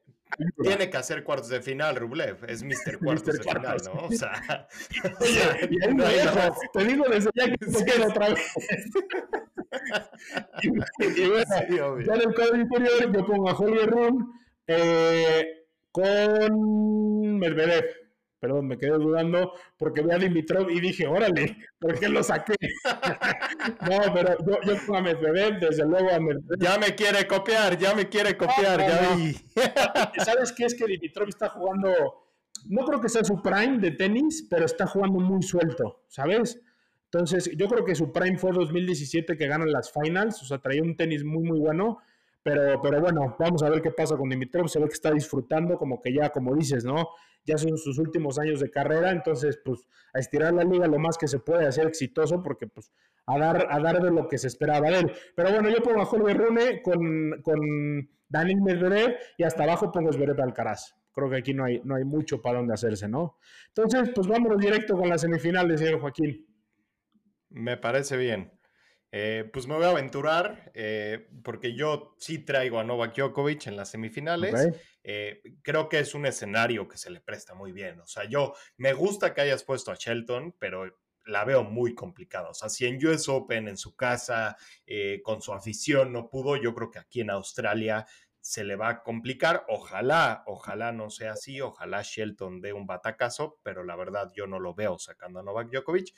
tiene 0.63 0.91
que 0.91 0.97
hacer 0.97 1.25
cuartos 1.25 1.49
de 1.49 1.61
final, 1.61 1.97
Rublev. 1.97 2.45
Es 2.49 2.63
Mr. 2.63 2.99
Cuartos 3.03 3.39
de 3.39 3.43
final, 3.43 3.79
¿no? 3.85 4.07
O 4.07 4.11
sea. 4.11 4.69
Oye, 5.21 5.95
no 5.95 6.05
te 6.73 6.85
digo 6.85 7.05
desde 7.09 7.31
ya 7.35 7.53
que 7.53 7.71
se 7.71 7.85
queda 7.85 8.09
otra 8.09 8.29
vez. 8.31 8.53
y, 10.63 10.69
bueno, 10.69 12.01
ya 12.01 12.15
en 12.15 12.21
el 12.21 12.35
cuadro 12.35 12.57
inferior 12.57 13.13
yo 13.13 13.27
pongo 13.27 13.51
a 13.51 13.55
Holger 13.55 13.91
Run 13.91 14.33
eh, 14.67 15.65
con 15.93 17.39
Medvedev. 17.39 18.08
Perdón, 18.41 18.69
me 18.69 18.79
quedé 18.79 18.93
dudando 18.93 19.53
porque 19.77 20.01
vi 20.01 20.13
a 20.13 20.19
Dimitrov 20.19 20.71
y 20.71 20.81
dije, 20.81 21.09
órale, 21.09 21.57
¿por 21.79 21.99
qué 21.99 22.09
lo 22.09 22.23
saqué? 22.23 22.55
no, 23.91 24.15
pero 24.15 24.37
yo, 24.47 24.59
yo 24.63 24.95
a 24.95 25.03
Medvedev, 25.03 25.59
desde 25.59 25.85
luego 25.85 26.11
a 26.11 26.21
Medvedev. 26.21 26.59
Ya 26.61 26.79
me 26.79 26.95
quiere 26.95 27.27
copiar, 27.27 27.77
ya 27.77 27.95
me 27.95 28.09
quiere 28.09 28.37
copiar, 28.37 28.79
ya 28.81 29.17
vi. 29.17 29.35
¿Sabes 30.25 30.53
qué? 30.53 30.67
Es 30.67 30.75
que 30.75 30.87
Dimitrov 30.87 31.29
está 31.29 31.49
jugando, 31.49 31.93
no 32.67 32.85
creo 32.85 33.01
que 33.01 33.09
sea 33.09 33.25
su 33.25 33.43
prime 33.43 33.79
de 33.79 33.91
tenis, 33.91 34.47
pero 34.49 34.67
está 34.67 34.87
jugando 34.87 35.19
muy 35.19 35.43
suelto, 35.43 36.05
¿sabes? 36.07 36.61
Entonces, 37.11 37.51
yo 37.57 37.69
creo 37.69 37.85
que 37.85 37.95
su 37.95 38.13
prime 38.13 38.37
fue 38.37 38.53
2017 38.53 39.37
que 39.37 39.47
ganan 39.49 39.73
las 39.73 39.91
finals, 39.91 40.43
o 40.43 40.45
sea, 40.45 40.59
traía 40.59 40.83
un 40.83 40.95
tenis 40.95 41.25
muy, 41.25 41.43
muy 41.43 41.59
bueno. 41.59 41.99
Pero, 42.49 42.81
pero 42.81 43.01
bueno, 43.03 43.37
vamos 43.39 43.63
a 43.63 43.69
ver 43.69 43.83
qué 43.83 43.91
pasa 43.91 44.17
con 44.17 44.31
Dimitrov. 44.31 44.69
Se 44.69 44.79
ve 44.79 44.87
que 44.87 44.95
está 44.95 45.11
disfrutando, 45.11 45.77
como 45.77 46.01
que 46.01 46.15
ya, 46.15 46.31
como 46.31 46.55
dices, 46.55 46.83
¿no? 46.83 47.11
Ya 47.45 47.59
son 47.59 47.77
sus 47.77 47.99
últimos 47.99 48.39
años 48.39 48.61
de 48.61 48.71
carrera, 48.71 49.11
entonces, 49.11 49.61
pues, 49.63 49.87
a 50.15 50.19
estirar 50.19 50.55
la 50.55 50.65
liga 50.65 50.87
lo 50.87 50.99
más 50.99 51.19
que 51.19 51.29
se 51.29 51.41
puede, 51.41 51.67
a 51.67 51.73
ser 51.73 51.87
exitoso, 51.87 52.43
porque, 52.43 52.67
pues, 52.67 52.91
a 53.27 53.39
dar, 53.39 53.67
a 53.71 53.79
dar 53.81 54.03
de 54.03 54.11
lo 54.11 54.29
que 54.29 54.39
se 54.39 54.47
esperaba 54.47 54.89
de 54.89 54.99
él. 55.01 55.13
Pero 55.37 55.51
bueno, 55.51 55.69
yo 55.69 55.83
pongo 55.83 56.01
a 56.01 56.07
Jorge 56.07 56.33
Rune 56.33 56.81
con, 56.83 57.43
con 57.43 58.09
Daniel 58.29 58.63
Medvedev 58.63 59.17
y 59.37 59.43
hasta 59.43 59.65
abajo 59.65 59.93
pongo 59.93 60.11
Zverev 60.11 60.41
Alcaraz. 60.41 60.95
Creo 61.13 61.29
que 61.29 61.37
aquí 61.37 61.53
no 61.53 61.65
hay, 61.65 61.83
no 61.85 61.97
hay 61.97 62.05
mucho 62.05 62.41
para 62.41 62.59
dónde 62.59 62.73
hacerse, 62.73 63.09
¿no? 63.09 63.37
Entonces, 63.69 64.11
pues 64.15 64.27
vámonos 64.27 64.59
directo 64.59 64.97
con 64.97 65.11
las 65.11 65.21
semifinales, 65.21 65.81
señor 65.81 66.01
Joaquín. 66.01 66.47
Me 67.51 67.77
parece 67.77 68.17
bien. 68.17 68.58
Eh, 69.11 69.49
pues 69.53 69.67
me 69.67 69.75
voy 69.75 69.85
a 69.85 69.91
aventurar 69.91 70.71
eh, 70.75 71.29
porque 71.43 71.75
yo 71.75 72.15
sí 72.19 72.41
traigo 72.41 72.79
a 72.79 72.85
Novak 72.85 73.17
Djokovic 73.17 73.67
en 73.67 73.77
las 73.77 73.91
semifinales. 73.91 74.69
Eh, 75.03 75.43
creo 75.63 75.89
que 75.89 76.01
es 76.01 76.15
un 76.15 76.27
escenario 76.27 76.87
que 76.87 76.99
se 76.99 77.11
le 77.11 77.21
presta 77.21 77.55
muy 77.55 77.73
bien. 77.73 78.01
O 78.01 78.07
sea, 78.07 78.25
yo 78.25 78.55
me 78.77 78.93
gusta 78.93 79.33
que 79.33 79.41
hayas 79.41 79.65
puesto 79.65 79.91
a 79.91 79.97
Shelton, 79.97 80.55
pero 80.59 80.85
la 81.25 81.45
veo 81.45 81.65
muy 81.65 81.95
complicada. 81.95 82.51
O 82.51 82.55
sea, 82.55 82.69
si 82.69 82.87
en 82.87 83.05
US 83.07 83.29
Open, 83.29 83.69
en 83.69 83.77
su 83.77 83.95
casa, 83.95 84.57
con 85.23 85.43
su 85.43 85.53
afición 85.53 86.13
no 86.13 86.31
pudo, 86.31 86.57
yo 86.57 86.75
creo 86.75 86.91
que 86.91 86.99
aquí 86.99 87.21
en 87.21 87.31
Australia 87.31 88.07
se 88.41 88.65
le 88.65 88.77
va 88.77 88.89
a 88.89 89.03
complicar. 89.03 89.67
Ojalá, 89.69 90.43
ojalá 90.47 90.91
no 90.91 91.11
sea 91.11 91.33
así, 91.33 91.61
ojalá 91.61 92.01
Shelton 92.03 92.63
dé 92.63 92.73
un 92.73 92.87
batacazo, 92.87 93.59
pero 93.63 93.85
la 93.85 93.95
verdad 93.95 94.33
yo 94.35 94.47
no 94.47 94.59
lo 94.59 94.75
veo 94.75 94.99
sacando 94.99 95.41
a 95.41 95.43
Novak 95.43 95.69
Djokovic. 95.71 96.15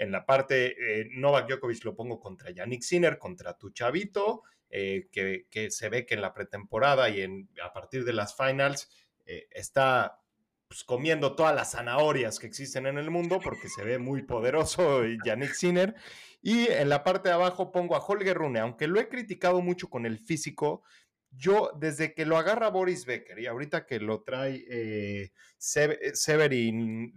En 0.00 0.10
la 0.10 0.24
parte, 0.24 0.76
eh, 0.78 1.10
Novak 1.12 1.46
Djokovic 1.46 1.84
lo 1.84 1.94
pongo 1.94 2.18
contra 2.18 2.50
Yannick 2.50 2.80
Sinner, 2.80 3.18
contra 3.18 3.58
tu 3.58 3.68
chavito, 3.68 4.44
eh, 4.70 5.10
que, 5.12 5.70
se 5.70 5.90
ve 5.90 6.06
que 6.06 6.14
en 6.14 6.22
la 6.22 6.32
pretemporada 6.32 7.10
y 7.10 7.22
a 7.62 7.70
partir 7.74 8.06
de 8.06 8.14
las 8.14 8.34
finals 8.34 8.88
eh, 9.26 9.46
está 9.50 10.22
pues, 10.68 10.84
comiendo 10.84 11.36
todas 11.36 11.54
las 11.54 11.72
zanahorias 11.72 12.38
que 12.38 12.46
existen 12.46 12.86
en 12.86 12.96
el 12.96 13.10
mundo 13.10 13.40
porque 13.44 13.68
se 13.68 13.84
ve 13.84 13.98
muy 13.98 14.22
poderoso 14.22 15.02
Yannick 15.26 15.52
Sinner. 15.52 15.94
Y 16.40 16.70
en 16.70 16.88
la 16.88 17.04
parte 17.04 17.28
de 17.28 17.34
abajo 17.34 17.70
pongo 17.70 17.94
a 17.94 18.02
Holger 18.02 18.38
Rune, 18.38 18.60
aunque 18.60 18.88
lo 18.88 18.98
he 19.00 19.08
criticado 19.10 19.60
mucho 19.60 19.90
con 19.90 20.06
el 20.06 20.18
físico, 20.18 20.82
yo 21.30 21.72
desde 21.78 22.14
que 22.14 22.24
lo 22.24 22.38
agarra 22.38 22.70
Boris 22.70 23.04
Becker 23.04 23.38
y 23.38 23.46
ahorita 23.46 23.84
que 23.84 24.00
lo 24.00 24.22
trae 24.22 25.30
Severin 25.58 27.12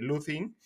Luthin, 0.00 0.56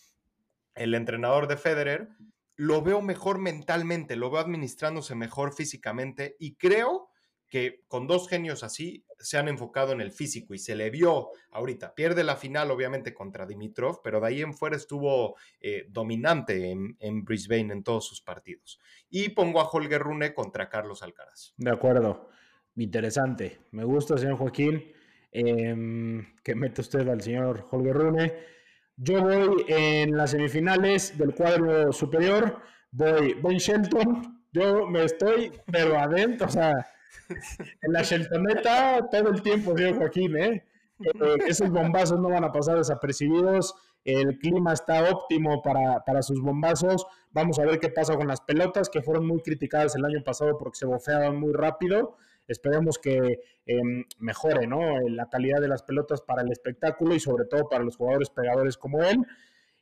el 0.78 0.94
entrenador 0.94 1.48
de 1.48 1.56
Federer, 1.56 2.08
lo 2.56 2.82
veo 2.82 3.02
mejor 3.02 3.38
mentalmente, 3.38 4.16
lo 4.16 4.30
veo 4.30 4.40
administrándose 4.40 5.14
mejor 5.14 5.52
físicamente 5.52 6.36
y 6.38 6.56
creo 6.56 7.10
que 7.48 7.84
con 7.88 8.06
dos 8.06 8.28
genios 8.28 8.62
así 8.62 9.04
se 9.18 9.38
han 9.38 9.48
enfocado 9.48 9.92
en 9.92 10.00
el 10.00 10.12
físico 10.12 10.54
y 10.54 10.58
se 10.58 10.76
le 10.76 10.90
vio 10.90 11.30
ahorita. 11.50 11.94
Pierde 11.94 12.22
la 12.22 12.36
final, 12.36 12.70
obviamente, 12.70 13.14
contra 13.14 13.46
Dimitrov, 13.46 14.00
pero 14.02 14.20
de 14.20 14.26
ahí 14.26 14.42
en 14.42 14.54
fuera 14.54 14.76
estuvo 14.76 15.36
eh, 15.60 15.86
dominante 15.88 16.70
en, 16.70 17.24
Brisbane 17.24 17.72
en 17.72 17.82
todos 17.82 18.06
sus 18.06 18.20
partidos. 18.20 18.78
Y 19.08 19.30
pongo 19.30 19.60
a 19.60 19.68
Holger 19.68 20.00
Rune 20.00 20.34
contra 20.34 20.68
Carlos 20.68 21.02
Alcaraz. 21.02 21.54
De 21.56 21.70
acuerdo. 21.70 22.28
Interesante. 22.76 23.60
Me 23.72 23.84
gusta, 23.84 24.18
señor 24.18 24.36
Joaquín, 24.36 24.92
em, 25.32 26.36
que 26.44 26.54
mete 26.54 26.82
usted 26.82 27.08
al 27.08 27.22
señor 27.22 27.66
Holger 27.70 27.94
Rune. 27.94 28.34
Yo 29.00 29.22
voy 29.22 29.64
en 29.68 30.16
las 30.16 30.32
semifinales 30.32 31.16
del 31.16 31.32
cuadro 31.32 31.92
superior. 31.92 32.60
Voy 32.90 33.34
Ben 33.34 33.58
Shelton. 33.58 34.42
Yo 34.52 34.88
me 34.88 35.04
estoy, 35.04 35.52
pero 35.70 35.96
adentro, 35.96 36.48
o 36.48 36.50
sea, 36.50 36.72
en 37.28 37.92
la 37.92 38.02
Sheltoneta 38.02 39.08
todo 39.08 39.28
el 39.28 39.42
tiempo, 39.42 39.76
señor 39.76 39.98
Joaquín, 39.98 40.36
¿eh? 40.36 40.64
¿eh? 41.00 41.36
esos 41.46 41.70
bombazos 41.70 42.18
no 42.18 42.30
van 42.30 42.42
a 42.42 42.50
pasar 42.50 42.76
desapercibidos. 42.76 43.74
El 44.04 44.38
clima 44.38 44.72
está 44.72 45.08
óptimo 45.10 45.62
para, 45.62 46.04
para, 46.04 46.22
sus 46.22 46.40
bombazos. 46.40 47.06
Vamos 47.30 47.60
a 47.60 47.66
ver 47.66 47.78
qué 47.78 47.90
pasa 47.90 48.16
con 48.16 48.26
las 48.26 48.40
pelotas, 48.40 48.88
que 48.88 49.02
fueron 49.02 49.26
muy 49.26 49.42
criticadas 49.42 49.94
el 49.94 50.04
año 50.04 50.24
pasado 50.24 50.58
porque 50.58 50.78
se 50.78 50.86
bofeaban 50.86 51.38
muy 51.38 51.52
rápido. 51.52 52.16
Esperemos 52.48 52.98
que 52.98 53.40
em, 53.66 54.04
mejore 54.18 54.66
¿no? 54.66 54.98
la 55.08 55.28
calidad 55.28 55.60
de 55.60 55.68
las 55.68 55.82
pelotas 55.82 56.22
para 56.22 56.42
el 56.42 56.50
espectáculo 56.50 57.14
y 57.14 57.20
sobre 57.20 57.44
todo 57.44 57.68
para 57.68 57.84
los 57.84 57.96
jugadores 57.96 58.30
pegadores 58.30 58.76
como 58.76 59.02
él. 59.02 59.18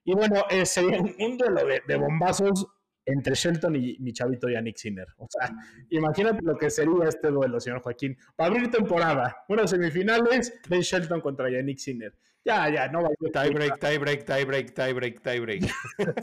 Y 0.05 0.14
bueno, 0.14 0.44
eh, 0.50 0.66
sería 0.66 1.00
un 1.00 1.38
duelo 1.38 1.62
de, 1.64 1.96
bombazos 1.96 2.66
entre 3.05 3.35
Shelton 3.35 3.76
y 3.76 3.96
mi 4.00 4.12
chavito 4.12 4.48
Yannick 4.48 4.76
Sinner. 4.76 5.07
O 5.18 5.26
sea, 5.29 5.52
imagínate 5.90 6.40
lo 6.42 6.57
que 6.59 6.70
sería 6.70 7.09
este 7.09 7.29
duelo, 7.31 7.61
señor 7.61 7.81
Joaquín. 7.81 8.18
Para 8.35 8.50
abrir 8.50 8.70
temporada, 8.70 9.44
unas 9.48 9.70
semifinales 9.70 10.61
de 10.68 10.83
Shelton 10.83 11.20
contra 11.20 11.50
Yannick 11.50 11.79
Sinner. 11.79 12.12
Ya, 12.46 12.68
ya, 12.70 12.87
no 12.87 13.02
va 13.02 13.09
a 13.09 13.42
Tie 13.42 13.50
break, 13.50 13.80
tie 13.80 13.98
break, 13.98 14.24
tie 14.24 14.44
break, 14.44 14.72
tie 14.72 14.92
break, 14.94 15.20
tie 15.20 15.40
break. 15.44 15.62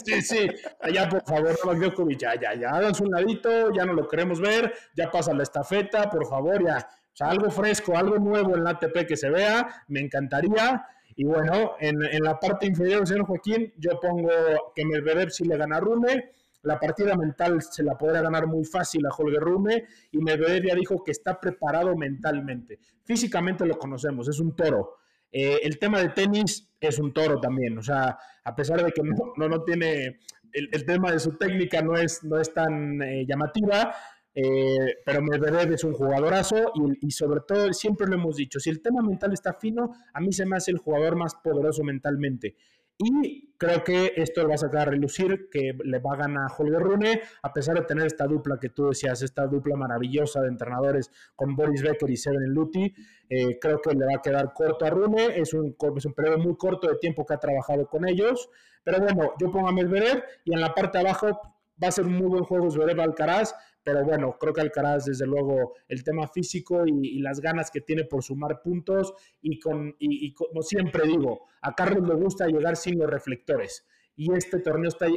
sí, 0.05 0.21
sí. 0.21 0.47
Ya, 0.89 1.09
por 1.09 1.21
favor, 1.27 1.51
Novak 1.65 1.79
Djokovic, 1.79 2.21
ya, 2.21 2.39
ya, 2.39 2.53
ya. 2.55 2.69
Háganse 2.69 3.03
un 3.03 3.11
ladito, 3.11 3.73
ya 3.73 3.83
no 3.83 3.91
lo 3.91 4.07
queremos 4.07 4.39
ver. 4.39 4.73
Ya 4.95 5.11
pasa 5.11 5.33
la 5.33 5.43
estafeta, 5.43 6.09
por 6.09 6.25
favor, 6.25 6.63
ya. 6.63 6.77
O 6.77 7.15
sea, 7.15 7.27
algo 7.27 7.51
fresco, 7.51 7.97
algo 7.97 8.17
nuevo 8.19 8.55
en 8.55 8.63
la 8.63 8.69
ATP 8.69 9.05
que 9.05 9.17
se 9.17 9.29
vea, 9.29 9.83
me 9.89 9.99
encantaría. 9.99 10.85
Y 11.17 11.25
bueno, 11.25 11.73
en, 11.81 12.01
en 12.01 12.23
la 12.23 12.39
parte 12.39 12.67
inferior, 12.67 13.05
señor 13.05 13.25
Joaquín, 13.25 13.73
yo 13.77 13.99
pongo 13.99 14.31
que 14.73 14.85
Medvedev 14.85 15.29
si 15.29 15.43
le 15.43 15.57
gana 15.57 15.75
a 15.75 15.79
Rune. 15.81 16.31
La 16.61 16.79
partida 16.79 17.17
mental 17.17 17.61
se 17.61 17.83
la 17.83 17.97
podrá 17.97 18.21
ganar 18.21 18.47
muy 18.47 18.63
fácil 18.63 19.05
a 19.05 19.13
Holger 19.13 19.41
Rune 19.41 19.83
y 20.09 20.19
Medvedev 20.19 20.67
ya 20.67 20.75
dijo 20.75 21.03
que 21.03 21.11
está 21.11 21.37
preparado 21.37 21.93
mentalmente. 21.97 22.79
Físicamente 23.03 23.65
lo 23.65 23.77
conocemos, 23.77 24.29
es 24.29 24.39
un 24.39 24.55
toro 24.55 25.02
eh, 25.35 25.61
el 25.63 25.79
tema 25.79 25.99
de 25.99 26.09
tenis 26.09 26.69
es 26.79 26.99
un 26.99 27.11
toro 27.11 27.41
también, 27.41 27.75
o 27.75 27.81
sea, 27.81 28.19
a 28.43 28.55
pesar 28.55 28.83
de 28.83 28.91
que 28.91 29.01
no, 29.01 29.47
no, 29.47 29.63
tiene, 29.63 30.19
el, 30.51 30.85
tema 30.85 31.11
de 31.11 31.19
su 31.19 31.37
técnica 31.37 31.81
no 31.81 31.97
es, 31.97 32.23
no 32.23 32.39
es 32.39 32.53
tan 32.53 33.01
eh, 33.01 33.25
llamativa, 33.25 33.95
eh, 34.35 34.97
pero 35.03 35.23
Medvedev 35.23 35.73
es 35.73 35.83
un 35.83 35.93
jugadorazo 35.93 36.71
y, 36.75 37.07
y, 37.07 37.11
sobre 37.11 37.41
todo, 37.47 37.73
siempre 37.73 38.05
lo 38.05 38.13
hemos 38.13 38.35
dicho, 38.35 38.59
si 38.59 38.69
el 38.69 38.79
tema 38.79 39.01
mental 39.01 39.33
está 39.33 39.53
fino, 39.53 39.91
a 40.13 40.19
mí 40.19 40.31
se 40.31 40.45
me 40.45 40.55
hace 40.55 40.69
el 40.69 40.77
jugador 40.77 41.15
más 41.15 41.33
poderoso 41.35 41.83
mentalmente. 41.83 42.55
Y 42.97 43.55
creo 43.57 43.83
que 43.83 44.13
esto 44.17 44.41
lo 44.43 44.49
va 44.49 44.55
a 44.55 44.57
sacar 44.57 44.81
a 44.81 44.91
relucir, 44.91 45.49
que 45.49 45.73
le 45.83 45.99
va 45.99 46.13
a 46.13 46.17
ganar 46.17 46.51
Holger 46.57 46.81
Rune, 46.81 47.21
a 47.41 47.53
pesar 47.53 47.75
de 47.75 47.85
tener 47.85 48.05
esta 48.05 48.25
dupla 48.25 48.59
que 48.59 48.69
tú 48.69 48.89
decías, 48.89 49.21
esta 49.21 49.47
dupla 49.47 49.75
maravillosa 49.75 50.41
de 50.41 50.49
entrenadores 50.49 51.09
con 51.35 51.55
Boris 51.55 51.81
Becker 51.81 52.09
y 52.09 52.17
Seven 52.17 52.53
Luti. 52.53 52.93
Eh, 53.29 53.57
creo 53.59 53.79
que 53.81 53.93
le 53.93 54.05
va 54.05 54.15
a 54.17 54.21
quedar 54.21 54.53
corto 54.53 54.85
a 54.85 54.89
Rune, 54.89 55.39
es 55.39 55.53
un, 55.53 55.75
es 55.97 56.05
un 56.05 56.13
periodo 56.13 56.37
muy 56.37 56.55
corto 56.55 56.87
de 56.87 56.97
tiempo 56.97 57.25
que 57.25 57.33
ha 57.33 57.39
trabajado 57.39 57.87
con 57.87 58.07
ellos. 58.07 58.49
Pero 58.83 58.99
bueno, 58.99 59.33
yo 59.39 59.51
pongo 59.51 59.67
a 59.67 59.71
Medvedev 59.71 60.23
y 60.43 60.53
en 60.53 60.61
la 60.61 60.73
parte 60.73 60.97
de 60.97 61.07
abajo 61.07 61.39
va 61.81 61.87
a 61.87 61.91
ser 61.91 62.05
un 62.05 62.13
muy 62.13 62.27
buen 62.27 62.43
juego 62.43 62.69
Zverev 62.69 62.99
Alcaraz, 63.01 63.55
pero 63.83 64.03
bueno, 64.03 64.37
creo 64.39 64.53
que 64.53 64.61
Alcaraz, 64.61 65.05
desde 65.05 65.25
luego, 65.25 65.73
el 65.87 66.03
tema 66.03 66.27
físico 66.27 66.83
y, 66.85 67.19
las 67.19 67.39
ganas 67.39 67.69
que 67.71 67.81
tiene 67.81 68.05
por 68.05 68.23
sumar 68.23 68.61
puntos 68.61 69.13
y, 69.41 69.59
con, 69.59 69.95
y, 69.99 70.33
como 70.33 70.61
siempre 70.61 71.07
digo, 71.07 71.45
a 71.61 71.73
Carlos 71.73 72.07
le 72.07 72.15
gusta 72.15 72.47
llegar 72.47 72.75
sin 72.75 72.97
los 72.97 73.09
reflectores 73.09 73.85
y 74.15 74.31
este 74.33 74.59
torneo 74.59 74.89
está 74.89 75.07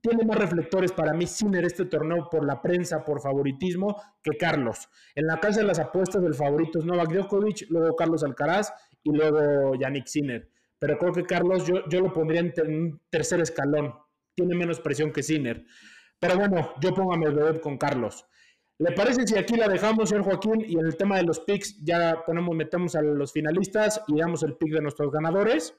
tiene 0.00 0.24
más 0.24 0.38
reflectores 0.38 0.92
para 0.92 1.12
mí 1.12 1.26
Sinner 1.26 1.64
este 1.64 1.84
torneo 1.84 2.28
por 2.30 2.46
la 2.46 2.62
prensa, 2.62 3.04
por 3.04 3.20
favoritismo, 3.20 4.00
que 4.22 4.36
Carlos. 4.36 4.88
En 5.14 5.26
la 5.26 5.38
casa 5.38 5.60
de 5.60 5.66
las 5.66 5.78
apuestas 5.78 6.22
del 6.22 6.34
favorito 6.34 6.78
es 6.78 6.84
Novak 6.84 7.12
Djokovic, 7.12 7.66
luego 7.68 7.94
Carlos 7.96 8.24
Alcaraz 8.24 8.72
y 9.02 9.12
luego 9.12 9.74
Yannick 9.74 10.06
Sinner. 10.06 10.48
Pero 10.78 10.96
creo 10.96 11.12
que 11.12 11.24
Carlos 11.24 11.66
yo, 11.66 11.86
yo 11.88 12.00
lo 12.00 12.12
pondría 12.12 12.40
en 12.40 12.52
un 12.66 13.00
tercer 13.10 13.40
escalón. 13.40 13.92
Tiene 14.34 14.54
menos 14.54 14.80
presión 14.80 15.12
que 15.12 15.22
Sinner. 15.22 15.66
Pero 16.20 16.36
bueno, 16.36 16.74
yo 16.80 16.94
pongo 16.94 17.14
a 17.14 17.16
Medvedev 17.16 17.60
con 17.60 17.78
Carlos. 17.78 18.26
¿Le 18.78 18.92
parece 18.92 19.26
si 19.26 19.36
aquí 19.36 19.56
la 19.56 19.68
dejamos, 19.68 20.08
señor 20.08 20.24
Joaquín? 20.24 20.64
Y 20.66 20.78
en 20.78 20.86
el 20.86 20.96
tema 20.96 21.16
de 21.16 21.24
los 21.24 21.40
picks 21.40 21.82
ya 21.82 22.22
ponemos, 22.24 22.54
metemos 22.54 22.94
a 22.94 23.02
los 23.02 23.32
finalistas 23.32 24.02
y 24.06 24.18
damos 24.18 24.42
el 24.42 24.54
pick 24.54 24.72
de 24.72 24.80
nuestros 24.80 25.10
ganadores. 25.10 25.74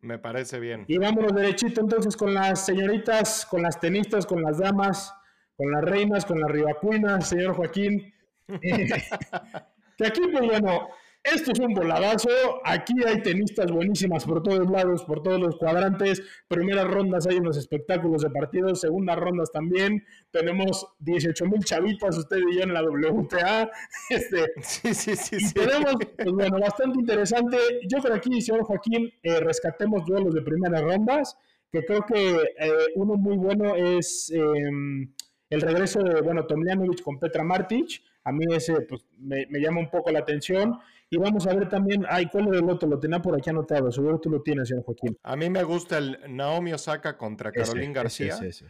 Me 0.00 0.18
parece 0.18 0.58
bien. 0.58 0.84
Y 0.88 0.98
vámonos 0.98 1.32
derechito 1.32 1.80
entonces 1.80 2.16
con 2.16 2.34
las 2.34 2.66
señoritas, 2.66 3.46
con 3.46 3.62
las 3.62 3.78
tenistas, 3.78 4.26
con 4.26 4.42
las 4.42 4.58
damas, 4.58 5.14
con 5.56 5.70
las 5.70 5.82
reinas, 5.84 6.24
con 6.24 6.40
las 6.40 6.50
rivacuinas, 6.50 7.28
señor 7.28 7.54
Joaquín. 7.54 8.12
que 8.48 10.06
aquí, 10.06 10.20
pues 10.32 10.44
bueno, 10.44 10.88
Esto 11.24 11.52
es 11.52 11.60
un 11.60 11.72
voladazo. 11.72 12.28
Aquí 12.64 12.94
hay 13.06 13.22
tenistas 13.22 13.70
buenísimas 13.70 14.24
por 14.24 14.42
todos 14.42 14.68
lados, 14.68 15.04
por 15.04 15.22
todos 15.22 15.40
los 15.40 15.56
cuadrantes. 15.56 16.20
Primeras 16.48 16.88
rondas 16.88 17.28
hay 17.28 17.36
unos 17.36 17.56
espectáculos 17.56 18.22
de 18.22 18.30
partidos, 18.30 18.80
segundas 18.80 19.16
rondas 19.18 19.52
también. 19.52 20.04
Tenemos 20.32 20.84
18 20.98 21.46
mil 21.46 21.64
chavitas, 21.64 22.18
usted 22.18 22.38
y 22.38 22.56
yo 22.56 22.62
en 22.62 22.74
la 22.74 22.82
WTA. 22.82 23.70
Este, 24.10 24.52
sí, 24.62 24.92
sí, 24.94 25.14
sí. 25.14 25.38
sí. 25.38 25.54
Tenemos, 25.54 25.94
pues 26.16 26.32
bueno, 26.32 26.58
bastante 26.58 26.98
interesante. 26.98 27.56
Yo 27.88 27.98
creo 27.98 28.16
aquí, 28.16 28.40
señor 28.42 28.64
Joaquín, 28.64 29.10
eh, 29.22 29.40
rescatemos 29.40 30.04
duelos 30.04 30.34
de 30.34 30.42
primeras 30.42 30.82
rondas, 30.82 31.36
que 31.70 31.84
creo 31.84 32.04
que 32.04 32.34
eh, 32.58 32.72
uno 32.96 33.14
muy 33.14 33.36
bueno 33.36 33.76
es 33.76 34.30
em, 34.30 35.12
el 35.50 35.60
regreso 35.60 36.02
de, 36.02 36.20
bueno, 36.20 36.46
Tomljanovic 36.46 37.02
con 37.02 37.20
Petra 37.20 37.44
Martic. 37.44 38.02
A 38.24 38.32
mí 38.32 38.44
ese 38.50 38.80
pues, 38.82 39.04
me, 39.18 39.46
me 39.48 39.60
llama 39.60 39.80
un 39.80 39.90
poco 39.90 40.10
la 40.10 40.18
atención. 40.18 40.78
Y 41.12 41.18
vamos 41.18 41.46
a 41.46 41.54
ver 41.54 41.68
también, 41.68 42.06
ay, 42.08 42.24
¿cuál 42.24 42.48
es 42.48 42.62
el 42.62 42.70
otro? 42.70 42.88
Lo 42.88 42.98
tenía 42.98 43.20
por 43.20 43.36
aquí 43.36 43.50
anotado, 43.50 43.92
seguro 43.92 44.18
tú 44.18 44.30
lo 44.30 44.40
tienes, 44.40 44.68
señor 44.68 44.82
Joaquín. 44.82 45.18
A 45.22 45.36
mí 45.36 45.50
me 45.50 45.62
gusta 45.62 45.98
el 45.98 46.18
Naomi 46.26 46.72
Osaka 46.72 47.18
contra 47.18 47.52
Caroline 47.52 47.92
García. 47.92 48.32
Ese, 48.32 48.48
ese, 48.48 48.66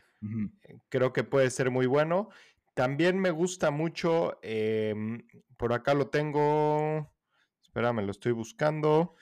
Creo 0.89 1.13
que 1.13 1.23
puede 1.23 1.51
ser 1.51 1.71
muy 1.71 1.87
bueno. 1.87 2.31
También 2.75 3.17
me 3.17 3.31
gusta 3.31 3.71
mucho, 3.71 4.41
eh, 4.43 4.93
por 5.57 5.73
acá 5.73 5.95
lo 5.95 6.09
tengo, 6.09 7.13
espérame, 7.63 8.01
lo 8.01 8.11
estoy 8.11 8.33
buscando. 8.33 9.15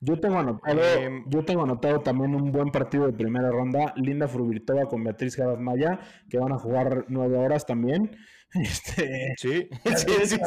Yo 0.00 0.20
tengo 0.20 0.38
anotado, 0.38 0.80
eh, 0.80 1.24
yo 1.26 1.44
tengo 1.44 1.62
anotado 1.62 2.00
también 2.00 2.34
un 2.34 2.52
buen 2.52 2.70
partido 2.70 3.06
de 3.06 3.12
primera 3.12 3.50
ronda, 3.50 3.92
Linda 3.96 4.28
Fruvirtova 4.28 4.86
con 4.86 5.02
Beatriz 5.02 5.36
Maya, 5.58 5.98
que 6.30 6.38
van 6.38 6.52
a 6.52 6.58
jugar 6.58 7.04
nueve 7.08 7.36
horas 7.36 7.66
también. 7.66 8.16
Este, 8.54 9.34
sí, 9.36 9.68
sí, 9.96 10.12
sí, 10.24 10.40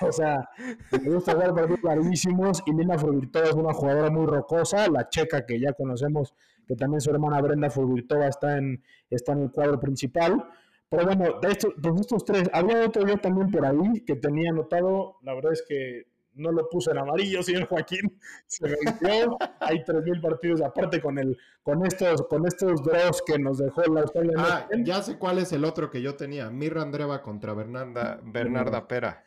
O 0.00 0.10
sea, 0.10 0.48
me 0.90 1.10
gusta 1.10 1.32
jugar 1.32 1.54
partidos 1.54 1.82
larguísimos 1.82 2.62
y 2.64 2.72
Lina 2.72 2.96
Furvirtova 2.96 3.44
es 3.44 3.54
una 3.54 3.74
jugadora 3.74 4.08
muy 4.08 4.24
rocosa, 4.24 4.88
la 4.88 5.06
checa 5.10 5.44
que 5.44 5.60
ya 5.60 5.74
conocemos, 5.74 6.34
que 6.66 6.76
también 6.76 7.02
su 7.02 7.10
hermana 7.10 7.42
Brenda 7.42 7.68
Furvirtova 7.68 8.26
está 8.26 8.56
en, 8.56 8.82
está 9.10 9.32
en 9.32 9.42
el 9.42 9.50
cuadro 9.50 9.78
principal. 9.78 10.48
Pero 10.88 11.04
bueno, 11.04 11.40
de 11.42 11.48
estos, 11.52 11.74
de 11.76 11.90
estos 12.00 12.24
tres, 12.24 12.48
había 12.54 12.86
otro 12.86 13.06
yo 13.06 13.18
también 13.18 13.50
por 13.50 13.66
ahí 13.66 14.00
que 14.06 14.16
tenía 14.16 14.50
anotado, 14.50 15.18
la 15.22 15.34
verdad 15.34 15.52
es 15.52 15.62
que 15.68 16.06
no 16.34 16.52
lo 16.52 16.68
puse 16.68 16.90
en 16.90 16.98
amarillo, 16.98 17.42
señor 17.42 17.66
Joaquín, 17.66 18.18
se 18.46 18.64
venció. 18.68 19.36
Hay 19.60 19.78
3.000 19.78 20.20
partidos 20.20 20.60
aparte 20.62 21.00
con 21.00 21.18
el, 21.18 21.36
con 21.62 21.84
estos, 21.86 22.26
con 22.28 22.46
estos 22.46 22.82
draws 22.82 23.22
que 23.26 23.38
nos 23.38 23.58
dejó 23.58 23.82
la 23.82 24.02
Australia. 24.02 24.34
Ah, 24.38 24.68
ya 24.78 25.02
sé 25.02 25.18
cuál 25.18 25.38
es 25.38 25.52
el 25.52 25.64
otro 25.64 25.90
que 25.90 26.02
yo 26.02 26.16
tenía. 26.16 26.50
Mirra 26.50 26.82
Andreva 26.82 27.22
contra 27.22 27.54
Bernarda, 27.54 28.20
Bernarda 28.22 28.86
Pera. 28.88 29.24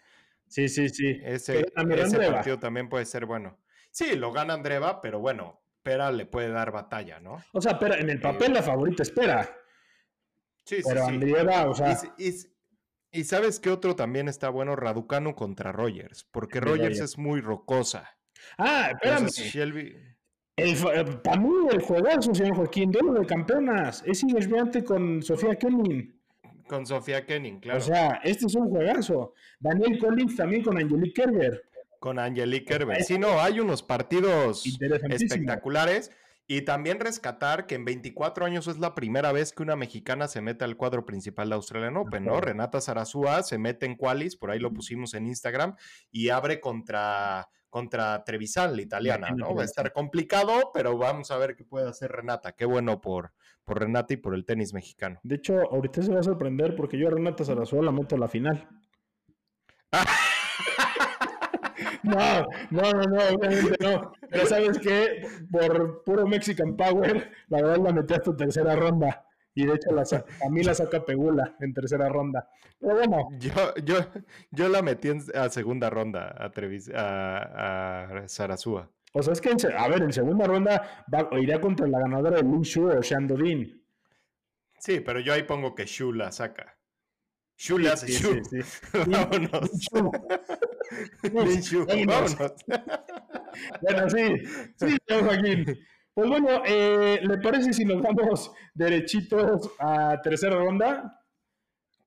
Sí, 0.47 0.69
sí, 0.69 0.89
sí. 0.89 1.19
Ese, 1.23 1.65
ese 1.75 2.31
partido 2.31 2.59
también 2.59 2.89
puede 2.89 3.05
ser 3.05 3.25
bueno. 3.25 3.57
Sí, 3.91 4.15
lo 4.15 4.31
gana 4.31 4.53
Andreva, 4.53 5.01
pero 5.01 5.19
bueno, 5.19 5.59
Pera 5.83 6.11
le 6.11 6.25
puede 6.25 6.49
dar 6.49 6.71
batalla, 6.71 7.19
¿no? 7.19 7.37
O 7.53 7.61
sea, 7.61 7.79
Pera, 7.79 7.97
en 7.97 8.09
el 8.09 8.21
papel 8.21 8.53
la 8.53 8.61
favorita 8.61 9.03
es 9.03 9.11
Pera. 9.11 9.49
Sí, 10.63 10.77
sí, 10.77 10.83
pero 10.85 11.05
Andreva, 11.05 11.69
o 11.69 11.73
sea... 11.73 11.97
Y 13.11 13.23
sabes 13.23 13.59
qué 13.59 13.69
otro 13.69 13.95
también 13.95 14.27
está 14.27 14.49
bueno, 14.49 14.75
Raducano 14.75 15.35
contra 15.35 15.71
Rogers, 15.71 16.25
porque 16.31 16.59
Rogers 16.59 16.99
es 16.99 17.17
muy 17.17 17.41
rocosa. 17.41 18.17
Ah, 18.57 18.91
espérame. 18.91 19.27
Shelby... 19.29 19.95
El, 20.57 20.71
eh, 20.71 21.05
para 21.23 21.39
mí 21.39 21.49
el 21.71 21.81
juegazo, 21.81 22.33
señor 22.33 22.55
Joaquín, 22.55 22.91
duelo 22.91 23.13
de 23.13 23.27
campeonas, 23.27 24.03
es 24.07 24.23
inexviante 24.23 24.83
con 24.83 25.21
Sofía 25.21 25.55
Kenning. 25.55 26.19
Con 26.67 26.85
Sofía 26.85 27.25
Kenning, 27.25 27.59
claro. 27.59 27.77
O 27.77 27.81
sea, 27.81 28.19
este 28.23 28.47
es 28.47 28.55
un 28.55 28.67
juegazo. 28.69 29.35
Daniel 29.59 29.99
Collins 29.99 30.35
también 30.35 30.63
con 30.63 30.77
Angelique 30.77 31.21
Kerber. 31.21 31.63
Con 31.99 32.17
Angelique 32.17 32.65
Kerber. 32.65 33.03
Sí, 33.03 33.19
no, 33.19 33.39
hay 33.39 33.59
unos 33.59 33.83
partidos 33.83 34.65
espectaculares. 34.65 36.11
Y 36.49 36.61
también 36.61 37.01
rescatar 37.01 37.67
que 37.67 37.75
en 37.75 37.83
24 37.83 38.45
años 38.45 38.67
es 38.67 38.79
la 38.79 38.95
primera 38.95 39.33
vez 39.33 39.51
que 39.51 39.63
una 39.63 39.75
mexicana 39.75 40.29
se 40.29 40.39
mete 40.39 40.63
al 40.63 40.77
cuadro 40.77 41.05
principal 41.05 41.49
de 41.49 41.55
Australian 41.55 41.97
Open, 41.97 42.23
¿no? 42.23 42.39
Renata 42.39 42.79
Zarazúa 42.79 43.43
se 43.43 43.57
mete 43.57 43.85
en 43.85 43.95
qualis, 43.95 44.37
por 44.37 44.51
ahí 44.51 44.59
lo 44.59 44.73
pusimos 44.73 45.13
en 45.13 45.27
Instagram, 45.27 45.75
y 46.09 46.29
abre 46.29 46.61
contra, 46.61 47.49
contra 47.69 48.23
Trevisan, 48.23 48.77
la 48.77 48.81
italiana, 48.81 49.31
¿no? 49.35 49.53
Va 49.53 49.63
a 49.63 49.65
estar 49.65 49.91
complicado, 49.91 50.71
pero 50.73 50.97
vamos 50.97 51.31
a 51.31 51.37
ver 51.37 51.57
qué 51.57 51.65
puede 51.65 51.89
hacer 51.89 52.13
Renata. 52.13 52.53
Qué 52.53 52.63
bueno 52.63 53.01
por, 53.01 53.33
por 53.65 53.79
Renata 53.79 54.13
y 54.13 54.17
por 54.17 54.33
el 54.33 54.45
tenis 54.45 54.73
mexicano. 54.73 55.19
De 55.23 55.35
hecho, 55.35 55.69
ahorita 55.69 56.01
se 56.01 56.13
va 56.13 56.21
a 56.21 56.23
sorprender 56.23 56.77
porque 56.77 56.97
yo 56.97 57.09
a 57.09 57.11
Renata 57.11 57.43
Zarazúa 57.43 57.83
la 57.83 57.91
meto 57.91 58.15
a 58.15 58.19
la 58.19 58.29
final. 58.29 58.69
No, 62.07 62.47
no, 62.71 62.91
no, 62.93 63.03
no, 63.03 63.35
obviamente 63.35 63.75
no. 63.79 64.11
Pero 64.29 64.45
sabes 64.45 64.79
qué, 64.79 65.27
por 65.51 66.03
puro 66.03 66.25
Mexican 66.27 66.75
Power, 66.75 67.31
la 67.49 67.61
verdad 67.61 67.77
la 67.77 67.93
metí 67.93 68.13
hasta 68.13 68.35
tercera 68.35 68.75
ronda. 68.75 69.25
Y 69.53 69.65
de 69.65 69.73
hecho 69.73 69.91
la, 69.91 70.03
a 70.03 70.49
mí 70.49 70.63
la 70.63 70.75
saca 70.75 71.03
Pegula 71.03 71.55
en 71.59 71.73
tercera 71.73 72.07
ronda. 72.09 72.47
Pero 72.79 72.95
bueno. 72.95 73.29
Yo, 73.39 73.73
yo, 73.83 73.95
yo 74.51 74.69
la 74.69 74.81
metí 74.81 75.09
en, 75.09 75.23
a 75.33 75.49
segunda 75.49 75.89
ronda 75.89 76.35
a, 76.37 76.51
Trevis, 76.51 76.91
a, 76.93 78.21
a 78.21 78.27
Sarasúa. 78.27 78.91
O 79.13 79.23
sea, 79.23 79.33
es 79.33 79.41
que, 79.41 79.49
a 79.49 79.87
ver, 79.87 80.03
en 80.03 80.13
segunda 80.13 80.45
ronda 80.45 81.05
va, 81.11 81.27
iría 81.39 81.59
contra 81.59 81.87
la 81.87 81.99
ganadora 81.99 82.37
de 82.37 82.43
Lu 82.43 82.63
Shu 82.63 82.87
o 82.89 83.01
Shandodin. 83.01 83.83
Sí, 84.79 84.99
pero 84.99 85.19
yo 85.19 85.33
ahí 85.33 85.43
pongo 85.43 85.73
que 85.73 85.85
Shu 85.85 86.13
la 86.13 86.31
saca. 86.31 86.77
Shu 87.57 87.79
le 87.79 87.89
hace 87.89 88.07
Shu. 88.07 88.39
Vámonos. 89.07 89.89
Bueno, 93.81 94.09
sí, 94.09 94.27
sí, 94.75 94.97
Joaquín. 95.09 95.65
Pues 96.13 96.29
bueno, 96.29 96.63
eh, 96.65 97.19
¿le 97.21 97.37
parece 97.37 97.73
si 97.73 97.85
nos 97.85 98.01
vamos 98.01 98.51
derechitos 98.73 99.69
a 99.79 100.19
tercera 100.21 100.55
ronda? 100.55 101.21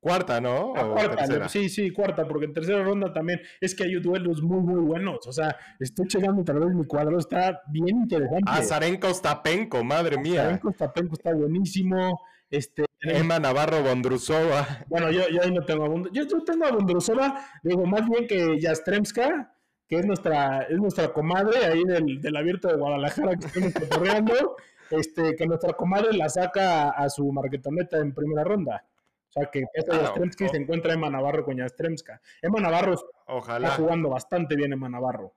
Cuarta, 0.01 0.41
¿no? 0.41 0.73
cuarta, 0.73 1.49
sí, 1.49 1.69
sí, 1.69 1.91
cuarta, 1.91 2.27
porque 2.27 2.47
en 2.47 2.55
tercera 2.55 2.83
ronda 2.83 3.13
también 3.13 3.39
es 3.61 3.75
que 3.75 3.85
hay 3.85 4.01
duelos 4.01 4.43
muy, 4.43 4.63
muy 4.63 4.81
buenos. 4.81 5.27
O 5.27 5.33
sea, 5.33 5.55
estoy 5.79 6.09
llegando 6.09 6.43
tal 6.43 6.59
vez 6.59 6.75
mi 6.75 6.87
cuadro, 6.87 7.19
está 7.19 7.61
bien 7.71 7.99
interesante. 7.99 8.45
Ah, 8.47 8.63
Zarenko 8.63 9.13
Stapenko, 9.13 9.85
madre 9.85 10.17
mía. 10.17 10.45
Zarenko 10.45 10.73
Stapenko 10.73 11.15
está 11.15 11.35
buenísimo. 11.35 12.19
Este, 12.49 12.87
Emma 13.03 13.39
Navarro 13.39 13.83
Bondrusova. 13.83 14.85
Bueno, 14.89 15.11
yo, 15.11 15.29
yo 15.29 15.43
ahí 15.43 15.51
no 15.51 15.65
tengo 15.65 15.85
a 15.85 15.89
Bondrusova. 15.89 16.29
Yo, 16.29 16.45
tengo 16.45 16.67
a 16.67 16.73
Bondrusova, 16.73 17.47
digo, 17.63 17.87
más 17.87 18.09
bien 18.09 18.27
que 18.27 18.59
Jastremska, 18.61 19.55
que 19.89 19.97
es 19.97 20.07
nuestra, 20.07 20.63
es 20.63 20.79
nuestra 20.79 21.13
comadre 21.13 21.65
ahí 21.65 21.85
del, 21.85 22.21
del 22.21 22.37
abierto 22.37 22.69
de 22.69 22.77
Guadalajara 22.77 23.37
que 23.37 23.47
estamos 23.47 23.73
corriendo, 23.89 24.57
este, 24.91 25.35
que 25.35 25.47
nuestra 25.47 25.73
comadre 25.73 26.13
la 26.13 26.29
saca 26.29 26.91
a 26.91 27.09
su 27.09 27.31
marquetoneta 27.33 27.99
en 27.99 28.15
primera 28.15 28.45
ronda. 28.45 28.85
O 29.31 29.33
sea, 29.33 29.47
que 29.51 29.65
esta 29.75 29.95
ah, 29.95 29.99
Jastremska 30.01 30.45
y 30.45 30.49
se 30.49 30.57
encuentra 30.57 30.93
Emma 30.93 31.09
Navarro 31.09 31.45
con 31.45 31.57
Jastremska. 31.57 32.21
Emma 32.43 32.61
Navarro 32.61 32.97
Ojalá. 33.27 33.69
está 33.69 33.81
jugando 33.81 34.09
bastante 34.09 34.57
bien 34.57 34.73
Emma 34.73 34.89
Navarro. 34.89 35.33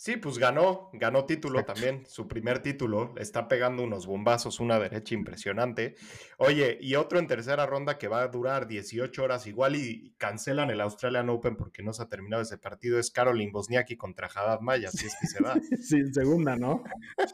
Sí, 0.00 0.16
pues 0.16 0.38
ganó, 0.38 0.90
ganó 0.92 1.24
título 1.24 1.64
también, 1.64 2.06
su 2.06 2.28
primer 2.28 2.60
título, 2.60 3.14
está 3.18 3.48
pegando 3.48 3.82
unos 3.82 4.06
bombazos, 4.06 4.60
una 4.60 4.78
derecha 4.78 5.12
impresionante. 5.16 5.96
Oye, 6.36 6.78
y 6.80 6.94
otro 6.94 7.18
en 7.18 7.26
tercera 7.26 7.66
ronda 7.66 7.98
que 7.98 8.06
va 8.06 8.22
a 8.22 8.28
durar 8.28 8.68
18 8.68 9.24
horas 9.24 9.48
igual 9.48 9.74
y 9.74 10.14
cancelan 10.16 10.70
el 10.70 10.80
Australian 10.82 11.28
Open 11.30 11.56
porque 11.56 11.82
no 11.82 11.92
se 11.92 12.04
ha 12.04 12.08
terminado 12.08 12.44
ese 12.44 12.58
partido, 12.58 13.00
es 13.00 13.10
Caroline 13.10 13.50
Bosniaki 13.50 13.96
contra 13.96 14.28
Haddad 14.28 14.60
Maya, 14.60 14.88
si 14.88 15.06
es 15.06 15.16
que 15.20 15.26
se 15.26 15.42
da. 15.42 15.54
sí, 15.82 16.00
segunda, 16.12 16.54
¿no? 16.54 16.84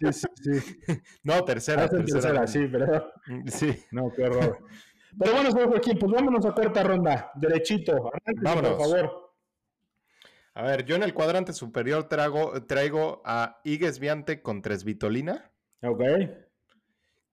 Sí, 0.01 0.11
sí, 0.15 0.27
sí. 0.63 0.75
no, 1.23 1.45
tercera. 1.45 1.85
Ah, 1.85 1.89
tercera, 1.91 2.47
sí, 2.47 2.67
pero... 2.73 3.13
Mm, 3.27 3.47
sí. 3.47 3.79
No, 3.91 4.11
qué 4.17 4.25
horror. 4.25 4.59
Pero 5.19 5.33
bueno, 5.35 5.51
señor 5.51 5.69
Joaquín, 5.69 5.99
pues 5.99 6.11
vámonos 6.11 6.47
a 6.47 6.53
cuarta 6.53 6.83
ronda, 6.83 7.31
derechito. 7.35 8.11
vámonos. 8.43 8.71
Por 8.71 8.81
favor. 8.81 9.24
A 10.55 10.63
ver, 10.63 10.85
yo 10.85 10.95
en 10.95 11.03
el 11.03 11.15
cuadrante 11.15 11.53
superior 11.53 12.09
traigo, 12.09 12.65
traigo 12.67 13.23
a 13.25 13.61
Igues 13.65 13.99
Viante 13.99 14.41
contra 14.41 14.77
Svitolina. 14.77 15.51
Ok. 15.83 16.03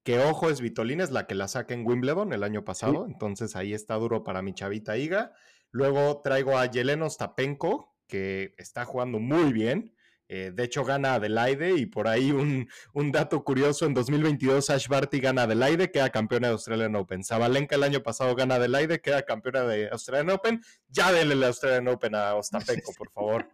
Que 0.04 0.18
ojo, 0.20 0.50
es 0.50 0.58
Svitolina 0.58 1.04
es 1.04 1.12
la 1.12 1.28
que 1.28 1.36
la 1.36 1.48
saca 1.48 1.76
en 1.76 1.86
Wimbledon 1.86 2.34
el 2.34 2.44
año 2.44 2.66
pasado, 2.66 3.06
entonces 3.06 3.56
ahí 3.56 3.74
está 3.74 3.96
duro 3.96 4.24
para 4.24 4.42
mi 4.42 4.56
chavita 4.56 4.98
Iga. 4.98 5.34
Luego 5.70 6.22
traigo 6.24 6.58
a 6.58 6.66
Yeleno 6.66 7.08
Stapenko, 7.08 7.96
que 8.08 8.56
está 8.58 8.86
jugando 8.86 9.20
muy 9.20 9.54
bien. 9.54 9.94
Eh, 10.34 10.50
de 10.54 10.64
hecho, 10.64 10.86
gana 10.86 11.16
Adelaide 11.16 11.76
y 11.76 11.86
por 11.86 12.08
ahí 12.08 12.32
un, 12.32 13.12
dato 13.12 13.44
curioso, 13.44 13.86
en 13.86 13.94
2022 13.94 14.70
Ash 14.70 14.88
Barty 14.88 15.20
gana 15.20 15.44
Adelaide, 15.44 15.92
queda 15.92 16.10
campeona 16.10 16.48
de 16.48 16.54
Australian 16.54 16.96
Open. 16.96 17.22
Zabalenka 17.22 17.76
el 17.76 17.84
año 17.84 18.02
pasado 18.02 18.34
gana 18.34 18.56
Adelaide, 18.56 19.02
queda 19.02 19.24
campeona 19.24 19.64
de 19.64 19.90
Australian 19.90 20.30
Open. 20.30 20.62
Ya 20.88 21.12
denle 21.12 21.34
el 21.34 21.44
Australian 21.44 21.90
Open 21.90 22.16
a 22.16 22.36
Ostapenko, 22.36 22.94
por 22.98 23.12
favor. 23.12 23.50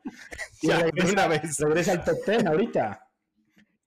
ya, 0.62 0.78
regresa, 0.78 1.14
una 1.14 1.28
vez. 1.28 1.58
Regresa 1.58 1.94
al 1.94 2.04
top 2.04 2.18
10 2.28 2.46
ahorita. 2.46 3.10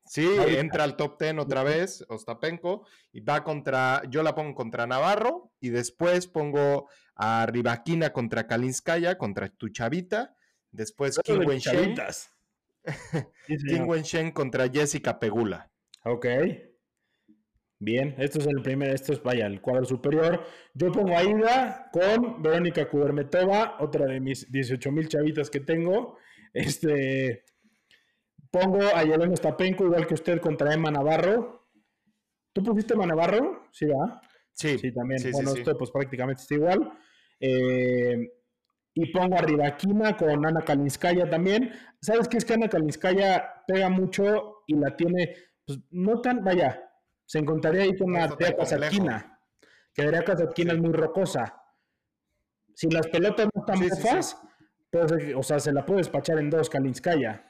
Sí, 0.05 0.29
entra 0.49 0.83
al 0.83 0.97
top 0.97 1.17
10 1.17 1.39
otra 1.39 1.63
vez, 1.63 2.05
Ostapenko, 2.09 2.85
y 3.13 3.21
va 3.21 3.45
contra, 3.45 4.03
yo 4.09 4.25
la 4.25 4.35
pongo 4.35 4.57
contra 4.57 4.89
Navarro, 4.89 5.53
y 5.61 5.69
después 5.69 6.27
pongo 6.27 6.89
a 7.15 7.47
Rivaquina 7.47 8.13
contra 8.13 8.49
Kalinskaya, 8.49 9.17
contra 9.17 9.49
tu 9.49 9.69
chavita, 9.69 10.35
Después 10.73 11.19
Kim 11.25 11.43
Wen-Shen. 12.85 13.67
Kim 13.67 13.89
Wen-Shen 13.89 14.31
contra 14.33 14.69
Jessica 14.69 15.19
Pegula. 15.19 15.71
Ok. 16.05 16.27
Bien, 17.83 18.15
esto 18.19 18.41
es 18.41 18.47
el 18.47 18.61
primer, 18.61 18.91
esto 18.91 19.15
es, 19.15 19.23
vaya, 19.23 19.47
el 19.47 19.63
cuadro 19.63 19.87
superior. 19.87 20.45
Yo 20.75 20.93
pongo 20.93 21.17
a 21.17 21.25
Ida 21.25 21.89
con 21.91 22.43
Verónica 22.43 22.87
Kubermetova, 22.89 23.77
otra 23.81 24.05
de 24.05 24.21
mis 24.21 24.53
18 24.53 24.93
mil 24.93 25.09
chavitas 25.09 25.49
que 25.49 25.61
tengo. 25.61 26.19
Este, 26.53 27.45
pongo 28.51 28.81
a 28.95 29.03
Yelena 29.05 29.35
Stapenko, 29.35 29.85
igual 29.85 30.07
que 30.07 30.15
usted, 30.15 30.41
contra 30.41 30.75
Emma 30.75 30.91
Navarro. 30.91 31.69
¿Tú 32.53 32.63
pusiste 32.63 32.95
Emma 32.95 33.07
Navarro? 33.07 33.69
Sí, 33.73 33.87
¿va? 33.87 34.21
Sí. 34.53 34.77
Sí, 34.77 34.93
también. 34.93 35.23
bueno, 35.33 35.55
esto 35.55 35.79
pues 35.79 35.91
prácticamente 35.91 36.43
está 36.43 36.55
igual. 36.55 36.93
Eh, 37.41 38.31
y 38.95 39.13
pongo 39.13 39.37
a 39.37 39.43
Rivaquina 39.43 40.17
con 40.17 40.45
Ana 40.45 40.63
Kalinskaya 40.63 41.29
también. 41.29 41.73
¿Sabes 42.01 42.29
qué 42.29 42.39
es 42.39 42.45
que 42.45 42.55
Ana 42.55 42.69
Kalinskaya 42.69 43.65
pega 43.67 43.89
mucho 43.89 44.63
y 44.67 44.75
la 44.75 44.97
tiene, 44.97 45.35
pues 45.65 45.79
no 45.91 46.21
tan, 46.21 46.45
vaya, 46.45 46.91
se 47.25 47.39
encontraría 47.39 47.83
ahí 47.83 47.97
con 47.97 48.13
Tea 48.37 48.57
Kazatkina, 48.57 49.39
que 49.95 50.03
Tea 50.03 50.25
Kazatkina 50.25 50.73
es 50.73 50.81
muy 50.81 50.93
rocosa. 50.93 51.63
Si 52.75 52.89
las 52.91 53.07
pelotas 53.09 53.49
no 53.55 53.61
están 53.61 53.79
sí, 53.79 54.37
pues, 54.91 55.15
o 55.37 55.43
sea, 55.43 55.61
se 55.61 55.73
la 55.73 55.85
puede 55.85 55.99
despachar 55.99 56.39
en 56.39 56.51
dos 56.51 56.69
Kalinskaya. 56.69 57.47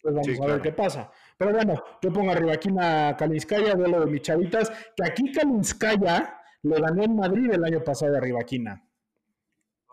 Pues 0.00 0.14
vamos 0.14 0.40
a 0.40 0.46
ver 0.46 0.62
qué 0.62 0.72
pasa. 0.72 1.10
Pero 1.36 1.52
bueno, 1.52 1.82
yo 2.00 2.12
pongo 2.12 2.30
arriba 2.30 2.54
aquí 2.54 2.70
una 2.70 3.16
Kalinskaya, 3.16 3.74
duelo 3.74 4.00
de 4.00 4.06
mis 4.06 4.22
chavitas, 4.22 4.70
que 4.96 5.04
aquí 5.04 5.30
Kalinskaya 5.32 6.40
lo 6.62 6.80
ganó 6.80 7.02
en 7.02 7.16
Madrid 7.16 7.52
el 7.52 7.64
año 7.64 7.84
pasado 7.84 8.12
de 8.12 8.20
Rivaquina. 8.20 8.82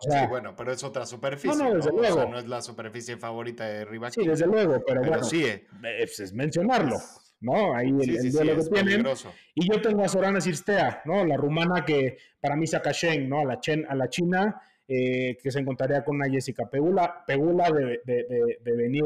O 0.06 0.10
sea, 0.10 0.22
sí, 0.22 0.26
bueno, 0.28 0.54
pero 0.56 0.72
es 0.72 0.82
otra 0.82 1.04
superficie. 1.04 1.62
No, 1.62 1.74
desde 1.74 1.90
luego. 1.90 2.14
O 2.14 2.20
sea, 2.20 2.26
no 2.26 2.38
es 2.38 2.48
la 2.48 2.62
superficie 2.62 3.16
favorita 3.16 3.66
de 3.66 3.84
Rivaquina. 3.84 4.24
Sí, 4.24 4.28
desde 4.28 4.46
luego, 4.46 4.82
pero, 4.86 5.02
bueno. 5.02 5.22
Sí, 5.22 5.44
eh. 5.44 5.66
es 5.82 6.32
mencionarlo. 6.32 6.96
¿no? 7.40 7.74
Ahí 7.74 7.88
el, 7.88 8.32
duelo 8.32 8.56
que 8.56 8.70
tienen. 8.70 9.06
Y 9.54 9.68
yo 9.70 9.80
tengo 9.80 10.04
a 10.04 10.08
Sorana 10.08 10.40
Sirstea, 10.40 11.02
¿no? 11.04 11.24
La 11.24 11.36
rumana 11.36 11.84
que 11.84 12.18
para 12.40 12.56
mí 12.56 12.66
saca 12.66 12.92
Shen, 12.92 13.28
¿no? 13.28 13.40
A 13.40 13.44
la, 13.44 13.60
Chen, 13.60 13.86
a 13.88 13.94
la 13.94 14.08
China, 14.08 14.60
eh, 14.86 15.38
que 15.42 15.50
se 15.50 15.60
encontraría 15.60 16.04
con 16.04 16.16
una 16.16 16.28
Jessica 16.28 16.68
Pegula, 16.68 17.24
Pegula 17.26 17.70
de, 17.70 18.00
de, 18.04 18.58
de, 18.60 18.76
venir, 18.76 19.04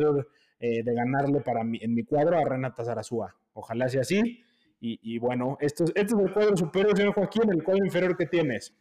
eh, 0.58 0.82
de 0.82 0.94
ganarle 0.94 1.40
para 1.40 1.62
mí, 1.62 1.78
en 1.80 1.94
mi 1.94 2.02
cuadro 2.02 2.38
a 2.38 2.44
Renata 2.44 2.84
Zarazúa. 2.84 3.34
Ojalá 3.52 3.88
sea 3.88 4.00
así. 4.00 4.42
Y, 4.80 4.98
y 5.02 5.18
bueno, 5.18 5.56
esto, 5.60 5.84
este 5.84 6.14
es 6.14 6.20
el 6.20 6.32
cuadro 6.32 6.56
superior, 6.56 6.96
señor 6.96 7.14
Joaquín, 7.14 7.50
el 7.50 7.62
cuadro 7.62 7.84
inferior 7.84 8.16
que 8.16 8.26
tienes. 8.26 8.74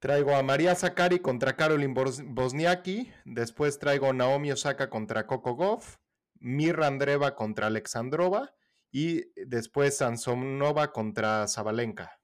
Traigo 0.00 0.36
a 0.36 0.42
María 0.44 0.76
Zakari 0.76 1.18
contra 1.18 1.56
Caroline 1.56 1.94
Bosniaki. 2.26 3.10
Después 3.24 3.78
traigo 3.78 4.10
a 4.10 4.12
Naomi 4.12 4.52
Osaka 4.52 4.88
contra 4.90 5.26
Coco 5.26 5.54
Goff. 5.56 5.96
Mirra 6.40 6.86
Andreva 6.86 7.34
contra 7.34 7.66
Alexandrova 7.66 8.54
y 8.92 9.24
después 9.44 9.96
Sansonova 9.96 10.92
contra 10.92 11.48
Zabalenka. 11.48 12.20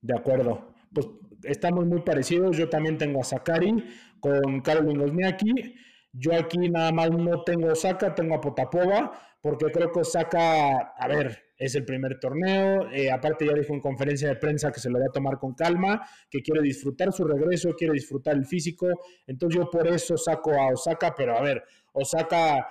De 0.00 0.16
acuerdo. 0.16 0.72
Pues 0.94 1.08
estamos 1.42 1.84
muy 1.84 2.00
parecidos. 2.00 2.56
Yo 2.56 2.70
también 2.70 2.96
tengo 2.96 3.20
a 3.20 3.24
Sakari 3.24 3.84
con 4.20 4.62
Karolin 4.62 5.00
Wozniacki. 5.00 5.74
Yo 6.12 6.34
aquí 6.34 6.70
nada 6.70 6.90
más 6.92 7.10
no 7.10 7.42
tengo 7.42 7.72
Osaka, 7.72 8.14
tengo 8.14 8.36
a 8.36 8.40
Potapova, 8.40 9.12
porque 9.42 9.66
creo 9.66 9.90
que 9.90 10.00
Osaka, 10.00 10.94
a 10.96 11.08
ver, 11.08 11.43
es 11.56 11.74
el 11.74 11.84
primer 11.84 12.18
torneo. 12.18 12.90
Eh, 12.90 13.10
aparte, 13.10 13.46
ya 13.46 13.54
dijo 13.54 13.74
en 13.74 13.80
conferencia 13.80 14.28
de 14.28 14.36
prensa 14.36 14.72
que 14.72 14.80
se 14.80 14.90
lo 14.90 14.98
va 14.98 15.06
a 15.08 15.12
tomar 15.12 15.38
con 15.38 15.54
calma, 15.54 16.06
que 16.30 16.42
quiere 16.42 16.62
disfrutar 16.62 17.12
su 17.12 17.24
regreso, 17.24 17.74
quiere 17.74 17.94
disfrutar 17.94 18.34
el 18.34 18.46
físico. 18.46 18.88
Entonces, 19.26 19.60
yo 19.60 19.70
por 19.70 19.86
eso 19.86 20.16
saco 20.16 20.52
a 20.52 20.68
Osaka, 20.68 21.14
pero 21.16 21.36
a 21.36 21.42
ver, 21.42 21.62
Osaka, 21.92 22.66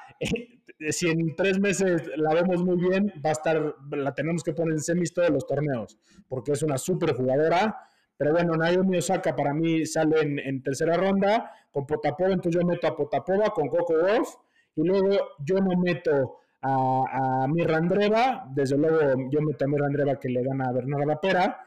si 0.90 1.10
en 1.10 1.36
tres 1.36 1.60
meses 1.60 2.04
la 2.18 2.34
vemos 2.34 2.64
muy 2.64 2.78
bien, 2.78 3.14
va 3.26 3.30
a 3.30 3.34
estar, 3.34 3.76
la 3.92 4.14
tenemos 4.14 4.44
que 4.44 4.54
poner 4.54 4.74
en 4.74 4.82
semis 4.82 5.14
todos 5.14 5.30
los 5.30 5.46
torneos, 5.48 5.98
porque 6.28 6.52
es 6.52 6.64
una 6.64 6.78
súper 6.78 7.14
jugadora. 7.14 7.76
Pero 8.18 8.32
bueno, 8.32 8.56
Naomi 8.56 8.98
Osaka 8.98 9.36
para 9.36 9.54
mí 9.54 9.86
sale 9.86 10.22
en, 10.22 10.62
tercera 10.62 10.96
ronda 10.96 11.52
con 11.72 11.86
Potapova, 11.86 12.32
entonces 12.32 12.62
yo 12.62 12.68
meto 12.68 12.88
a 12.88 12.96
Potapova 12.96 13.50
con 13.50 13.68
Coco 13.68 13.96
Wolf 13.96 14.30
y 14.76 14.84
luego 14.84 15.10
yo 15.40 15.56
no 15.56 15.78
meto 15.82 16.38
a, 16.64 17.44
a 17.44 17.48
Mirra 17.48 17.78
Andreva, 17.78 18.46
desde 18.54 18.78
luego 18.78 19.00
yo 19.30 19.42
meto 19.42 19.66
a 19.66 19.68
Mirra 19.68 19.88
Andreva 19.88 20.20
que 20.20 20.30
le 20.30 20.44
gana 20.44 20.70
a 20.70 20.72
Bernarda 20.72 21.20
Pera 21.20 21.60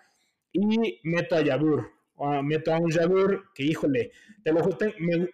y 0.53 1.01
meto 1.05 1.37
a 1.37 1.43
Yabur 1.43 1.97
meto 2.43 2.73
a 2.73 2.79
un 2.79 2.91
Jabur 2.91 3.53
que, 3.55 3.65
híjole, 3.65 4.11
te 4.43 4.53
lo 4.53 4.61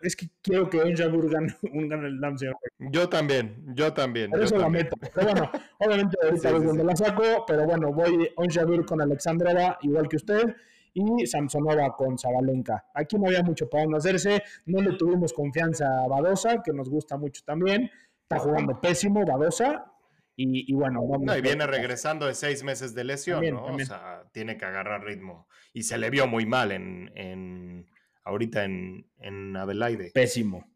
es 0.03 0.17
que 0.17 0.29
quiero 0.43 0.69
que 0.69 0.79
un 0.79 0.95
Jabur 0.95 1.31
gane, 1.31 1.55
un, 1.73 1.89
gane 1.89 2.09
el 2.09 2.21
Dam, 2.21 2.37
Yo 2.79 3.09
también, 3.09 3.75
yo 3.75 3.93
también. 3.93 4.31
Por 4.31 4.43
eso 4.43 4.57
la 4.57 4.69
meto. 4.69 4.97
Pero 4.97 5.27
bueno, 5.27 5.51
obviamente 5.79 6.17
ahorita 6.23 6.51
es 6.51 6.65
donde 6.65 6.85
la 6.85 6.97
saco, 6.97 7.45
pero 7.47 7.65
bueno, 7.65 7.93
voy 7.93 8.31
un 8.37 8.49
Jabur 8.49 8.85
con 8.85 9.01
Alexandrova, 9.01 9.79
igual 9.83 10.09
que 10.09 10.17
usted, 10.17 10.57
y 10.95 11.27
Samsonova 11.27 11.95
con 11.97 12.19
Zabalenka. 12.19 12.85
Aquí 12.95 13.17
no 13.17 13.27
había 13.27 13.43
mucho 13.43 13.69
para 13.69 13.85
hacerse, 13.97 14.43
no 14.67 14.83
le 14.83 14.97
tuvimos 14.97 15.33
confianza 15.33 16.03
a 16.05 16.09
Badosa, 16.09 16.63
que 16.63 16.73
nos 16.73 16.89
gusta 16.89 17.17
mucho 17.17 17.43
también. 17.45 17.91
Está 18.37 18.49
jugando 18.49 18.81
pésimo 18.81 19.25
Badosa, 19.25 19.93
y, 20.35 20.73
bueno, 20.73 21.03
No, 21.21 21.37
y 21.37 21.43
viene 21.43 21.67
regresando 21.67 22.27
de 22.27 22.35
seis 22.35 22.65
meses 22.65 22.95
de 22.95 23.05
lesión, 23.05 23.45
¿no? 23.51 23.67
O 23.67 23.79
sea, 23.81 24.25
tiene 24.33 24.57
que 24.57 24.65
agarrar 24.65 25.05
ritmo. 25.05 25.47
Y 25.73 25.83
se 25.83 25.99
le 25.99 26.11
vio 26.11 26.27
muy 26.27 26.47
mal 26.47 26.73
en, 26.73 27.13
en 27.15 27.91
ahorita 28.25 28.65
en, 28.65 29.07
en, 29.19 29.57
Adelaide. 29.57 30.11
Pésimo. 30.13 30.67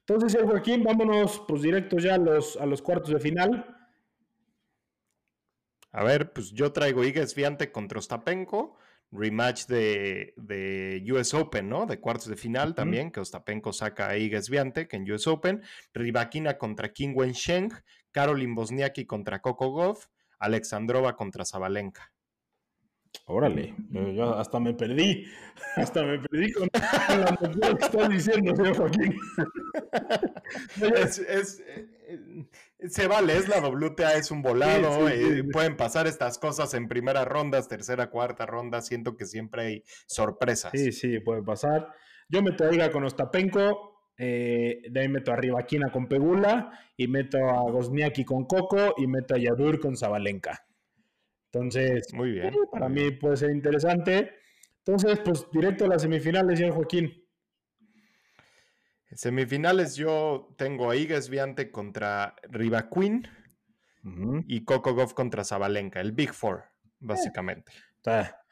Entonces, 0.00 0.40
Joaquín, 0.42 0.82
vámonos 0.82 1.42
pues 1.46 1.62
directo 1.62 1.98
ya 1.98 2.14
a 2.14 2.18
los, 2.18 2.56
a 2.56 2.66
los 2.66 2.82
cuartos 2.82 3.12
de 3.12 3.20
final. 3.20 3.76
A 5.92 6.04
ver, 6.04 6.32
pues 6.32 6.50
yo 6.52 6.72
traigo 6.72 7.04
Iga 7.04 7.26
Sviante 7.26 7.72
contra 7.72 7.98
Ostapenko, 7.98 8.76
rematch 9.12 9.66
de, 9.66 10.34
de, 10.36 11.04
US 11.12 11.34
Open, 11.34 11.68
¿no? 11.68 11.86
De 11.86 12.00
cuartos 12.00 12.28
de 12.28 12.36
final 12.36 12.74
también, 12.74 13.10
que 13.10 13.20
Ostapenko 13.20 13.72
saca 13.72 14.08
a 14.08 14.16
Iga 14.16 14.40
Sviante, 14.40 14.88
que 14.88 14.96
en 14.96 15.10
US 15.10 15.26
Open. 15.26 15.62
Ribakina 15.94 16.58
contra 16.58 16.92
King 16.92 17.12
Wen 17.14 17.32
Sheng, 17.32 17.72
Karolin 18.12 18.54
Bosniaki 18.54 19.06
contra 19.06 19.40
Coco 19.40 19.70
Goff, 19.70 20.06
Alexandrova 20.38 21.16
contra 21.16 21.44
Zabalenka. 21.44 22.12
Órale, 23.26 23.74
yo 23.90 24.36
hasta 24.36 24.60
me 24.60 24.74
perdí, 24.74 25.24
hasta 25.76 26.02
me 26.04 26.18
perdí 26.18 26.52
con, 26.52 26.68
la 26.72 27.76
que 27.76 27.84
estás 27.84 28.08
diciendo, 28.08 28.54
señor 28.54 28.76
Joaquín. 28.76 29.18
Eh, 32.08 32.88
se 32.88 33.08
vale, 33.08 33.36
es 33.36 33.48
la 33.48 33.58
WTA, 33.60 34.14
es 34.14 34.30
un 34.30 34.42
volado, 34.42 35.08
eh, 35.08 35.42
pueden 35.50 35.76
pasar 35.76 36.06
estas 36.06 36.38
cosas 36.38 36.72
en 36.74 36.86
primeras 36.86 37.26
rondas, 37.26 37.66
tercera, 37.66 38.10
cuarta 38.10 38.46
ronda, 38.46 38.80
siento 38.80 39.16
que 39.16 39.26
siempre 39.26 39.62
hay 39.62 39.84
sorpresas. 40.06 40.70
Sí, 40.70 40.92
sí, 40.92 41.18
puede 41.18 41.42
pasar. 41.42 41.88
Yo 42.28 42.42
me 42.42 42.52
traiga 42.52 42.92
con 42.92 43.02
Ostapenko, 43.04 43.96
eh, 44.18 44.82
de 44.88 45.00
ahí 45.00 45.08
meto 45.08 45.32
a 45.32 45.36
Rivaquina 45.36 45.90
con 45.90 46.06
Pegula 46.06 46.70
y 46.96 47.08
meto 47.08 47.38
a 47.38 47.70
Gosniaki 47.70 48.24
con 48.24 48.46
Coco 48.46 48.94
y 48.96 49.06
meto 49.06 49.34
a 49.34 49.38
Yadur 49.38 49.80
con 49.80 49.96
Zabalenka. 49.96 50.64
Entonces, 51.56 52.12
muy 52.12 52.32
bien. 52.32 52.54
para 52.70 52.88
mí 52.88 53.10
puede 53.12 53.36
ser 53.36 53.50
interesante. 53.50 54.32
Entonces, 54.84 55.20
pues 55.24 55.46
directo 55.50 55.84
a 55.84 55.88
las 55.88 56.02
semifinales, 56.02 56.58
señor 56.58 56.74
Joaquín. 56.74 57.12
semifinales 59.12 59.96
yo 59.96 60.54
tengo 60.56 60.90
a 60.90 60.96
Igas 60.96 61.30
Viante 61.30 61.70
contra 61.70 62.36
Rivaquin 62.50 63.26
y 64.46 64.64
Coco 64.64 64.94
Goff 64.94 65.14
contra 65.14 65.44
Zabalenka, 65.44 66.00
el 66.00 66.12
Big 66.12 66.32
Four, 66.32 66.64
básicamente. 67.00 67.72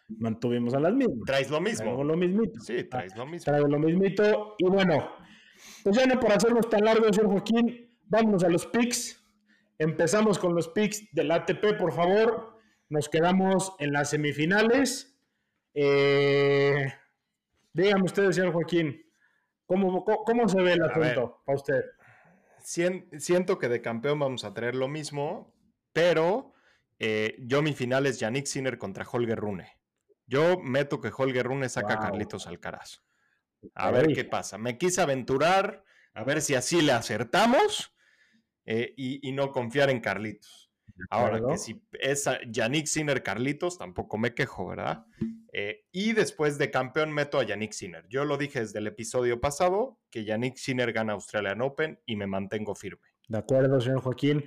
mantuvimos 0.08 0.74
a 0.74 0.80
las 0.80 0.92
mismas. 0.94 1.18
Traes 1.26 1.50
lo 1.50 1.60
mismo. 1.60 1.84
Traigo 1.84 2.04
lo 2.04 2.16
mismito. 2.16 2.60
Sí, 2.60 2.84
traes 2.84 3.16
lo 3.16 3.26
mismo. 3.26 3.44
Traigo 3.44 3.68
lo 3.68 3.78
mismito. 3.78 4.56
Y 4.58 4.68
bueno, 4.68 5.12
pues 5.82 5.96
ya 5.96 6.06
no 6.06 6.18
por 6.18 6.32
hacernos 6.32 6.68
tan 6.68 6.84
largo, 6.84 7.12
señor 7.12 7.30
Joaquín, 7.30 7.96
vámonos 8.06 8.42
a 8.42 8.48
los 8.48 8.66
picks. 8.66 9.22
Empezamos 9.78 10.38
con 10.38 10.54
los 10.54 10.68
picks 10.68 11.04
del 11.12 11.30
ATP, 11.30 11.78
por 11.78 11.92
favor. 11.92 12.53
Nos 12.94 13.08
quedamos 13.08 13.74
en 13.80 13.92
las 13.92 14.10
semifinales. 14.10 15.18
Eh, 15.74 16.94
dígame 17.72 18.04
ustedes, 18.04 18.36
señor 18.36 18.52
Joaquín, 18.52 19.04
¿cómo, 19.66 20.04
cómo, 20.04 20.48
se 20.48 20.62
ve 20.62 20.74
el 20.74 20.82
asunto 20.84 21.42
para 21.44 21.56
usted? 21.56 21.82
Siento 22.62 23.58
que 23.58 23.68
de 23.68 23.82
campeón 23.82 24.20
vamos 24.20 24.44
a 24.44 24.54
traer 24.54 24.76
lo 24.76 24.86
mismo, 24.86 25.52
pero 25.92 26.52
eh, 27.00 27.34
yo 27.40 27.62
mi 27.62 27.72
final 27.72 28.06
es 28.06 28.20
Yannick 28.20 28.46
Sinner 28.46 28.78
contra 28.78 29.04
Holger 29.04 29.40
Rune. 29.40 29.76
Yo 30.28 30.60
meto 30.60 31.00
que 31.00 31.10
Holger 31.12 31.46
Rune 31.46 31.68
saca 31.68 31.94
a 31.94 31.98
Carlitos 31.98 32.46
Alcaraz. 32.46 33.02
A 33.74 33.90
ver 33.90 34.06
qué 34.14 34.24
pasa. 34.24 34.56
Me 34.56 34.78
quise 34.78 35.00
aventurar, 35.00 35.82
a 36.12 36.22
ver 36.22 36.40
si 36.40 36.54
así 36.54 36.80
le 36.80 36.92
acertamos 36.92 37.92
eh, 38.66 38.94
y, 38.96 39.32
no 39.32 39.50
confiar 39.50 39.90
en 39.90 39.98
Carlitos. 39.98 40.63
Ahora, 41.10 41.40
que 41.46 41.58
si 41.58 41.82
es 41.92 42.28
Yannick 42.48 42.86
Sinner 42.86 43.22
Carlitos, 43.22 43.78
tampoco 43.78 44.16
me 44.16 44.34
quejo, 44.34 44.68
¿verdad? 44.68 45.04
Eh, 45.52 45.84
y 45.92 46.12
después 46.12 46.58
de 46.58 46.70
campeón 46.70 47.12
meto 47.12 47.38
a 47.38 47.44
Yannick 47.44 47.72
Sinner. 47.72 48.06
Yo 48.08 48.24
lo 48.24 48.36
dije 48.36 48.60
desde 48.60 48.78
el 48.78 48.86
episodio 48.86 49.40
pasado, 49.40 49.98
que 50.10 50.24
Yannick 50.24 50.56
Sinner 50.56 50.92
gana 50.92 51.14
Australian 51.14 51.62
Open 51.62 52.00
y 52.06 52.16
me 52.16 52.26
mantengo 52.26 52.74
firme. 52.74 53.02
De 53.28 53.38
acuerdo, 53.38 53.80
señor 53.80 54.00
Joaquín. 54.00 54.44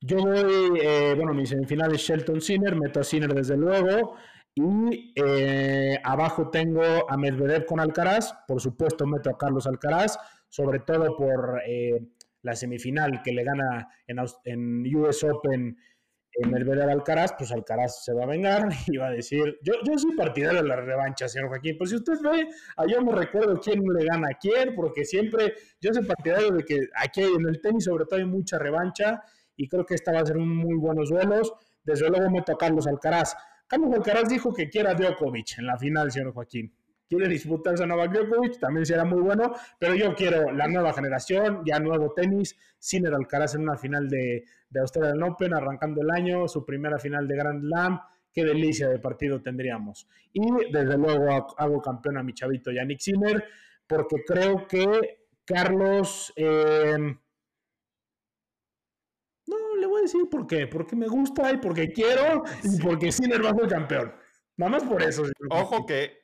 Yo 0.00 0.18
voy, 0.18 0.80
eh, 0.82 1.14
bueno, 1.16 1.32
mi 1.32 1.46
semifinal 1.46 1.94
es 1.94 2.00
Shelton 2.02 2.40
Sinner, 2.40 2.76
meto 2.76 3.00
a 3.00 3.04
Sinner 3.04 3.32
desde 3.32 3.56
luego. 3.56 4.16
Y 4.54 5.12
eh, 5.16 5.98
abajo 6.04 6.50
tengo 6.50 7.10
a 7.10 7.16
Medvedev 7.16 7.66
con 7.66 7.80
Alcaraz. 7.80 8.34
Por 8.46 8.60
supuesto, 8.60 9.06
meto 9.06 9.30
a 9.30 9.38
Carlos 9.38 9.66
Alcaraz, 9.66 10.18
sobre 10.48 10.80
todo 10.80 11.16
por 11.16 11.62
la 12.44 12.54
semifinal 12.54 13.22
que 13.22 13.32
le 13.32 13.42
gana 13.42 13.88
en, 14.06 14.18
en 14.44 14.96
US 14.96 15.24
Open 15.24 15.76
en 16.36 16.50
Medvedev 16.50 16.88
Alcaraz, 16.88 17.32
pues 17.38 17.52
Alcaraz 17.52 18.04
se 18.04 18.12
va 18.12 18.24
a 18.24 18.26
vengar 18.26 18.68
y 18.86 18.96
va 18.96 19.08
a 19.08 19.10
decir, 19.10 19.58
yo, 19.62 19.74
yo 19.84 19.98
soy 19.98 20.16
partidario 20.16 20.62
de 20.62 20.68
la 20.68 20.76
revancha, 20.76 21.28
señor 21.28 21.48
Joaquín, 21.48 21.76
pues 21.78 21.90
si 21.90 21.96
usted 21.96 22.14
ve, 22.22 22.48
yo 22.88 23.00
me 23.02 23.12
recuerdo 23.12 23.58
quién 23.60 23.82
le 23.82 24.04
gana 24.04 24.28
a 24.32 24.38
quién, 24.38 24.74
porque 24.74 25.04
siempre 25.04 25.54
yo 25.80 25.92
soy 25.92 26.04
partidario 26.04 26.50
de 26.50 26.64
que 26.64 26.88
aquí 26.96 27.22
en 27.22 27.48
el 27.48 27.60
tenis 27.60 27.84
sobre 27.84 28.04
todo 28.04 28.18
hay 28.18 28.26
mucha 28.26 28.58
revancha 28.58 29.22
y 29.56 29.68
creo 29.68 29.86
que 29.86 29.94
esta 29.94 30.12
va 30.12 30.20
a 30.20 30.26
ser 30.26 30.36
un 30.36 30.54
muy 30.54 30.76
buenos 30.76 31.10
duelos. 31.10 31.52
Desde 31.84 32.08
luego 32.08 32.30
meto 32.30 32.52
a 32.52 32.58
Carlos 32.58 32.86
Alcaraz. 32.86 33.36
Carlos 33.66 33.94
Alcaraz 33.94 34.28
dijo 34.28 34.52
que 34.52 34.68
quiera 34.68 34.90
a 34.90 34.94
Djokovic 34.94 35.58
en 35.58 35.66
la 35.66 35.78
final, 35.78 36.10
señor 36.10 36.32
Joaquín 36.32 36.72
quiere 37.14 37.32
disputarse 37.32 37.84
a 37.84 37.86
Novak 37.86 38.12
Djokovic, 38.12 38.58
también 38.58 38.84
será 38.84 39.04
muy 39.04 39.20
bueno, 39.20 39.54
pero 39.78 39.94
yo 39.94 40.14
quiero 40.14 40.52
la 40.52 40.66
nueva 40.66 40.92
generación, 40.92 41.62
ya 41.64 41.78
nuevo 41.78 42.12
tenis, 42.12 42.56
Sinner 42.78 43.14
Alcaraz 43.14 43.54
en 43.54 43.62
una 43.62 43.76
final 43.76 44.08
de, 44.08 44.44
de 44.68 44.80
Australian 44.80 45.22
Open, 45.22 45.54
arrancando 45.54 46.02
el 46.02 46.10
año, 46.10 46.48
su 46.48 46.64
primera 46.64 46.98
final 46.98 47.28
de 47.28 47.36
Grand 47.36 47.62
Slam, 47.62 48.00
qué 48.32 48.44
delicia 48.44 48.88
de 48.88 48.98
partido 48.98 49.40
tendríamos. 49.40 50.08
Y 50.32 50.42
desde 50.72 50.98
luego 50.98 51.54
hago 51.56 51.80
campeón 51.80 52.18
a 52.18 52.22
mi 52.22 52.34
chavito 52.34 52.72
Yannick 52.72 52.98
Sinner, 52.98 53.44
porque 53.86 54.16
creo 54.26 54.66
que 54.66 55.28
Carlos... 55.44 56.32
Eh, 56.36 56.96
no, 59.46 59.76
le 59.78 59.86
voy 59.86 59.98
a 59.98 60.02
decir 60.02 60.22
por 60.30 60.46
qué, 60.46 60.66
porque 60.66 60.96
me 60.96 61.06
gusta 61.06 61.52
y 61.52 61.58
porque 61.58 61.92
quiero 61.92 62.42
y 62.62 62.80
porque 62.82 63.12
Sinner 63.12 63.44
va 63.44 63.50
a 63.50 63.54
ser 63.54 63.68
campeón. 63.68 64.12
Nada 64.56 64.72
más 64.72 64.84
por 64.84 65.02
eso. 65.02 65.24
Ojo 65.50 65.84
que 65.84 66.23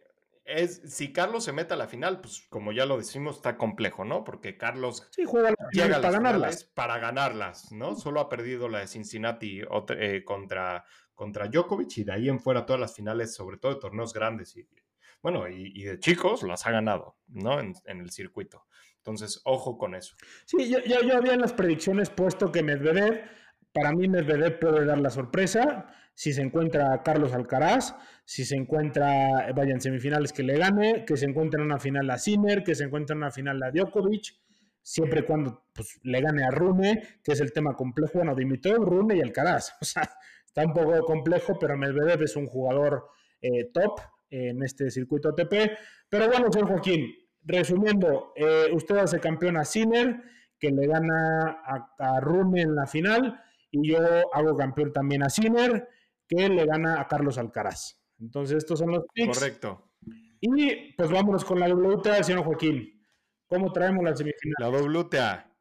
es, 0.51 0.83
si 0.85 1.13
Carlos 1.13 1.45
se 1.45 1.53
mete 1.53 1.75
a 1.75 1.77
la 1.77 1.87
final, 1.87 2.21
pues 2.21 2.47
como 2.49 2.73
ya 2.73 2.87
lo 2.87 2.99
decimos, 2.99 3.37
está 3.37 3.57
complejo, 3.57 4.05
¿no? 4.05 4.25
Porque 4.25 4.57
Carlos 4.57 5.09
juega 5.27 5.55
llega 5.73 6.01
para 6.01 6.11
ganarlas. 6.11 6.65
Para 6.65 6.99
ganarlas, 6.99 7.73
¿no? 7.73 7.95
Solo 7.97 8.21
ha 8.21 8.29
perdido 8.29 8.69
la 8.69 8.81
de 8.81 8.87
Cincinnati 8.87 9.63
eh, 9.91 10.25
contra, 10.25 10.85
contra 11.15 11.49
Djokovic 11.49 11.99
y 11.99 12.05
de 12.05 12.13
ahí 12.13 12.29
en 12.29 12.41
fuera 12.41 12.67
todas 12.67 12.81
las 12.81 12.95
finales, 12.95 13.35
sobre 13.35 13.59
todo 13.59 13.75
de 13.75 13.81
torneos 13.81 14.13
grandes 14.13 14.57
y, 14.57 14.67
bueno, 15.23 15.49
y, 15.49 15.83
de 15.85 15.99
chicos, 15.99 16.43
las 16.43 16.67
ha 16.67 16.71
ganado, 16.71 17.17
¿no? 17.29 17.61
En, 17.61 17.75
el 17.85 18.11
circuito. 18.11 18.67
Entonces, 18.97 19.41
ojo 19.45 19.77
con 19.77 19.95
eso. 19.95 20.17
Sí, 20.47 20.71
yo, 20.71 20.79
yo, 20.81 21.03
yo 21.03 21.17
había 21.17 21.35
en 21.35 21.41
las 21.41 21.53
predicciones 21.53 22.11
puesto 22.11 22.51
que 22.51 22.63
Medvedev, 22.63 23.23
para 23.73 23.93
mí 23.93 24.09
Medvedev 24.09 24.59
puede 24.59 24.85
dar 24.85 24.99
la 24.99 25.11
sorpresa 25.11 25.95
si 26.15 26.33
se 26.33 26.43
encuentra 26.43 27.03
Carlos 27.03 27.33
Alcaraz, 27.33 27.95
si 28.25 28.45
se 28.45 28.57
encuentra, 28.57 29.53
vaya, 29.55 29.73
en 29.73 29.81
semifinales 29.81 30.33
que 30.33 30.43
le 30.43 30.59
gane, 30.59 31.05
que 31.05 31.17
se 31.17 31.27
encuentre 31.27 31.61
en 31.61 31.67
una 31.67 31.79
final 31.79 32.11
a 32.11 32.19
Sinner, 32.19 32.63
que 32.63 32.75
se 32.75 32.85
encuentre 32.85 33.15
en 33.15 33.19
una 33.19 33.31
final 33.31 33.63
a 33.63 33.71
Djokovic, 33.71 34.35
siempre 34.83 35.21
y 35.21 35.23
cuando 35.25 35.65
pues, 35.73 35.99
le 36.03 36.21
gane 36.21 36.45
a 36.45 36.51
Rune, 36.51 37.03
que 37.23 37.33
es 37.33 37.41
el 37.41 37.53
tema 37.53 37.75
complejo, 37.75 38.13
bueno, 38.15 38.35
Dimitrov, 38.35 38.85
Rune 38.85 39.17
y 39.17 39.21
Alcaraz. 39.21 39.75
O 39.81 39.85
sea, 39.85 40.09
está 40.45 40.65
un 40.65 40.73
poco 40.73 41.01
complejo, 41.05 41.59
pero 41.59 41.77
Medvedev 41.77 42.23
es 42.23 42.37
un 42.37 42.47
jugador 42.47 43.07
eh, 43.41 43.71
top 43.73 44.01
en 44.31 44.63
este 44.63 44.91
circuito 44.91 45.31
ATP. 45.31 45.73
Pero 46.09 46.29
bueno, 46.29 46.53
señor 46.53 46.69
Joaquín, 46.69 47.07
resumiendo, 47.43 48.33
eh, 48.37 48.69
usted 48.73 48.97
hace 48.97 49.21
campeón 49.21 49.57
a 49.57 49.65
Sinner, 49.65 50.23
que 50.59 50.71
le 50.71 50.87
gana 50.87 51.63
a, 51.65 51.95
a 51.99 52.21
Rune 52.21 52.63
en 52.63 52.75
la 52.75 52.87
final, 52.87 53.41
y 53.71 53.91
yo 53.91 53.99
hago 54.33 54.57
campeón 54.57 54.93
también 54.93 55.23
a 55.23 55.31
Sinner 55.31 55.89
que 56.31 56.49
le 56.49 56.65
gana 56.65 57.01
a 57.01 57.09
Carlos 57.09 57.37
Alcaraz. 57.39 58.01
Entonces, 58.21 58.59
estos 58.59 58.79
son 58.79 58.93
los 58.93 59.05
picks. 59.13 59.37
Correcto. 59.37 59.91
Y 60.41 60.93
pues 60.95 61.11
vámonos 61.11 61.45
con 61.45 61.59
la 61.59 61.69
WTA, 61.69 62.23
señor 62.23 62.45
Joaquín. 62.45 63.05
¿Cómo 63.47 63.73
traemos 63.73 64.05
la 64.05 64.17
semifinal? 64.17 64.55
La 64.59 64.69
WTA. 64.71 65.53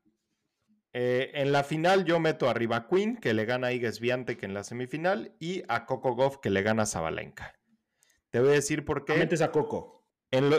Eh, 0.93 1.31
en 1.33 1.51
la 1.51 1.63
final 1.63 2.05
yo 2.05 2.19
meto 2.19 2.49
a 2.49 2.53
Riva 2.53 2.87
Queen, 2.87 3.17
que 3.17 3.33
le 3.33 3.45
gana 3.45 3.67
a 3.67 3.73
Iges 3.73 3.99
que 3.99 4.45
en 4.45 4.53
la 4.53 4.63
semifinal, 4.63 5.35
y 5.39 5.63
a 5.67 5.85
Coco 5.85 6.15
Goff, 6.15 6.37
que 6.37 6.49
le 6.49 6.61
gana 6.61 6.83
a 6.83 6.85
Zabalenka. 6.85 7.53
Te 8.29 8.39
voy 8.39 8.49
a 8.49 8.53
decir 8.53 8.85
por 8.85 9.05
qué. 9.05 9.17
Metes 9.17 9.41
a 9.41 9.51
Coco. 9.51 10.05
En 10.31 10.51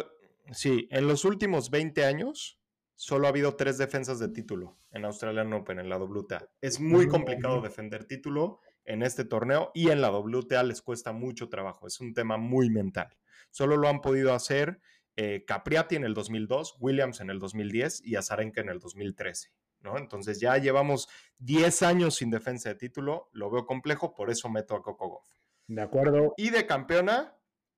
sí, 0.53 0.89
en 0.91 1.07
los 1.07 1.25
últimos 1.25 1.71
20 1.71 2.05
años 2.05 2.61
solo 2.97 3.27
ha 3.27 3.31
habido 3.31 3.57
tres 3.57 3.79
defensas 3.79 4.19
de 4.19 4.29
título 4.29 4.77
en 4.91 5.05
Australian 5.05 5.53
Open, 5.53 5.79
en 5.79 5.89
la 5.89 5.97
WTA. 5.97 6.49
Es 6.61 6.81
muy 6.81 7.09
complicado 7.09 7.61
defender 7.61 8.05
título 8.05 8.61
en 8.91 9.03
este 9.03 9.24
torneo 9.24 9.70
y 9.72 9.91
en 9.91 10.01
la 10.01 10.11
WTA 10.11 10.64
les 10.64 10.82
cuesta 10.82 11.12
mucho 11.12 11.49
trabajo. 11.49 11.86
Es 11.86 12.01
un 12.01 12.12
tema 12.12 12.36
muy 12.38 12.70
mental. 12.70 13.16
Solo 13.51 13.76
lo 13.76 13.88
han 13.88 14.01
podido 14.01 14.34
hacer 14.34 14.80
eh, 15.14 15.45
Capriati 15.47 15.95
en 15.95 16.05
el 16.05 16.12
2002, 16.12 16.76
Williams 16.80 17.20
en 17.20 17.30
el 17.30 17.38
2010 17.38 18.05
y 18.05 18.16
Azarenka 18.16 18.61
en 18.61 18.68
el 18.68 18.80
2013. 18.80 19.53
¿no? 19.80 19.97
Entonces 19.97 20.41
ya 20.41 20.59
llevamos 20.59 21.09
10 21.38 21.82
años 21.82 22.16
sin 22.16 22.30
defensa 22.30 22.68
de 22.68 22.74
título, 22.74 23.30
lo 23.32 23.49
veo 23.51 23.64
complejo, 23.64 24.12
por 24.12 24.28
eso 24.28 24.49
meto 24.49 24.74
a 24.74 24.82
Coco 24.82 25.09
Goff. 25.09 25.28
De 25.68 25.82
acuerdo. 25.82 26.34
Y 26.36 26.51
de 26.51 26.66
campeona, 26.66 27.36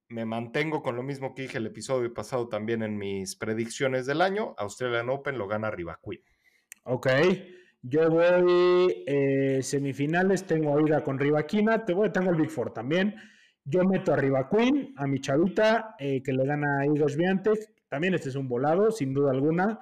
me 0.08 0.24
mantengo 0.24 0.82
con 0.82 0.96
lo 0.96 1.02
mismo 1.02 1.34
que 1.34 1.42
dije 1.42 1.58
el 1.58 1.66
episodio 1.66 2.12
pasado 2.14 2.48
también 2.48 2.82
en 2.82 2.96
mis 2.96 3.36
predicciones 3.36 4.06
del 4.06 4.22
año. 4.22 4.54
Australian 4.56 5.10
Open 5.10 5.36
lo 5.36 5.46
gana 5.46 5.70
Riva 5.70 6.00
Queen. 6.02 6.22
Ok. 6.84 7.08
Yo 7.85 8.09
voy 8.09 9.03
eh, 9.09 9.59
semifinales, 9.61 10.45
tengo 10.47 10.78
a 10.78 10.80
Ida 10.80 11.03
con 11.03 11.18
Rivaquina, 11.18 11.85
te 11.85 11.93
voy, 11.93 12.11
tengo 12.11 12.30
el 12.30 12.37
Big 12.37 12.49
Four 12.49 12.72
también. 12.72 13.16
Yo 13.64 13.85
meto 13.85 14.12
a 14.12 14.16
Riva 14.16 14.49
Queen, 14.49 14.95
a 14.97 15.09
mi 15.09 15.20
chavita, 15.20 15.97
eh, 15.99 16.22
que 16.22 16.33
le 16.33 16.47
gana 16.47 16.80
a 16.80 16.87
Igor 16.87 17.11
Swiatek. 17.11 17.59
También 17.89 18.14
este 18.14 18.28
es 18.28 18.37
un 18.37 18.49
volado, 18.49 18.93
sin 18.93 19.12
duda 19.12 19.33
alguna. 19.33 19.80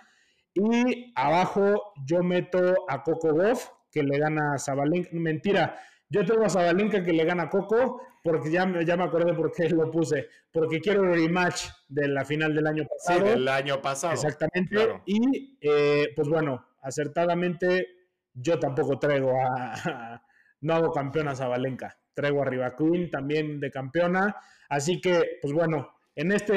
Y 0.54 1.12
abajo 1.14 1.92
yo 2.06 2.22
meto 2.22 2.74
a 2.88 3.02
Coco 3.02 3.34
Goff, 3.34 3.68
que 3.92 4.02
le 4.02 4.18
gana 4.18 4.54
a 4.54 4.58
Zabalenka. 4.58 5.10
Mentira, 5.12 5.76
yo 6.08 6.24
tengo 6.24 6.44
a 6.44 6.48
Zabalenka 6.48 7.02
que 7.02 7.12
le 7.12 7.24
gana 7.24 7.44
a 7.44 7.50
Coco, 7.50 8.00
porque 8.24 8.50
ya, 8.50 8.66
ya 8.82 8.96
me 8.96 9.04
acordé 9.04 9.34
por 9.34 9.52
qué 9.52 9.68
lo 9.68 9.90
puse. 9.90 10.28
Porque 10.50 10.80
quiero 10.80 11.04
el 11.04 11.20
rematch 11.20 11.66
de 11.88 12.08
la 12.08 12.24
final 12.24 12.54
del 12.54 12.66
año 12.66 12.84
pasado. 12.84 13.26
Sí, 13.26 13.30
del 13.32 13.48
año 13.48 13.80
pasado. 13.82 14.14
Exactamente. 14.14 15.02
Y 15.04 15.58
eh, 15.60 16.08
pues 16.16 16.28
bueno, 16.28 16.66
acertadamente, 16.80 17.86
yo 18.34 18.58
tampoco 18.58 18.98
traigo 18.98 19.32
a, 19.40 20.22
no 20.62 20.74
hago 20.74 20.92
campeona 20.92 21.34
Zabalenka, 21.34 21.98
traigo 22.14 22.42
a 22.42 22.44
Riva 22.44 22.74
Queen 22.76 23.10
también 23.10 23.60
de 23.60 23.70
campeona, 23.70 24.36
así 24.68 25.00
que, 25.00 25.38
pues 25.40 25.52
bueno, 25.52 25.94
en 26.14 26.32
esta 26.32 26.54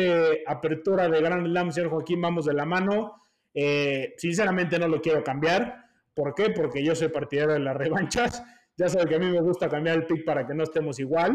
apertura 0.48 1.08
de 1.08 1.22
Grand 1.22 1.48
Slam, 1.48 1.72
señor 1.72 1.90
Joaquín, 1.92 2.22
vamos 2.22 2.46
de 2.46 2.54
la 2.54 2.66
mano, 2.66 3.22
eh, 3.54 4.14
sinceramente 4.18 4.80
no 4.80 4.88
lo 4.88 5.02
quiero 5.02 5.24
cambiar, 5.24 5.86
¿por 6.14 6.34
qué? 6.34 6.50
Porque 6.50 6.84
yo 6.84 6.96
soy 6.96 7.10
partidario 7.10 7.54
de 7.54 7.60
las 7.60 7.78
revanchas, 7.78 8.44
ya 8.76 8.90
sabe 8.90 9.08
que 9.08 9.16
a 9.16 9.20
mí 9.20 9.28
me 9.28 9.42
gusta 9.42 9.70
cambiar 9.70 9.98
el 9.98 10.06
pick 10.06 10.26
para 10.26 10.46
que 10.46 10.54
no 10.54 10.64
estemos 10.64 11.00
igual, 11.00 11.34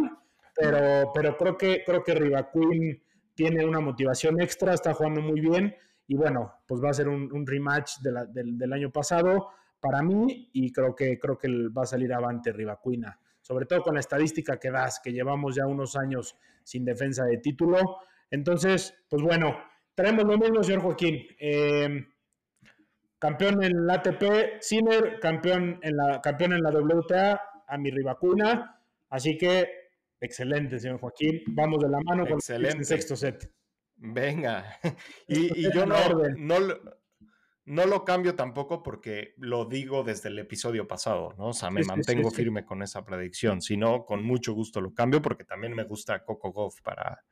pero, 0.55 1.12
pero 1.14 1.36
creo 1.36 1.57
que, 1.57 1.82
creo 1.84 2.03
que 2.03 2.14
Riva 2.14 2.51
Queen 2.51 3.03
tiene 3.34 3.64
una 3.64 3.78
motivación 3.78 4.41
extra, 4.41 4.74
está 4.74 4.93
jugando 4.93 5.20
muy 5.20 5.41
bien, 5.41 5.76
y 6.09 6.17
bueno, 6.17 6.63
pues 6.67 6.83
va 6.83 6.89
a 6.89 6.95
ser 6.95 7.07
un, 7.07 7.47
rematch 7.47 7.99
del, 8.01 8.73
año 8.73 8.91
pasado 8.91 9.51
para 9.79 10.03
mí 10.03 10.49
y 10.55 10.73
creo 10.73 10.95
que, 10.95 11.19
creo 11.19 11.37
que 11.37 11.49
va 11.69 11.83
a 11.83 11.87
salir 11.87 12.13
avante 12.15 12.51
Rivacuina. 12.51 13.21
Sobre 13.43 13.67
todo 13.67 13.83
con 13.83 13.95
la 13.95 14.01
estadística 14.01 14.59
que 14.59 14.71
das, 14.71 15.01
que 15.05 15.13
llevamos 15.13 15.55
ya 15.55 15.67
unos 15.67 15.97
años 15.97 16.35
sin 16.65 16.87
defensa 16.87 17.27
de 17.27 17.37
título. 17.37 17.99
Entonces, 18.31 18.95
pues 19.09 19.23
bueno, 19.23 19.59
traemos 19.95 20.25
lo 20.25 20.39
mismo, 20.39 20.63
señor 20.63 20.81
Joaquín. 20.81 21.27
Em, 21.39 22.09
campeón 23.19 23.63
en 23.63 23.87
la 23.87 23.95
ATP, 23.95 24.63
Sinner, 24.63 25.21
campeón 25.21 25.79
en 25.83 25.95
la, 25.95 26.23
campeón 26.23 26.55
en 26.55 26.63
la 26.63 26.71
WTA, 26.71 27.41
a 27.67 27.77
mi 27.77 27.91
Rivacuna. 27.91 28.81
Así 29.11 29.37
que, 29.37 29.91
excelente, 30.19 30.79
señor 30.79 31.01
Joaquín. 31.01 31.43
Vamos 31.49 31.83
de 31.83 31.91
la 31.91 32.01
mano 32.01 32.27
con 32.27 32.39
el 32.49 32.85
sexto 32.87 33.15
set. 33.15 33.58
Venga. 33.99 34.79
Y, 35.29 35.73
yo 35.73 35.85
no, 35.85 35.97
no, 37.67 37.87
lo 37.87 38.05
cambio 38.05 38.35
tampoco 38.35 38.83
porque 38.83 39.35
lo 39.37 39.67
digo 39.67 40.03
desde 40.03 40.31
el 40.31 40.39
episodio 40.39 40.89
pasado, 40.89 41.35
¿no? 41.37 41.49
O 41.49 41.53
sea, 41.53 41.71
me 41.71 41.83
mantengo 41.85 42.31
firme 42.31 42.65
con 42.65 42.83
esa 42.83 43.05
predicción. 43.05 43.61
Si 43.61 43.77
no, 43.77 44.05
con 44.07 44.25
mucho 44.25 44.55
gusto 44.55 44.81
lo 44.81 44.95
cambio 44.95 45.21
porque 45.21 45.45
también 45.45 45.75
me 45.75 45.85
gusta 45.85 46.25
Coco 46.25 46.51
Goff 46.51 46.81
para, 46.83 47.23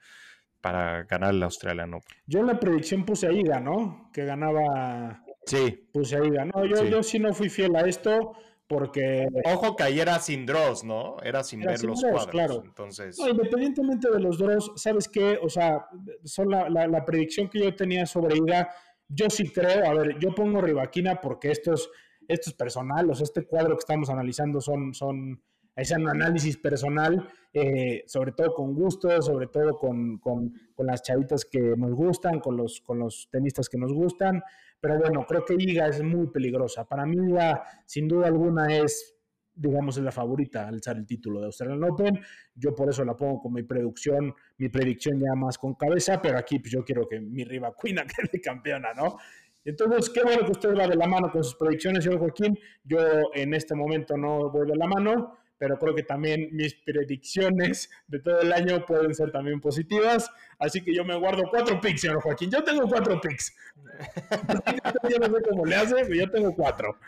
para 0.60 1.04
ganar 1.04 1.32
el 1.32 1.42
australiano. 1.42 2.00
Yo 2.26 2.40
en 2.40 2.48
la 2.48 2.60
predicción 2.60 3.04
puse 3.06 3.28
a 3.28 3.32
Iga, 3.32 3.60
¿no? 3.60 4.10
Que 4.12 4.24
ganaba. 4.26 5.24
Sí. 5.46 5.88
Puse 5.92 6.16
a 6.16 6.24
Iga. 6.24 6.44
No, 6.44 6.66
yo 6.66 6.84
yo 6.84 7.02
sí 7.02 7.18
no 7.18 7.32
fui 7.32 7.48
fiel 7.48 7.74
a 7.76 7.88
esto 7.88 8.36
porque... 8.66 9.28
Ojo 9.44 9.76
que 9.76 9.84
ahí 9.84 10.00
era 10.00 10.18
sin 10.18 10.46
draws, 10.46 10.84
¿no? 10.84 11.16
Era 11.22 11.42
sin 11.44 11.60
ver 11.60 11.82
los 11.84 12.00
cuadros. 12.00 12.26
Claro. 12.28 12.62
Entonces... 12.64 13.18
independientemente 13.18 14.10
de 14.10 14.20
los 14.20 14.38
draws, 14.38 14.72
¿sabes 14.76 15.08
qué? 15.08 15.38
O 15.42 15.48
sea, 15.48 15.86
son 16.24 16.50
la, 16.50 16.68
la, 16.68 17.04
predicción 17.04 17.48
que 17.48 17.60
yo 17.60 17.74
tenía 17.74 18.06
sobre 18.06 18.36
Iga, 18.36 18.70
yo 19.08 19.30
sí 19.30 19.50
creo, 19.50 19.88
a 19.88 19.94
ver, 19.94 20.18
yo 20.18 20.34
pongo 20.34 20.60
Rivaquina 20.60 21.20
porque 21.20 21.50
esto 21.50 21.74
es, 21.74 21.88
esto 22.26 22.50
es 22.50 22.56
personal, 22.56 23.08
o 23.08 23.14
sea, 23.14 23.24
este 23.24 23.46
cuadro 23.46 23.76
que 23.76 23.80
estamos 23.80 24.10
analizando 24.10 24.60
son... 24.60 24.94
son 24.94 25.42
es 25.76 25.90
un 25.90 26.08
análisis 26.08 26.56
personal, 26.56 27.28
eh, 27.52 28.02
sobre 28.06 28.32
todo 28.32 28.54
con 28.54 28.72
gusto, 28.74 29.20
sobre 29.20 29.46
todo 29.48 29.76
con, 29.76 30.16
con, 30.16 30.54
con, 30.74 30.86
las 30.86 31.02
chavitas 31.02 31.44
que 31.44 31.60
nos 31.76 31.92
gustan, 31.92 32.40
con 32.40 32.56
los, 32.56 32.80
con 32.80 32.98
los 32.98 33.28
tenistas 33.30 33.68
que 33.68 33.76
nos 33.76 33.92
gustan. 33.92 34.42
Pero 34.80 34.98
bueno, 34.98 35.24
creo 35.26 35.44
que 35.44 35.54
Iga 35.58 35.88
es 35.88 36.02
muy 36.02 36.28
peligrosa. 36.28 36.84
Para 36.84 37.06
mí, 37.06 37.16
Iga, 37.30 37.62
sin 37.84 38.08
duda 38.08 38.26
alguna, 38.26 38.76
es, 38.76 39.16
digamos, 39.54 39.98
la 39.98 40.12
favorita 40.12 40.68
al 40.68 40.74
alzar 40.74 40.96
el 40.96 41.06
título 41.06 41.40
de 41.40 41.46
Australian 41.46 41.82
Open. 41.84 42.20
Yo 42.54 42.74
por 42.74 42.90
eso 42.90 43.04
la 43.04 43.16
pongo 43.16 43.40
con 43.40 43.52
mi 43.52 43.62
predicción, 43.62 44.34
mi 44.58 44.68
predicción 44.68 45.18
ya 45.18 45.34
más 45.34 45.58
con 45.58 45.74
cabeza, 45.74 46.20
pero 46.20 46.38
aquí 46.38 46.58
pues, 46.58 46.72
yo 46.72 46.84
quiero 46.84 47.08
que 47.08 47.20
mi 47.20 47.44
Riva 47.44 47.74
Queen 47.80 47.96
quede 48.30 48.40
campeona, 48.40 48.92
¿no? 48.94 49.16
Entonces, 49.64 50.10
qué 50.10 50.22
bueno 50.22 50.44
que 50.44 50.52
usted 50.52 50.76
va 50.76 50.86
de 50.86 50.94
la 50.94 51.08
mano 51.08 51.28
con 51.30 51.42
sus 51.42 51.56
predicciones, 51.56 52.04
señor 52.04 52.20
Joaquín. 52.20 52.56
Yo 52.84 52.98
en 53.34 53.52
este 53.52 53.74
momento 53.74 54.16
no 54.16 54.48
voy 54.50 54.68
de 54.68 54.76
la 54.76 54.86
mano 54.86 55.38
pero 55.58 55.78
creo 55.78 55.94
que 55.94 56.02
también 56.02 56.48
mis 56.52 56.74
predicciones 56.74 57.90
de 58.06 58.20
todo 58.20 58.40
el 58.40 58.52
año 58.52 58.84
pueden 58.84 59.14
ser 59.14 59.30
también 59.30 59.60
positivas. 59.60 60.30
Así 60.58 60.82
que 60.82 60.94
yo 60.94 61.04
me 61.04 61.16
guardo 61.16 61.44
cuatro 61.50 61.80
picks, 61.80 62.02
señor 62.02 62.20
Joaquín. 62.20 62.50
Yo 62.50 62.62
tengo 62.62 62.86
cuatro 62.88 63.20
picks. 63.20 63.54
yo 65.10 65.18
no 65.18 65.36
sé 65.36 65.42
cómo 65.48 65.64
le 65.64 65.76
hace, 65.76 65.94
pero 65.94 66.14
yo 66.14 66.30
tengo 66.30 66.54
cuatro. 66.54 66.98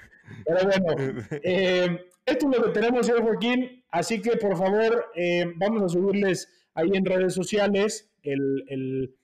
Pero 0.44 0.58
bueno, 0.64 1.22
eh, 1.42 2.06
esto 2.24 2.50
es 2.50 2.58
lo 2.58 2.64
que 2.64 2.70
tenemos, 2.70 3.06
señor 3.06 3.22
Joaquín. 3.22 3.84
Así 3.90 4.20
que 4.20 4.36
por 4.36 4.56
favor, 4.56 5.06
eh, 5.14 5.52
vamos 5.56 5.82
a 5.82 5.88
subirles 5.88 6.48
ahí 6.74 6.90
en 6.94 7.04
redes 7.04 7.34
sociales 7.34 8.10
el, 8.22 8.64
el, 8.68 9.14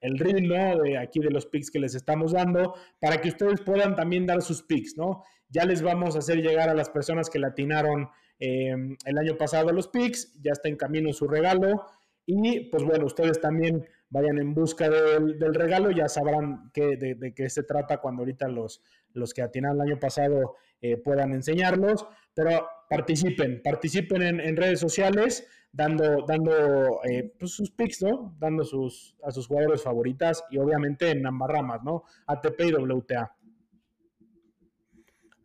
el 0.00 0.18
reel, 0.18 0.48
¿no? 0.48 0.82
De 0.82 0.98
aquí 0.98 1.20
de 1.20 1.30
los 1.30 1.46
picks 1.46 1.70
que 1.70 1.78
les 1.78 1.94
estamos 1.94 2.32
dando, 2.32 2.74
para 3.00 3.20
que 3.20 3.28
ustedes 3.28 3.60
puedan 3.60 3.96
también 3.96 4.26
dar 4.26 4.42
sus 4.42 4.62
picks, 4.62 4.96
¿no? 4.96 5.22
Ya 5.54 5.64
les 5.64 5.80
vamos 5.80 6.16
a 6.16 6.18
hacer 6.18 6.42
llegar 6.42 6.68
a 6.68 6.74
las 6.74 6.90
personas 6.90 7.30
que 7.30 7.38
latinaron 7.38 8.10
Em, 8.38 8.96
el 9.04 9.18
año 9.18 9.36
pasado 9.36 9.72
los 9.72 9.88
picks, 9.88 10.40
ya 10.42 10.52
está 10.52 10.68
en 10.68 10.76
camino 10.76 11.12
su 11.12 11.28
regalo 11.28 11.86
y 12.26 12.68
pues 12.70 12.82
bueno, 12.82 13.06
ustedes 13.06 13.40
también 13.40 13.86
vayan 14.10 14.38
en 14.38 14.54
busca 14.54 14.88
del, 14.88 15.54
regalo, 15.54 15.90
ya 15.90 16.08
sabrán 16.08 16.70
de, 16.74 17.32
qué 17.34 17.48
se 17.48 17.62
trata 17.62 17.98
cuando 17.98 18.22
ahorita 18.22 18.48
los, 18.48 18.82
los 19.12 19.32
que 19.32 19.42
atinaron 19.42 19.80
el 19.80 19.92
año 19.92 20.00
pasado 20.00 20.56
eh, 20.80 20.96
puedan 20.96 21.32
enseñarlos, 21.32 22.06
pero 22.34 22.66
participen, 22.88 23.62
participen 23.62 24.40
en, 24.40 24.56
redes 24.56 24.80
sociales 24.80 25.46
dando, 25.72 26.24
dando 26.26 27.00
eh, 27.04 27.32
pues, 27.38 27.52
sus 27.52 27.70
picks, 27.70 28.02
¿no? 28.02 28.36
Dando 28.38 28.64
sus, 28.64 29.16
a 29.22 29.30
sus 29.30 29.46
jugadores 29.46 29.82
favoritas 29.82 30.44
y 30.50 30.58
obviamente 30.58 31.10
en 31.10 31.26
ambas 31.26 31.50
ramas, 31.50 31.82
¿no? 31.82 32.04
ATP 32.26 32.60
y 32.60 32.72
WTA. 32.74 33.34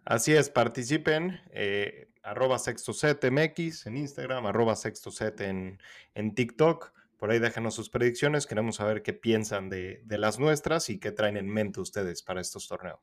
Así 0.09 0.33
es, 0.33 0.49
participen. 0.49 1.39
Eh, 1.51 2.07
arroba 2.23 2.57
MX 2.57 3.85
en 3.85 3.95
Instagram, 3.95 4.47
arroba 4.47 4.75
sextoset 4.75 5.39
en, 5.41 5.79
en 6.15 6.33
TikTok. 6.33 6.91
Por 7.17 7.29
ahí 7.29 7.37
déjenos 7.37 7.75
sus 7.75 7.91
predicciones. 7.91 8.47
Queremos 8.47 8.77
saber 8.77 9.03
qué 9.03 9.13
piensan 9.13 9.69
de, 9.69 10.01
las 10.07 10.39
nuestras 10.39 10.89
y 10.89 10.99
qué 10.99 11.11
traen 11.11 11.37
en 11.37 11.47
mente 11.47 11.79
ustedes 11.79 12.23
para 12.23 12.41
estos 12.41 12.67
torneos. 12.67 12.97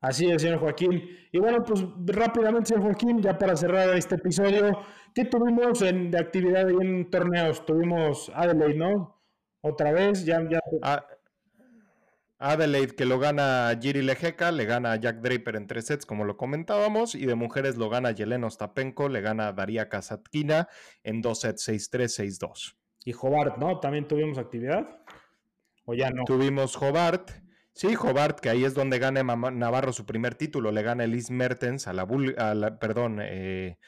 Así 0.00 0.30
es, 0.30 0.40
señor 0.40 0.60
Joaquín. 0.60 1.02
Y 1.32 1.38
bueno, 1.40 1.64
pues 1.64 1.84
rápidamente, 2.06 2.68
señor 2.68 2.84
Joaquín, 2.84 3.20
ya 3.20 3.36
para 3.36 3.56
cerrar 3.56 3.96
este 3.96 4.14
episodio, 4.14 4.78
¿qué 5.16 5.24
tuvimos 5.24 5.82
en, 5.82 6.12
de 6.12 6.18
actividad 6.20 6.70
en 6.70 7.10
torneos? 7.10 7.66
Tuvimos 7.66 8.30
Adelaide, 8.36 8.78
¿no? 8.78 9.20
Otra 9.62 9.90
vez, 9.90 10.24
ya... 10.24 10.48
ya... 10.48 10.60
Ah, 10.80 11.04
Adelaide 12.42 12.96
que 12.96 13.04
lo 13.04 13.20
gana 13.20 13.70
Giri 13.80 14.02
Lejeca, 14.02 14.50
le 14.50 14.64
gana 14.64 14.96
Jack 14.96 15.20
Draper 15.20 15.54
en 15.54 15.68
tres 15.68 15.86
sets, 15.86 16.04
como 16.04 16.24
lo 16.24 16.36
comentábamos, 16.36 17.14
y 17.14 17.24
de 17.24 17.36
mujeres 17.36 17.76
lo 17.76 17.88
gana 17.88 18.10
Yelena 18.10 18.48
Ostapenko, 18.48 19.08
le 19.08 19.20
gana 19.20 19.52
Daria 19.52 19.88
Kasatkina 19.88 20.68
en 21.04 21.22
dos 21.22 21.40
sets 21.40 21.68
6-3, 21.68 22.38
6-2. 22.40 22.74
Y 23.04 23.12
Hobart, 23.12 23.58
¿no? 23.58 23.78
¿También 23.78 24.08
tuvimos 24.08 24.38
actividad? 24.38 24.88
¿O 25.84 25.94
ya 25.94 26.10
no? 26.10 26.24
Tuvimos 26.24 26.76
Hobart. 26.76 27.30
Sí, 27.72 27.94
Hobart, 27.94 28.40
que 28.40 28.50
ahí 28.50 28.64
es 28.64 28.74
donde 28.74 28.98
gana 28.98 29.22
Navarro 29.22 29.92
su 29.92 30.04
primer 30.04 30.34
título, 30.34 30.72
le 30.72 30.82
gana 30.82 31.04
Elise 31.04 31.32
Mertens 31.32 31.86
a 31.86 31.92
la, 31.92 32.06
perdón, 32.78 33.20
eh, 33.22 33.78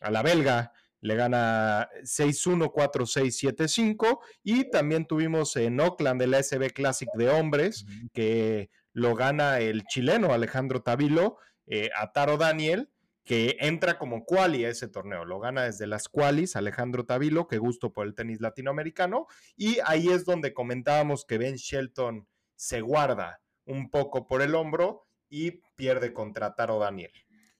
a 0.00 0.10
la 0.10 0.22
belga 0.22 0.72
le 1.04 1.16
gana 1.16 1.90
6-1, 2.02 2.72
4-6, 2.72 3.54
7-5. 3.54 4.20
Y 4.42 4.70
también 4.70 5.04
tuvimos 5.04 5.54
en 5.56 5.78
Oakland 5.78 6.22
el 6.22 6.34
SB 6.34 6.72
Classic 6.72 7.10
de 7.12 7.28
hombres, 7.28 7.84
que 8.14 8.70
lo 8.94 9.14
gana 9.14 9.60
el 9.60 9.84
chileno 9.84 10.32
Alejandro 10.32 10.82
Tavilo 10.82 11.36
eh, 11.66 11.90
a 11.94 12.12
Taro 12.12 12.38
Daniel, 12.38 12.88
que 13.22 13.58
entra 13.60 13.98
como 13.98 14.24
quali 14.24 14.64
a 14.64 14.70
ese 14.70 14.88
torneo. 14.88 15.26
Lo 15.26 15.40
gana 15.40 15.64
desde 15.64 15.86
las 15.86 16.08
qualis 16.08 16.56
Alejandro 16.56 17.04
Tavilo, 17.04 17.48
que 17.48 17.58
gusto 17.58 17.92
por 17.92 18.06
el 18.06 18.14
tenis 18.14 18.40
latinoamericano. 18.40 19.26
Y 19.58 19.80
ahí 19.84 20.08
es 20.08 20.24
donde 20.24 20.54
comentábamos 20.54 21.26
que 21.26 21.36
Ben 21.36 21.56
Shelton 21.56 22.26
se 22.56 22.80
guarda 22.80 23.42
un 23.66 23.90
poco 23.90 24.26
por 24.26 24.40
el 24.40 24.54
hombro 24.54 25.06
y 25.28 25.60
pierde 25.76 26.14
contra 26.14 26.54
Taro 26.54 26.78
Daniel. 26.78 27.12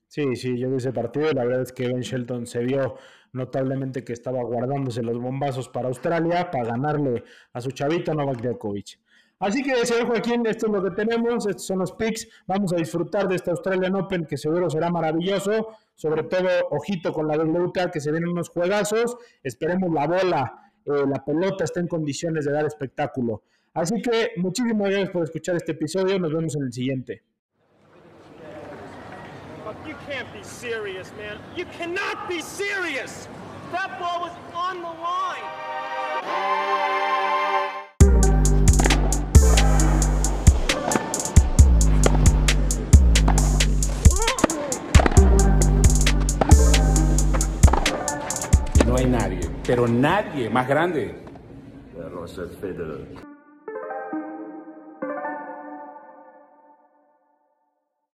Sí, 0.07 0.35
sí, 0.35 0.57
yo 0.57 0.69
vi 0.69 0.77
ese 0.77 0.93
partido 0.93 1.29
y 1.29 1.33
la 1.33 1.43
verdad 1.43 1.63
es 1.63 1.73
que 1.73 1.87
Ben 1.87 2.01
Shelton 2.01 2.47
se 2.47 2.59
vio 2.59 2.97
notablemente 3.35 4.03
que 4.03 4.13
estaba 4.13 4.41
guardándose 4.43 5.03
los 5.03 5.19
bombazos 5.19 5.69
para 5.69 5.89
Australia 5.89 6.49
para 6.49 6.65
ganarle 6.65 7.23
a 7.53 7.61
su 7.61 7.71
chavito 7.71 8.13
Novak 8.13 8.41
Djokovic. 8.41 8.99
Así 9.37 9.61
que, 9.61 9.85
señor 9.85 10.07
Joaquín, 10.07 10.45
esto 10.45 10.67
es 10.67 10.71
lo 10.71 10.81
que 10.81 10.91
tenemos, 10.91 11.45
estos 11.45 11.65
son 11.65 11.79
los 11.79 11.91
picks. 11.91 12.27
Vamos 12.47 12.71
a 12.71 12.77
disfrutar 12.77 13.27
de 13.27 13.35
este 13.35 13.51
Australian 13.51 13.93
Open 13.95 14.25
que 14.25 14.37
seguro 14.37 14.69
será 14.69 14.89
maravilloso. 14.89 15.67
Sobre 15.93 16.23
todo, 16.23 16.47
ojito 16.71 17.11
con 17.11 17.27
la 17.27 17.37
WTA 17.37 17.91
que 17.91 17.99
se 17.99 18.11
vienen 18.11 18.29
unos 18.29 18.47
juegazos. 18.49 19.17
Esperemos 19.43 19.91
la 19.93 20.07
bola, 20.07 20.71
eh, 20.85 21.03
la 21.05 21.23
pelota 21.23 21.65
esté 21.65 21.81
en 21.81 21.87
condiciones 21.87 22.45
de 22.45 22.53
dar 22.53 22.65
espectáculo. 22.65 23.43
Así 23.73 24.01
que, 24.01 24.31
muchísimas 24.37 24.89
gracias 24.89 25.09
por 25.09 25.23
escuchar 25.25 25.57
este 25.57 25.73
episodio. 25.73 26.17
Nos 26.17 26.33
vemos 26.33 26.55
en 26.55 26.63
el 26.63 26.71
siguiente. 26.71 27.23
Can't 30.07 30.31
be 30.33 30.41
serious, 30.41 31.11
man. 31.17 31.37
You 31.55 31.65
cannot 31.65 32.27
be 32.27 32.41
serious. 32.41 33.27
That 33.71 33.99
ball 33.99 34.21
was 34.21 34.31
on 34.53 34.81
the 34.81 34.87
line. 34.87 35.43
No 48.87 48.97
hay 48.97 49.05
nadie, 49.05 49.49
pero 49.65 49.87
nadie 49.87 50.49
más 50.49 50.67
grande. 50.67 51.15
Roger 52.11 52.49
Federer. 52.59 53.34